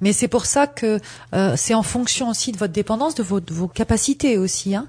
mais 0.00 0.12
c'est 0.12 0.28
pour 0.28 0.46
ça 0.46 0.66
que 0.66 0.98
c'est 1.56 1.74
en 1.74 1.82
fonction 1.82 2.30
aussi 2.30 2.52
de 2.52 2.56
votre 2.56 2.72
dépendance, 2.72 3.14
de 3.14 3.22
vos, 3.22 3.40
de 3.40 3.52
vos 3.52 3.68
capacités 3.68 4.38
aussi. 4.38 4.74
Hein 4.74 4.88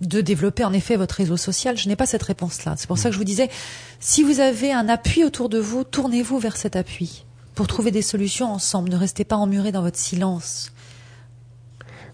de 0.00 0.20
développer 0.20 0.64
en 0.64 0.72
effet 0.72 0.96
votre 0.96 1.16
réseau 1.16 1.36
social. 1.36 1.76
Je 1.76 1.88
n'ai 1.88 1.96
pas 1.96 2.06
cette 2.06 2.22
réponse-là. 2.22 2.74
C'est 2.76 2.86
pour 2.86 2.98
ça 2.98 3.08
que 3.08 3.14
je 3.14 3.18
vous 3.18 3.24
disais, 3.24 3.48
si 4.00 4.22
vous 4.22 4.40
avez 4.40 4.72
un 4.72 4.88
appui 4.88 5.24
autour 5.24 5.48
de 5.48 5.58
vous, 5.58 5.84
tournez-vous 5.84 6.38
vers 6.38 6.56
cet 6.56 6.76
appui 6.76 7.24
pour 7.54 7.66
trouver 7.66 7.90
des 7.90 8.02
solutions 8.02 8.52
ensemble. 8.52 8.90
Ne 8.90 8.96
restez 8.96 9.24
pas 9.24 9.36
emmurés 9.36 9.72
dans 9.72 9.82
votre 9.82 9.98
silence. 9.98 10.72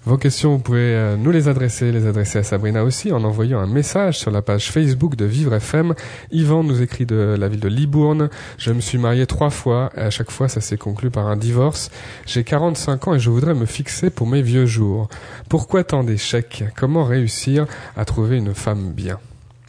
Vos 0.04 0.16
questions, 0.16 0.54
vous 0.54 0.58
pouvez 0.58 0.96
euh, 0.96 1.16
nous 1.16 1.30
les 1.30 1.46
adresser, 1.46 1.92
les 1.92 2.08
adresser 2.08 2.38
à 2.38 2.42
Sabrina 2.42 2.82
aussi 2.82 3.12
en 3.12 3.22
envoyant 3.22 3.60
un 3.60 3.68
message 3.68 4.18
sur 4.18 4.32
la 4.32 4.42
page 4.42 4.72
Facebook 4.72 5.14
de 5.14 5.24
Vivre 5.24 5.54
FM. 5.54 5.94
Yvan 6.32 6.64
nous 6.64 6.82
écrit 6.82 7.06
de 7.06 7.36
la 7.38 7.46
ville 7.46 7.60
de 7.60 7.68
Libourne. 7.68 8.28
Je 8.58 8.72
me 8.72 8.80
suis 8.80 8.98
marié 8.98 9.26
trois 9.26 9.50
fois 9.50 9.92
et 9.96 10.00
à 10.00 10.10
chaque 10.10 10.32
fois 10.32 10.48
ça 10.48 10.60
s'est 10.60 10.76
conclu 10.76 11.10
par 11.10 11.28
un 11.28 11.36
divorce. 11.36 11.92
J'ai 12.26 12.42
45 12.42 13.06
ans 13.06 13.14
et 13.14 13.20
je 13.20 13.30
voudrais 13.30 13.54
me 13.54 13.64
fixer 13.64 14.10
pour 14.10 14.26
mes 14.26 14.42
vieux 14.42 14.66
jours. 14.66 15.08
Pourquoi 15.48 15.84
tant 15.84 16.02
d'échecs? 16.02 16.64
Comment 16.76 17.04
réussir 17.04 17.66
à 17.96 18.04
trouver 18.04 18.38
une 18.38 18.54
femme 18.54 18.90
bien? 18.90 19.20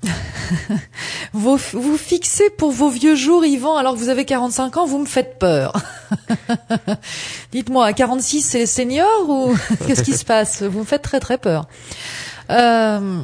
vous, 1.33 1.57
vous 1.73 1.97
fixez 1.97 2.49
pour 2.49 2.71
vos 2.71 2.89
vieux 2.89 3.15
jours, 3.15 3.45
Yvan, 3.45 3.75
alors 3.75 3.93
que 3.93 3.99
vous 3.99 4.09
avez 4.09 4.25
45 4.25 4.77
ans, 4.77 4.85
vous 4.85 4.99
me 4.99 5.05
faites 5.05 5.39
peur. 5.39 5.73
Dites-moi, 7.51 7.85
à 7.85 7.93
46, 7.93 8.41
c'est 8.41 8.59
les 8.59 8.65
seniors 8.65 9.29
ou 9.29 9.55
qu'est-ce 9.87 10.03
qui 10.03 10.13
se 10.13 10.25
passe? 10.25 10.63
Vous 10.63 10.79
me 10.79 10.85
faites 10.85 11.01
très 11.01 11.19
très 11.19 11.37
peur. 11.37 11.67
Euh, 12.49 13.21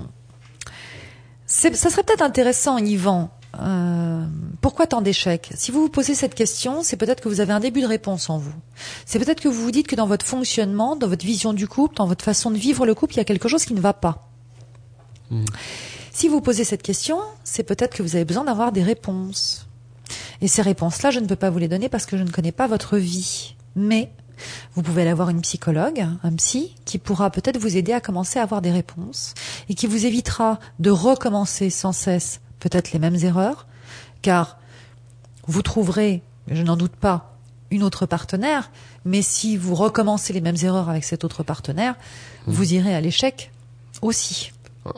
ça 1.45 1.71
serait 1.71 2.03
peut-être 2.03 2.21
intéressant, 2.21 2.77
Yvan. 2.77 3.31
Euh, 3.59 4.25
pourquoi 4.61 4.87
tant 4.87 5.01
d'échecs? 5.01 5.51
Si 5.55 5.71
vous 5.71 5.81
vous 5.81 5.89
posez 5.89 6.13
cette 6.13 6.35
question, 6.35 6.83
c'est 6.83 6.97
peut-être 6.97 7.21
que 7.21 7.29
vous 7.29 7.41
avez 7.41 7.51
un 7.51 7.59
début 7.59 7.81
de 7.81 7.87
réponse 7.87 8.29
en 8.29 8.37
vous. 8.37 8.53
C'est 9.05 9.19
peut-être 9.19 9.41
que 9.41 9.49
vous 9.49 9.63
vous 9.63 9.71
dites 9.71 9.87
que 9.87 9.95
dans 9.95 10.05
votre 10.05 10.25
fonctionnement, 10.25 10.95
dans 10.95 11.07
votre 11.07 11.25
vision 11.25 11.53
du 11.53 11.67
couple, 11.67 11.95
dans 11.95 12.05
votre 12.05 12.23
façon 12.23 12.51
de 12.51 12.57
vivre 12.57 12.85
le 12.85 12.93
couple, 12.93 13.15
il 13.15 13.17
y 13.17 13.21
a 13.21 13.25
quelque 13.25 13.47
chose 13.47 13.65
qui 13.65 13.73
ne 13.73 13.81
va 13.81 13.93
pas. 13.93 14.29
Hmm. 15.31 15.45
Si 16.19 16.27
vous 16.27 16.41
posez 16.41 16.65
cette 16.65 16.81
question, 16.83 17.17
c'est 17.45 17.63
peut-être 17.63 17.95
que 17.95 18.03
vous 18.03 18.17
avez 18.17 18.25
besoin 18.25 18.43
d'avoir 18.43 18.73
des 18.73 18.83
réponses. 18.83 19.69
Et 20.41 20.49
ces 20.49 20.61
réponses-là, 20.61 21.11
je 21.11 21.21
ne 21.21 21.25
peux 21.25 21.37
pas 21.37 21.49
vous 21.49 21.59
les 21.59 21.69
donner 21.69 21.87
parce 21.87 22.05
que 22.05 22.17
je 22.17 22.23
ne 22.23 22.29
connais 22.29 22.51
pas 22.51 22.67
votre 22.67 22.97
vie. 22.97 23.55
Mais 23.77 24.11
Vous 24.75 24.81
pouvez 24.81 25.03
aller 25.03 25.13
voir 25.13 25.29
une 25.29 25.39
psychologue, 25.39 26.05
un 26.21 26.33
psy, 26.33 26.75
qui 26.83 26.97
pourra 26.97 27.29
peut-être 27.29 27.57
vous 27.57 27.77
aider 27.77 27.93
à 27.93 28.01
commencer 28.01 28.37
à 28.37 28.43
avoir 28.43 28.61
des 28.61 28.69
réponses 28.69 29.33
et 29.69 29.75
qui 29.75 29.87
vous 29.87 30.05
évitera 30.05 30.59
de 30.79 30.91
recommencer 30.91 31.69
sans 31.69 31.93
cesse 31.93 32.41
peut-être 32.59 32.91
les 32.91 32.99
mêmes 32.99 33.15
erreurs, 33.23 33.65
car 34.21 34.57
vous 35.47 35.61
trouverez, 35.61 36.21
je 36.51 36.63
n'en 36.63 36.75
doute 36.75 36.97
pas, 36.97 37.37
une 37.71 37.83
autre 37.83 38.05
partenaire, 38.05 38.71
mais 39.05 39.21
si 39.21 39.55
vous 39.55 39.73
recommencez 39.73 40.33
les 40.33 40.41
mêmes 40.41 40.57
erreurs 40.63 40.89
avec 40.89 41.05
cet 41.05 41.23
autre 41.23 41.43
partenaire, 41.43 41.95
Mmh. 42.45 42.51
vous 42.51 42.73
irez 42.73 42.93
à 42.93 42.99
l'échec 42.99 43.51
aussi. 44.01 44.51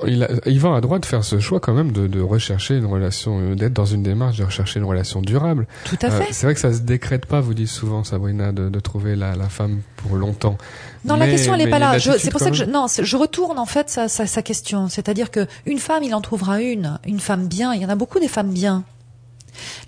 Il 0.08 0.24
a, 0.24 0.30
Yvan 0.48 0.76
a 0.76 0.80
droit 0.82 1.00
de 1.00 1.06
faire 1.06 1.24
ce 1.24 1.40
choix 1.40 1.60
quand 1.60 1.74
même 1.74 1.92
de, 1.92 2.08
de 2.08 2.22
rechercher 2.22 2.78
une 2.78 2.86
relation, 2.86 3.40
euh, 3.42 3.56
d'être 3.56 3.74
dans 3.74 3.86
une 3.86 4.04
démarche 4.04 4.38
de 4.38 4.44
rechercher 4.44 4.80
une 4.80 4.86
relation 4.86 5.22
durable. 5.22 5.68
Tout 5.86 5.98
à 6.04 6.06
Euh, 6.06 6.22
fait. 6.22 6.32
c'est 6.34 6.46
vrai 6.46 6.54
que 6.54 6.60
ça 6.60 6.72
se 6.72 6.80
décrète 6.82 7.26
pas, 7.26 7.42
vous 7.42 7.54
dites 7.56 7.68
souvent 7.68 8.04
Sabrina, 8.04 8.52
de, 8.52 8.70
de 8.70 8.80
trouver 8.80 9.16
la, 9.16 9.36
la 9.36 9.50
femme 9.50 9.82
pour 9.98 10.16
longtemps. 10.16 10.58
Non, 11.04 11.16
la 11.16 11.28
question 11.28 11.56
elle 11.56 11.62
est 11.62 11.70
pas 11.70 11.78
il 11.78 11.80
là. 11.80 12.00
C'est 12.00 12.30
pour 12.32 12.40
ça 12.40 12.52
que 12.52 12.56
je, 12.56 12.64
non, 12.66 12.86
je 12.88 13.18
retourne 13.18 13.58
en 13.58 13.66
fait 13.66 13.90
sa, 13.90 14.08
sa, 14.08 14.28
sa 14.28 14.42
question. 14.44 14.88
C'est-à-dire 14.88 15.32
que 15.32 15.48
une 15.66 15.80
femme, 15.80 16.04
il 16.04 16.14
en 16.14 16.22
trouvera 16.22 16.62
une, 16.62 17.00
une 17.06 17.20
femme 17.20 17.48
bien. 17.48 17.74
Il 17.74 17.82
y 17.82 17.86
en 17.86 17.90
a 17.90 17.96
beaucoup 17.96 18.20
des 18.20 18.28
femmes 18.28 18.52
bien. 18.54 18.84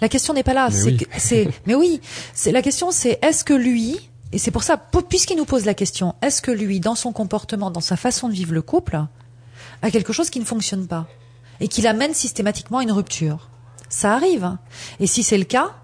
La 0.02 0.10
question 0.10 0.34
n'est 0.34 0.44
pas 0.44 0.54
là. 0.54 0.70
Mais 0.70 0.76
C'est, 0.76 0.86
oui. 0.90 1.08
c'est, 1.18 1.50
mais 1.68 1.76
oui, 1.76 2.02
c'est 2.34 2.52
la 2.52 2.62
question, 2.62 2.90
c'est 2.92 3.20
est-ce 3.22 3.44
que 3.46 3.54
lui, 3.54 4.10
et 4.34 4.38
c'est 4.40 4.52
pour 4.52 4.64
ça, 4.64 4.76
puisqu'il 5.08 5.38
nous 5.38 5.46
pose 5.46 5.66
la 5.66 5.74
question, 5.76 6.16
est-ce 6.22 6.42
que 6.42 6.52
lui, 6.52 6.80
dans 6.80 6.96
son 6.96 7.12
comportement, 7.14 7.70
dans 7.72 7.80
sa 7.80 7.96
façon 7.96 8.28
de 8.28 8.34
vivre 8.34 8.54
le 8.54 8.62
couple, 8.64 9.00
a 9.84 9.92
quelque 9.92 10.14
chose 10.14 10.30
qui 10.30 10.40
ne 10.40 10.46
fonctionne 10.46 10.88
pas 10.88 11.08
et 11.60 11.68
qui 11.68 11.82
l'amène 11.82 12.14
systématiquement 12.14 12.80
à 12.80 12.84
une 12.84 12.92
rupture 12.92 13.50
Ça 13.90 14.16
arrive. 14.16 14.58
Et 15.00 15.06
si 15.06 15.22
c'est 15.22 15.38
le 15.38 15.44
cas, 15.44 15.76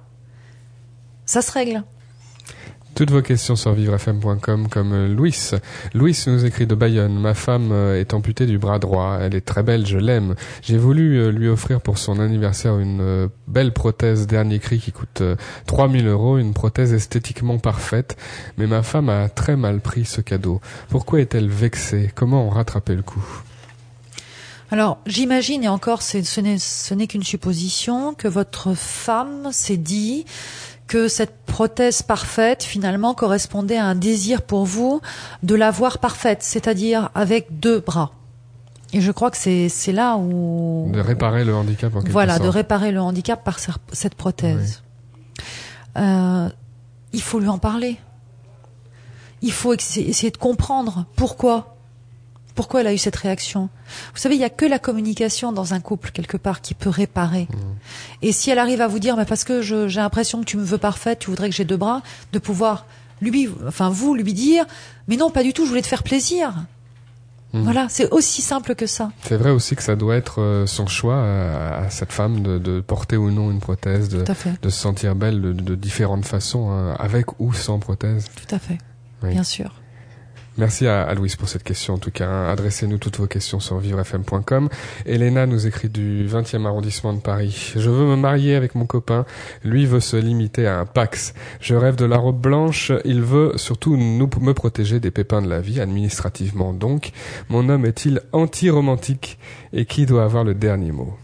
ça 1.26 1.44
se 1.44 1.52
règle. 1.52 1.84
Toutes 2.96 3.12
vos 3.12 3.22
questions 3.22 3.56
sur 3.56 3.72
vivrefm.com 3.74 4.68
comme 4.68 4.94
euh, 4.94 5.08
Louis. 5.08 5.52
Louis 5.94 6.22
nous 6.28 6.44
écrit 6.44 6.66
de 6.66 6.76
Bayonne. 6.76 7.18
Ma 7.18 7.34
femme 7.34 7.72
euh, 7.72 8.00
est 8.00 8.14
amputée 8.14 8.46
du 8.46 8.58
bras 8.58 8.80
droit. 8.80 9.20
Elle 9.22 9.36
est 9.36 9.46
très 9.46 9.64
belle, 9.64 9.86
je 9.86 9.98
l'aime. 9.98 10.36
J'ai 10.64 10.78
voulu 10.78 11.18
euh, 11.18 11.32
lui 11.32 11.48
offrir 11.48 11.82
pour 11.82 11.98
son 11.98 12.20
anniversaire 12.20 12.78
une 12.80 13.30
belle 13.48 13.74
prothèse 13.74 14.28
dernier 14.28 14.60
cri 14.60 14.80
qui 14.80 14.92
coûte 14.92 15.22
euh, 15.22 15.36
3000 15.68 16.08
euros, 16.08 16.38
une 16.40 16.54
prothèse 16.54 16.94
esthétiquement 16.94 17.58
parfaite. 17.58 18.18
Mais 18.58 18.68
ma 18.68 18.84
femme 18.84 19.10
a 19.10 19.30
très 19.30 19.56
mal 19.56 19.80
pris 19.82 20.06
ce 20.06 20.20
cadeau. 20.20 20.60
Pourquoi 20.90 21.22
est-elle 21.22 21.48
vexée? 21.48 22.12
Comment 22.16 22.48
en 22.48 22.50
rattraper 22.50 22.96
le 22.96 23.04
coup? 23.04 23.24
Alors, 24.72 25.00
j'imagine, 25.08 25.64
et 25.64 25.68
encore, 25.68 26.02
ce 26.02 26.94
n'est 26.94 27.08
qu'une 27.08 27.24
supposition, 27.24 28.14
que 28.14 28.28
votre 28.28 28.74
femme 28.76 29.50
s'est 29.52 29.78
dit 29.78 30.26
que 30.88 31.08
cette 31.08 31.46
prothèse 31.46 32.02
parfaite, 32.02 32.64
finalement, 32.64 33.14
correspondait 33.14 33.78
à 33.78 33.86
un 33.86 33.96
désir 33.96 34.42
pour 34.42 34.66
vous 34.66 35.02
de 35.44 35.56
la 35.56 35.72
voir 35.72 36.00
parfaite, 36.00 36.44
c'est-à-dire 36.44 37.10
avec 37.16 37.60
deux 37.60 37.80
bras. 37.80 38.12
Et 38.92 39.02
je 39.02 39.12
crois 39.12 39.30
que 39.30 39.38
c'est 39.38 39.70
c'est 39.70 39.92
là 39.92 40.18
où... 40.18 40.90
De 40.92 41.00
réparer 41.00 41.46
le 41.46 41.54
handicap 41.56 41.96
en 41.96 42.02
quelque 42.02 42.12
Voilà, 42.12 42.34
sorte. 42.34 42.46
de 42.46 42.50
réparer 42.50 42.92
le 42.92 43.02
handicap 43.02 43.44
par 43.44 43.60
cette 43.60 44.16
prothèse. 44.16 44.82
Euh, 45.98 46.50
il 47.14 47.22
faut 47.22 47.40
lui 47.40 47.50
en 47.50 47.60
parler. 47.60 47.98
Il 49.42 49.52
faut 49.52 49.74
essayer 49.74 50.32
de 50.32 50.38
comprendre 50.38 51.06
pourquoi. 51.16 51.76
Pourquoi 52.60 52.82
elle 52.82 52.88
a 52.88 52.94
eu 52.94 52.98
cette 52.98 53.16
réaction? 53.16 53.70
Vous 54.14 54.20
savez, 54.20 54.36
il 54.36 54.40
n'y 54.40 54.44
a 54.44 54.50
que 54.50 54.66
la 54.66 54.80
communication 54.80 55.54
dans 55.54 55.74
un 55.74 55.80
couple, 55.80 56.12
quelque 56.12 56.36
part, 56.36 56.60
qui 56.60 56.74
peut 56.74 56.90
réparer. 56.90 57.48
Et 58.22 58.34
si 58.34 58.50
elle 58.52 58.60
arrive 58.60 58.82
à 58.82 58.90
vous 58.90 59.00
dire, 59.00 59.16
mais 59.16 59.24
parce 59.24 59.46
que 59.46 59.62
j'ai 59.62 59.88
l'impression 59.88 60.42
que 60.42 60.46
tu 60.46 60.58
me 60.58 60.64
veux 60.66 60.78
parfaite, 60.78 61.20
tu 61.20 61.30
voudrais 61.30 61.50
que 61.50 61.56
j'ai 61.56 61.64
deux 61.64 61.78
bras, 61.78 62.02
de 62.34 62.38
pouvoir 62.40 62.86
lui, 63.22 63.48
enfin 63.66 63.88
vous, 63.90 64.14
lui 64.14 64.34
dire, 64.34 64.66
mais 65.08 65.16
non, 65.16 65.30
pas 65.30 65.44
du 65.44 65.54
tout, 65.54 65.64
je 65.64 65.70
voulais 65.70 65.82
te 65.82 65.88
faire 65.88 66.04
plaisir. 66.04 66.54
Mhm. 67.54 67.64
Voilà, 67.64 67.88
c'est 67.88 68.10
aussi 68.12 68.42
simple 68.42 68.76
que 68.76 68.88
ça. 68.88 69.14
C'est 69.24 69.38
vrai 69.38 69.52
aussi 69.52 69.78
que 69.78 69.82
ça 69.82 69.96
doit 69.96 70.18
être 70.18 70.42
euh, 70.42 70.66
son 70.66 70.86
choix 70.86 71.16
à, 71.16 71.86
à 71.86 71.90
cette 71.90 72.12
femme 72.12 72.42
de, 72.42 72.58
de 72.60 72.82
porter 72.82 73.16
ou 73.16 73.32
non 73.32 73.52
une 73.52 73.62
prothèse, 73.62 74.10
de, 74.10 74.26
se 74.64 74.70
sentir 74.70 75.16
belle 75.16 75.42
de, 75.42 75.54
de 75.54 75.76
différentes 75.76 76.26
façons, 76.26 76.72
hein, 76.72 76.94
avec 77.00 77.40
ou 77.40 77.54
sans 77.54 77.80
prothèse. 77.80 78.26
tout 78.36 78.54
à 78.54 78.60
fait, 78.60 78.80
Oui. 79.24 79.30
bien 79.30 79.44
sûr. 79.44 79.72
Merci 80.60 80.88
à, 80.88 81.14
Louise 81.14 81.38
pour 81.38 81.48
cette 81.48 81.64
question. 81.64 81.94
En 81.94 81.98
tout 82.00 82.12
cas, 82.12 82.28
hein. 82.28 82.50
adressez-nous 82.50 82.98
toutes 82.98 83.18
vos 83.18 83.28
questions 83.28 83.62
sur 83.62 83.78
vivrefm.com. 83.78 84.68
Elena 85.06 85.46
nous 85.46 85.66
écrit 85.66 85.88
du 85.88 86.28
20e 86.28 86.66
arrondissement 86.66 87.14
de 87.14 87.22
Paris. 87.22 87.72
Je 87.78 87.90
veux 87.90 88.06
me 88.06 88.18
marier 88.18 88.56
avec 88.56 88.76
mon 88.76 88.86
copain. 88.86 89.26
Lui 89.64 89.86
veut 89.86 90.02
se 90.02 90.18
limiter 90.18 90.68
à 90.68 90.80
un 90.80 90.86
pax. 90.86 91.34
Je 91.62 91.76
rêve 91.76 91.96
de 91.96 92.04
la 92.04 92.18
robe 92.18 92.42
blanche. 92.42 92.92
Il 93.06 93.22
veut 93.22 93.54
surtout 93.56 93.96
nous, 93.96 94.30
me 94.42 94.54
protéger 94.54 95.00
des 95.00 95.12
pépins 95.12 95.42
de 95.42 95.48
la 95.48 95.62
vie, 95.62 95.80
administrativement 95.80 96.74
donc. 96.74 97.14
Mon 97.48 97.70
homme 97.70 97.86
est-il 97.86 98.22
anti-romantique? 98.34 99.40
Et 99.72 99.86
qui 99.86 100.06
doit 100.06 100.26
avoir 100.26 100.44
le 100.44 100.56
dernier 100.56 100.92
mot? 100.92 101.18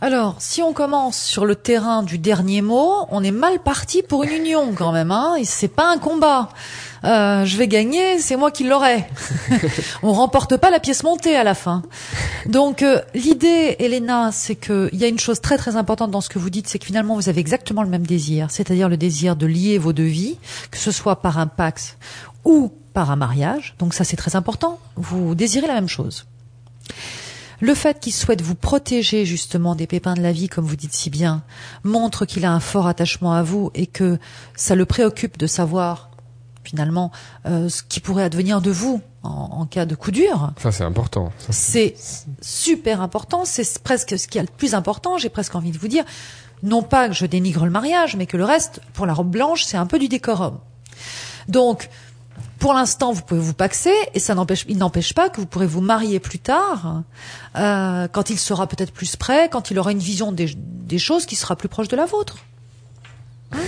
Alors, 0.00 0.36
si 0.38 0.62
on 0.62 0.72
commence 0.72 1.20
sur 1.20 1.44
le 1.44 1.56
terrain 1.56 2.04
du 2.04 2.18
dernier 2.18 2.62
mot, 2.62 3.06
on 3.10 3.24
est 3.24 3.32
mal 3.32 3.58
parti 3.58 4.02
pour 4.02 4.22
une 4.22 4.30
union 4.30 4.72
quand 4.72 4.92
même. 4.92 5.10
Hein 5.10 5.34
c'est 5.42 5.66
pas 5.66 5.92
un 5.92 5.98
combat. 5.98 6.50
Euh, 7.04 7.44
je 7.44 7.56
vais 7.56 7.68
gagner, 7.68 8.18
c'est 8.18 8.36
moi 8.36 8.50
qui 8.50 8.64
l'aurai. 8.64 9.06
on 10.02 10.12
remporte 10.12 10.56
pas 10.56 10.70
la 10.70 10.80
pièce 10.80 11.02
montée 11.04 11.36
à 11.36 11.44
la 11.44 11.54
fin. 11.54 11.82
Donc 12.46 12.82
euh, 12.82 13.00
l'idée, 13.14 13.76
Elena, 13.78 14.30
c'est 14.32 14.56
que 14.56 14.88
il 14.92 14.98
y 14.98 15.04
a 15.04 15.08
une 15.08 15.18
chose 15.18 15.40
très 15.40 15.58
très 15.58 15.76
importante 15.76 16.10
dans 16.10 16.20
ce 16.20 16.28
que 16.28 16.38
vous 16.38 16.50
dites, 16.50 16.68
c'est 16.68 16.78
que 16.78 16.86
finalement 16.86 17.14
vous 17.14 17.28
avez 17.28 17.40
exactement 17.40 17.82
le 17.82 17.88
même 17.88 18.06
désir, 18.06 18.50
c'est-à-dire 18.50 18.88
le 18.88 18.96
désir 18.96 19.36
de 19.36 19.46
lier 19.46 19.78
vos 19.78 19.92
deux 19.92 20.04
vies, 20.04 20.38
que 20.70 20.78
ce 20.78 20.90
soit 20.90 21.22
par 21.22 21.38
un 21.38 21.46
pax 21.46 21.96
ou 22.44 22.72
par 22.94 23.10
un 23.10 23.16
mariage. 23.16 23.74
Donc 23.78 23.94
ça 23.94 24.04
c'est 24.04 24.16
très 24.16 24.36
important. 24.36 24.80
Vous 24.96 25.34
désirez 25.34 25.66
la 25.66 25.74
même 25.74 25.88
chose. 25.88 26.26
Le 27.60 27.74
fait 27.74 27.98
qu'il 27.98 28.12
souhaite 28.12 28.40
vous 28.40 28.54
protéger 28.54 29.24
justement 29.24 29.74
des 29.74 29.88
pépins 29.88 30.14
de 30.14 30.22
la 30.22 30.30
vie, 30.30 30.48
comme 30.48 30.64
vous 30.64 30.76
dites 30.76 30.94
si 30.94 31.10
bien, 31.10 31.42
montre 31.82 32.24
qu'il 32.24 32.44
a 32.44 32.52
un 32.52 32.60
fort 32.60 32.86
attachement 32.86 33.32
à 33.32 33.42
vous 33.42 33.72
et 33.74 33.88
que 33.88 34.18
ça 34.54 34.76
le 34.76 34.86
préoccupe 34.86 35.38
de 35.38 35.48
savoir 35.48 36.08
finalement 36.68 37.10
euh, 37.46 37.68
ce 37.68 37.82
qui 37.82 38.00
pourrait 38.00 38.24
advenir 38.24 38.60
de 38.60 38.70
vous 38.70 39.00
en, 39.22 39.30
en 39.30 39.66
cas 39.66 39.86
de 39.86 39.94
coup 39.94 40.10
dur. 40.10 40.52
Ça, 40.60 40.70
c'est 40.70 40.84
important. 40.84 41.32
C'est 41.50 41.94
super 42.42 43.00
important, 43.00 43.44
c'est 43.44 43.78
presque 43.78 44.18
ce 44.18 44.28
qui 44.28 44.36
est 44.38 44.42
le 44.42 44.48
plus 44.48 44.74
important, 44.74 45.16
j'ai 45.16 45.30
presque 45.30 45.54
envie 45.54 45.70
de 45.70 45.78
vous 45.78 45.88
dire. 45.88 46.04
Non 46.62 46.82
pas 46.82 47.08
que 47.08 47.14
je 47.14 47.24
dénigre 47.24 47.64
le 47.64 47.70
mariage, 47.70 48.16
mais 48.16 48.26
que 48.26 48.36
le 48.36 48.44
reste, 48.44 48.80
pour 48.92 49.06
la 49.06 49.14
robe 49.14 49.30
blanche, 49.30 49.64
c'est 49.64 49.76
un 49.76 49.86
peu 49.86 49.98
du 49.98 50.08
décorum. 50.08 50.58
Donc, 51.46 51.88
pour 52.58 52.74
l'instant, 52.74 53.12
vous 53.12 53.22
pouvez 53.22 53.40
vous 53.40 53.54
paxer, 53.54 53.94
et 54.14 54.18
ça 54.18 54.34
n'empêche, 54.34 54.64
il 54.68 54.76
n'empêche 54.76 55.14
pas 55.14 55.30
que 55.30 55.40
vous 55.40 55.46
pourrez 55.46 55.66
vous 55.66 55.80
marier 55.80 56.18
plus 56.18 56.40
tard, 56.40 57.04
euh, 57.56 58.08
quand 58.08 58.30
il 58.30 58.38
sera 58.38 58.66
peut-être 58.66 58.92
plus 58.92 59.16
prêt, 59.16 59.48
quand 59.48 59.70
il 59.70 59.78
aura 59.78 59.92
une 59.92 60.00
vision 60.00 60.32
des, 60.32 60.52
des 60.56 60.98
choses 60.98 61.24
qui 61.24 61.36
sera 61.36 61.56
plus 61.56 61.68
proche 61.68 61.88
de 61.88 61.96
la 61.96 62.04
vôtre. 62.04 62.38
Hein 63.52 63.58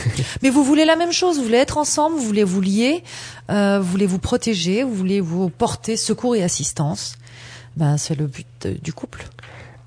Mais 0.43 0.51
vous 0.51 0.65
voulez 0.65 0.85
la 0.85 0.97
même 0.97 1.13
chose, 1.13 1.39
vous 1.39 1.45
voulez 1.45 1.59
être 1.59 1.79
ensemble, 1.79 2.17
vous 2.17 2.27
voulez 2.27 2.45
vous 2.45 2.61
lier, 2.61 3.03
euh, 3.51 3.79
vous 3.81 3.91
voulez 3.91 4.07
vous 4.07 4.19
protéger, 4.19 4.83
vous 4.83 4.95
voulez 4.95 5.21
vous 5.21 5.49
porter 5.49 5.97
secours 5.97 6.37
et 6.37 6.43
assistance. 6.43 7.17
Ben, 7.77 7.97
c'est 7.97 8.15
le 8.15 8.27
but 8.27 8.47
euh, 8.67 8.75
du 8.83 8.93
couple. 8.93 9.25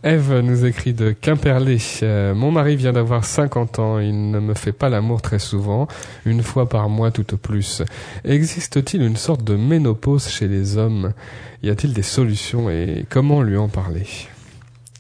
Eve 0.04 0.40
nous 0.40 0.66
écrit 0.66 0.94
de 0.94 1.12
Quimperlé. 1.12 1.78
Euh, 2.02 2.36
mon 2.36 2.52
mari 2.52 2.76
vient 2.76 2.92
d'avoir 2.92 3.24
50 3.24 3.80
ans. 3.80 4.00
Il 4.00 4.32
ne 4.32 4.40
me 4.40 4.54
fait 4.54 4.74
pas 4.74 4.90
l'amour 4.90 5.22
très 5.22 5.40
souvent, 5.40 5.88
une 6.26 6.44
fois 6.44 6.68
par 6.68 6.90
mois 6.90 7.10
tout 7.12 7.34
au 7.34 7.38
plus. 7.38 7.82
Existe-t-il 8.26 9.02
une 9.02 9.16
sorte 9.16 9.46
de 9.46 9.56
ménopause 9.56 10.28
chez 10.28 10.50
les 10.50 10.76
hommes? 10.76 11.14
Y 11.62 11.70
a-t-il 11.70 11.94
des 11.94 12.04
solutions 12.04 12.70
et 12.70 13.06
comment 13.10 13.42
lui 13.42 13.56
en 13.56 13.70
parler? 13.70 14.06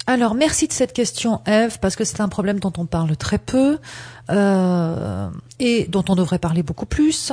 Alors, 0.07 0.35
merci 0.35 0.67
de 0.67 0.73
cette 0.73 0.93
question, 0.93 1.41
Eve, 1.45 1.79
parce 1.79 1.95
que 1.95 2.03
c'est 2.03 2.21
un 2.21 2.27
problème 2.27 2.59
dont 2.59 2.73
on 2.77 2.85
parle 2.85 3.15
très 3.15 3.37
peu 3.37 3.77
euh, 4.29 5.29
et 5.59 5.85
dont 5.87 6.03
on 6.09 6.15
devrait 6.15 6.39
parler 6.39 6.63
beaucoup 6.63 6.85
plus, 6.85 7.31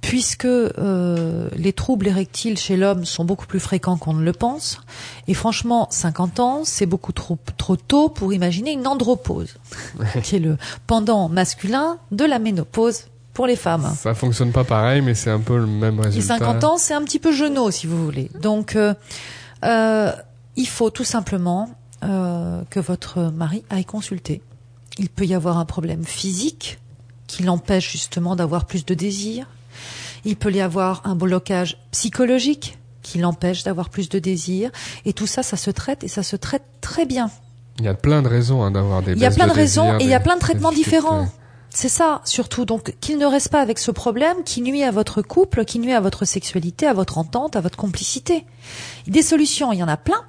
puisque 0.00 0.44
euh, 0.44 1.48
les 1.56 1.72
troubles 1.72 2.08
érectiles 2.08 2.58
chez 2.58 2.76
l'homme 2.76 3.04
sont 3.04 3.24
beaucoup 3.24 3.46
plus 3.46 3.60
fréquents 3.60 3.96
qu'on 3.96 4.14
ne 4.14 4.24
le 4.24 4.32
pense. 4.32 4.80
Et 5.28 5.34
franchement, 5.34 5.88
50 5.90 6.40
ans, 6.40 6.62
c'est 6.64 6.86
beaucoup 6.86 7.12
trop, 7.12 7.38
trop 7.56 7.76
tôt 7.76 8.08
pour 8.08 8.32
imaginer 8.32 8.72
une 8.72 8.86
andropause, 8.86 9.56
qui 10.22 10.36
est 10.36 10.40
le 10.40 10.56
pendant 10.86 11.28
masculin 11.28 11.98
de 12.10 12.24
la 12.24 12.38
ménopause 12.38 13.04
pour 13.34 13.46
les 13.46 13.56
femmes. 13.56 13.92
Ça 13.96 14.14
fonctionne 14.14 14.52
pas 14.52 14.64
pareil, 14.64 15.02
mais 15.02 15.14
c'est 15.14 15.30
un 15.30 15.40
peu 15.40 15.58
le 15.58 15.66
même 15.66 15.98
Et 15.98 16.02
résultat. 16.02 16.38
50 16.38 16.64
ans, 16.64 16.78
c'est 16.78 16.94
un 16.94 17.02
petit 17.02 17.18
peu 17.18 17.32
genou, 17.32 17.70
si 17.70 17.86
vous 17.86 18.02
voulez. 18.02 18.30
Donc, 18.40 18.76
euh, 18.76 18.94
euh, 19.64 20.12
il 20.56 20.68
faut 20.68 20.90
tout 20.90 21.04
simplement 21.04 21.68
euh, 22.04 22.62
que 22.70 22.80
votre 22.80 23.20
mari 23.20 23.64
aille 23.68 23.84
consulter. 23.84 24.40
Il 24.98 25.08
peut 25.08 25.24
y 25.24 25.34
avoir 25.34 25.58
un 25.58 25.64
problème 25.64 26.04
physique 26.04 26.78
qui 27.26 27.42
l'empêche 27.42 27.90
justement 27.90 28.36
d'avoir 28.36 28.64
plus 28.64 28.84
de 28.84 28.94
désir. 28.94 29.46
Il 30.24 30.36
peut 30.36 30.52
y 30.52 30.60
avoir 30.60 31.02
un 31.04 31.14
blocage 31.14 31.78
psychologique 31.90 32.78
qui 33.02 33.18
l'empêche 33.18 33.64
d'avoir 33.64 33.90
plus 33.90 34.08
de 34.08 34.18
désir. 34.18 34.70
Et 35.04 35.12
tout 35.12 35.26
ça, 35.26 35.42
ça 35.42 35.56
se 35.56 35.70
traite 35.70 36.04
et 36.04 36.08
ça 36.08 36.22
se 36.22 36.36
traite 36.36 36.64
très 36.80 37.06
bien. 37.06 37.30
Il 37.78 37.84
y 37.84 37.88
a 37.88 37.94
plein 37.94 38.22
de 38.22 38.28
raisons 38.28 38.62
hein, 38.62 38.70
d'avoir 38.70 39.02
des 39.02 39.12
Il 39.12 39.18
y 39.18 39.26
a 39.26 39.30
plein 39.30 39.46
de 39.46 39.52
raisons 39.52 39.98
et 39.98 40.04
il 40.04 40.08
y 40.08 40.14
a 40.14 40.20
plein 40.20 40.36
de 40.36 40.40
traitements 40.40 40.72
différents. 40.72 41.28
C'est 41.70 41.88
ça, 41.88 42.20
surtout. 42.24 42.64
Donc, 42.64 42.94
qu'il 43.00 43.18
ne 43.18 43.26
reste 43.26 43.48
pas 43.48 43.60
avec 43.60 43.80
ce 43.80 43.90
problème 43.90 44.44
qui 44.44 44.62
nuit 44.62 44.84
à 44.84 44.92
votre 44.92 45.22
couple, 45.22 45.64
qui 45.64 45.80
nuit 45.80 45.92
à 45.92 46.00
votre 46.00 46.24
sexualité, 46.24 46.86
à 46.86 46.92
votre 46.92 47.18
entente, 47.18 47.56
à 47.56 47.60
votre 47.60 47.76
complicité. 47.76 48.46
Des 49.08 49.22
solutions, 49.22 49.72
il 49.72 49.80
y 49.80 49.82
en 49.82 49.88
a 49.88 49.96
plein. 49.96 50.22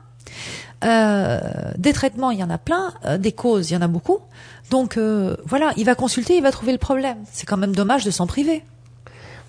Euh, 0.86 1.40
des 1.78 1.94
traitements, 1.94 2.32
il 2.32 2.40
y 2.40 2.44
en 2.44 2.50
a 2.50 2.58
plein. 2.58 2.94
Euh, 3.06 3.18
des 3.18 3.32
causes, 3.32 3.72
il 3.72 3.74
y 3.74 3.78
en 3.78 3.82
a 3.82 3.88
beaucoup. 3.88 4.20
Donc, 4.70 4.98
euh, 4.98 5.36
voilà, 5.46 5.74
il 5.78 5.86
va 5.86 5.96
consulter, 5.96 6.38
il 6.38 6.44
va 6.44 6.52
trouver 6.52 6.72
le 6.72 6.78
problème. 6.78 7.18
C'est 7.32 7.46
quand 7.46 7.58
même 7.58 7.76
dommage 7.76 8.06
de 8.06 8.12
s'en 8.12 8.28
priver. 8.28 8.64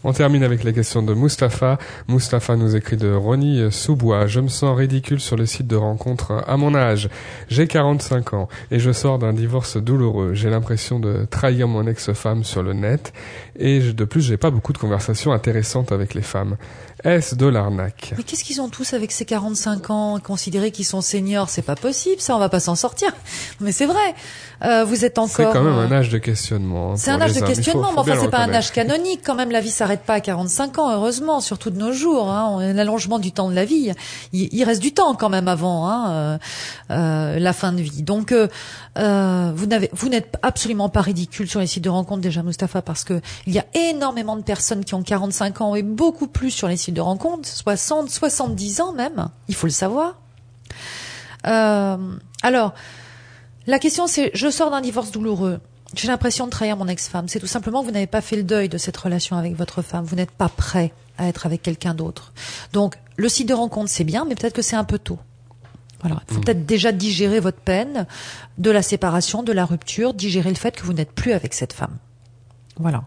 On 0.05 0.12
termine 0.12 0.45
avec 0.45 0.62
la 0.62 0.72
question 0.72 1.03
de 1.03 1.14
Mustapha. 1.14 1.78
Mustapha 2.07 2.55
nous 2.55 2.76
écrit 2.76 2.97
de 2.97 3.12
Ronnie 3.12 3.72
Soubois. 3.72 4.26
Je 4.28 4.39
me 4.39 4.47
sens 4.47 4.76
ridicule 4.76 5.18
sur 5.18 5.37
le 5.37 5.47
site 5.47 5.66
de 5.66 5.74
rencontre 5.74 6.45
à 6.47 6.57
mon 6.57 6.76
âge. 6.76 7.09
J'ai 7.49 7.66
45 7.66 8.34
ans 8.34 8.49
et 8.70 8.78
je 8.78 8.93
sors 8.93 9.18
d'un 9.18 9.32
divorce 9.32 9.78
douloureux. 9.78 10.32
J'ai 10.32 10.49
l'impression 10.49 11.01
de 11.01 11.26
trahir 11.28 11.66
mon 11.66 11.89
ex-femme 11.89 12.45
sur 12.45 12.62
le 12.62 12.72
net 12.72 13.12
et 13.59 13.80
de 13.80 14.04
plus 14.04 14.20
j'ai 14.22 14.36
pas 14.36 14.50
beaucoup 14.50 14.72
de 14.72 14.78
conversations 14.78 15.32
intéressantes 15.32 15.92
avec 15.92 16.14
les 16.14 16.22
femmes. 16.22 16.57
Est-ce 17.04 17.34
de 17.34 17.46
l'arnaque? 17.46 18.14
Mais 18.16 18.22
qu'est-ce 18.24 18.42
qu'ils 18.42 18.61
ont 18.61 18.68
tous 18.70 18.94
avec 18.94 19.12
ces 19.12 19.24
45 19.26 19.90
ans 19.90 20.18
Considérer 20.18 20.70
qu'ils 20.70 20.86
sont 20.86 21.02
seniors, 21.02 21.50
c'est 21.50 21.62
pas 21.62 21.76
possible, 21.76 22.20
ça, 22.20 22.34
on 22.34 22.38
va 22.38 22.48
pas 22.48 22.59
s'en 22.59 22.74
sortir. 22.74 23.12
Mais 23.61 23.70
c'est 23.70 23.84
vrai, 23.86 24.14
euh, 24.64 24.82
vous 24.84 25.04
êtes 25.04 25.18
encore... 25.18 25.28
C'est 25.36 25.44
quand 25.44 25.62
même 25.62 25.74
un 25.74 25.92
euh, 25.92 25.98
âge 25.98 26.09
de 26.09 26.18
questionnement. 26.18 26.92
hein, 26.92 26.96
C'est 26.96 27.11
un 27.11 27.20
âge 27.20 27.34
de 27.34 27.40
questionnement, 27.40 27.92
mais 27.92 27.98
enfin 28.00 28.14
c'est 28.20 28.30
pas 28.30 28.38
un 28.40 28.52
âge 28.52 28.72
canonique 28.72 29.20
quand 29.24 29.34
même. 29.34 29.50
La 29.50 29.61
vie 29.61 29.70
s'arrête 29.70 30.00
pas 30.02 30.14
à 30.14 30.20
45 30.20 30.78
ans, 30.78 30.90
heureusement, 30.90 31.40
surtout 31.40 31.70
de 31.70 31.78
nos 31.78 31.92
jours. 31.92 32.30
Hein. 32.30 32.48
On- 32.52 32.72
L'allongement 32.74 33.18
du 33.18 33.30
temps 33.30 33.50
de 33.50 33.54
la 33.54 33.64
vie, 33.66 33.92
il, 34.32 34.48
il 34.52 34.64
reste 34.64 34.80
du 34.82 34.92
temps 34.92 35.14
quand 35.14 35.28
même 35.28 35.48
avant 35.48 35.86
hein, 35.88 36.11
euh, 36.11 36.38
euh, 36.90 37.38
la 37.38 37.52
fin 37.52 37.72
de 37.72 37.82
vie. 37.82 38.02
Donc 38.02 38.32
euh, 38.32 38.48
euh, 38.98 39.52
vous 39.54 39.66
n'avez, 39.66 39.90
vous 39.92 40.09
n'êtes 40.09 40.34
absolument 40.42 40.88
pas 40.88 41.02
ridicule 41.02 41.48
sur 41.48 41.61
les 41.61 41.66
sites 41.66 41.84
de 41.84 41.90
rencontres 41.90 42.22
déjà, 42.22 42.42
Mustapha, 42.42 42.80
parce 42.82 43.04
que 43.04 43.20
il 43.47 43.53
y 43.53 43.59
a 43.59 43.66
énormément 43.74 44.36
de 44.36 44.42
personnes 44.42 44.84
qui 44.84 44.94
ont 44.94 45.03
45 45.03 45.61
ans 45.61 45.74
et 45.74 45.82
beaucoup 45.82 46.26
plus 46.26 46.51
sur 46.51 46.68
les 46.68 46.76
sites 46.76 46.94
de 46.94 47.01
rencontres, 47.01 47.49
60, 47.49 48.11
70 48.11 48.80
ans 48.80 48.92
même. 48.92 49.28
Il 49.49 49.55
faut 49.55 49.66
le 49.66 49.72
savoir. 49.72 50.16
Euh, 51.47 51.97
alors. 52.42 52.74
La 53.66 53.80
question 53.80 54.07
c'est, 54.07 54.30
je 54.32 54.49
sors 54.49 54.70
d'un 54.70 54.80
divorce 54.80 55.11
douloureux. 55.11 55.61
J'ai 55.94 56.09
l'impression 56.09 56.47
de 56.47 56.51
trahir 56.51 56.76
mon 56.76 56.86
ex-femme. 56.88 57.28
C'est 57.28 57.40
tout 57.40 57.47
simplement 57.47 57.80
que 57.80 57.86
vous 57.86 57.92
n'avez 57.92 58.07
pas 58.07 58.20
fait 58.20 58.36
le 58.36 58.44
deuil 58.44 58.68
de 58.68 58.78
cette 58.78 58.97
relation 58.97 59.36
avec 59.36 59.57
votre 59.57 59.82
femme. 59.82 60.05
Vous 60.05 60.16
n'êtes 60.16 60.30
pas 60.30 60.49
prêt 60.49 60.92
à 61.18 61.26
être 61.26 61.47
avec 61.47 61.62
quelqu'un 61.62 61.94
d'autre. 61.94 62.32
Donc, 62.72 62.97
le 63.16 63.28
site 63.28 63.49
de 63.49 63.55
rencontre, 63.55 63.90
c'est 63.90 64.05
bien, 64.05 64.24
mais 64.24 64.34
peut-être 64.34 64.55
que 64.55 64.62
c'est 64.62 64.76
un 64.76 64.84
peu 64.84 64.99
tôt. 64.99 65.18
Voilà. 66.01 66.22
Il 66.28 66.34
faut 66.34 66.40
peut-être 66.40 66.66
déjà 66.66 66.92
digérer 66.92 67.40
votre 67.40 67.59
peine 67.59 68.07
de 68.59 68.70
la 68.70 68.82
séparation, 68.82 69.42
de 69.42 69.53
la 69.53 69.64
rupture, 69.64 70.14
digérer 70.14 70.51
le 70.51 70.57
fait 70.57 70.76
que 70.76 70.84
vous 70.84 70.92
n'êtes 70.92 71.12
plus 71.12 71.32
avec 71.32 71.55
cette 71.55 71.72
femme. 71.72 71.97
Voilà. 72.79 73.05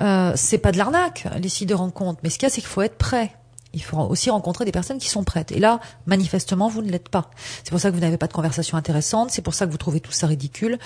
Euh, 0.00 0.32
c'est 0.34 0.58
pas 0.58 0.72
de 0.72 0.78
l'arnaque, 0.78 1.26
les 1.40 1.48
sites 1.48 1.68
de 1.68 1.74
rencontre. 1.74 2.20
Mais 2.22 2.30
ce 2.30 2.38
qu'il 2.38 2.46
y 2.46 2.50
a, 2.50 2.54
c'est 2.54 2.60
qu'il 2.60 2.70
faut 2.70 2.82
être 2.82 2.98
prêt. 2.98 3.32
Il 3.72 3.82
faut 3.82 3.98
aussi 3.98 4.30
rencontrer 4.30 4.64
des 4.64 4.72
personnes 4.72 4.98
qui 4.98 5.08
sont 5.08 5.24
prêtes. 5.24 5.50
Et 5.50 5.58
là, 5.58 5.80
manifestement, 6.06 6.68
vous 6.68 6.82
ne 6.82 6.90
l'êtes 6.90 7.08
pas. 7.08 7.30
C'est 7.64 7.70
pour 7.70 7.80
ça 7.80 7.90
que 7.90 7.94
vous 7.94 8.00
n'avez 8.00 8.18
pas 8.18 8.28
de 8.28 8.32
conversation 8.32 8.76
intéressante. 8.76 9.30
C'est 9.30 9.42
pour 9.42 9.54
ça 9.54 9.66
que 9.66 9.72
vous 9.72 9.78
trouvez 9.78 10.00
tout 10.00 10.12
ça 10.12 10.26
ridicule 10.26 10.78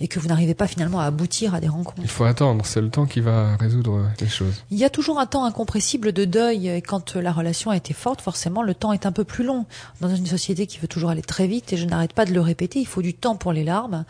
et 0.00 0.08
que 0.08 0.18
vous 0.18 0.28
n'arrivez 0.28 0.54
pas 0.54 0.66
finalement 0.66 1.00
à 1.00 1.04
aboutir 1.04 1.54
à 1.54 1.60
des 1.60 1.68
rencontres. 1.68 2.00
Il 2.02 2.08
faut 2.08 2.24
attendre, 2.24 2.64
c'est 2.66 2.80
le 2.80 2.90
temps 2.90 3.06
qui 3.06 3.20
va 3.20 3.56
résoudre 3.56 4.08
les 4.20 4.28
choses. 4.28 4.64
Il 4.70 4.78
y 4.78 4.84
a 4.84 4.90
toujours 4.90 5.18
un 5.18 5.26
temps 5.26 5.44
incompressible 5.44 6.12
de 6.12 6.24
deuil 6.24 6.68
et 6.68 6.82
quand 6.82 7.16
la 7.16 7.32
relation 7.32 7.70
a 7.70 7.76
été 7.76 7.94
forte, 7.94 8.20
forcément 8.20 8.62
le 8.62 8.74
temps 8.74 8.92
est 8.92 9.06
un 9.06 9.12
peu 9.12 9.24
plus 9.24 9.44
long. 9.44 9.66
Dans 10.00 10.14
une 10.14 10.26
société 10.26 10.66
qui 10.66 10.78
veut 10.78 10.88
toujours 10.88 11.10
aller 11.10 11.22
très 11.22 11.46
vite 11.46 11.72
et 11.72 11.76
je 11.76 11.86
n'arrête 11.86 12.12
pas 12.12 12.24
de 12.24 12.32
le 12.32 12.40
répéter, 12.40 12.80
il 12.80 12.86
faut 12.86 13.02
du 13.02 13.14
temps 13.14 13.36
pour 13.36 13.52
les 13.52 13.64
larmes 13.64 14.04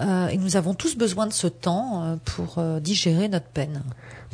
Euh, 0.00 0.28
et 0.28 0.38
nous 0.38 0.56
avons 0.56 0.74
tous 0.74 0.96
besoin 0.96 1.26
de 1.26 1.32
ce 1.32 1.46
temps 1.46 2.02
euh, 2.02 2.16
pour 2.24 2.56
euh, 2.58 2.80
digérer 2.80 3.28
notre 3.28 3.46
peine. 3.46 3.82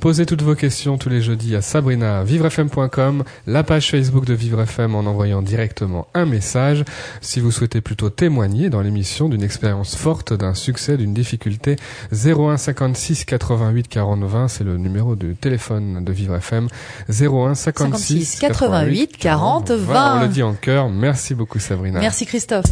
Posez 0.00 0.24
toutes 0.24 0.40
vos 0.40 0.54
questions 0.54 0.96
tous 0.96 1.10
les 1.10 1.20
jeudis 1.20 1.54
à 1.54 1.60
Sabrina, 1.60 2.24
vivrefm.com, 2.24 3.22
la 3.46 3.62
page 3.62 3.90
Facebook 3.90 4.24
de 4.24 4.32
Vivre 4.32 4.62
FM 4.62 4.94
en 4.94 5.00
envoyant 5.00 5.42
directement 5.42 6.06
un 6.14 6.24
message. 6.24 6.84
Si 7.20 7.38
vous 7.38 7.50
souhaitez 7.50 7.82
plutôt 7.82 8.08
témoigner 8.08 8.70
dans 8.70 8.80
l'émission 8.80 9.28
d'une 9.28 9.42
expérience 9.42 9.96
forte, 9.96 10.32
d'un 10.32 10.54
succès, 10.54 10.96
d'une 10.96 11.12
difficulté, 11.12 11.76
01 12.12 12.56
56 12.56 13.26
88 13.26 13.88
40 13.88 14.20
20, 14.24 14.48
c'est 14.48 14.64
le 14.64 14.78
numéro 14.78 15.16
de 15.16 15.34
téléphone 15.34 16.02
de 16.02 16.12
Vivre 16.12 16.34
FM. 16.36 16.68
01 17.10 17.54
56 17.54 18.40
88 18.40 19.18
40 19.18 19.70
20. 19.70 20.16
On 20.16 20.22
le 20.22 20.28
dit 20.28 20.42
en 20.42 20.54
chœur. 20.54 20.88
Merci 20.88 21.34
beaucoup 21.34 21.58
Sabrina. 21.58 22.00
Merci 22.00 22.24
Christophe. 22.24 22.64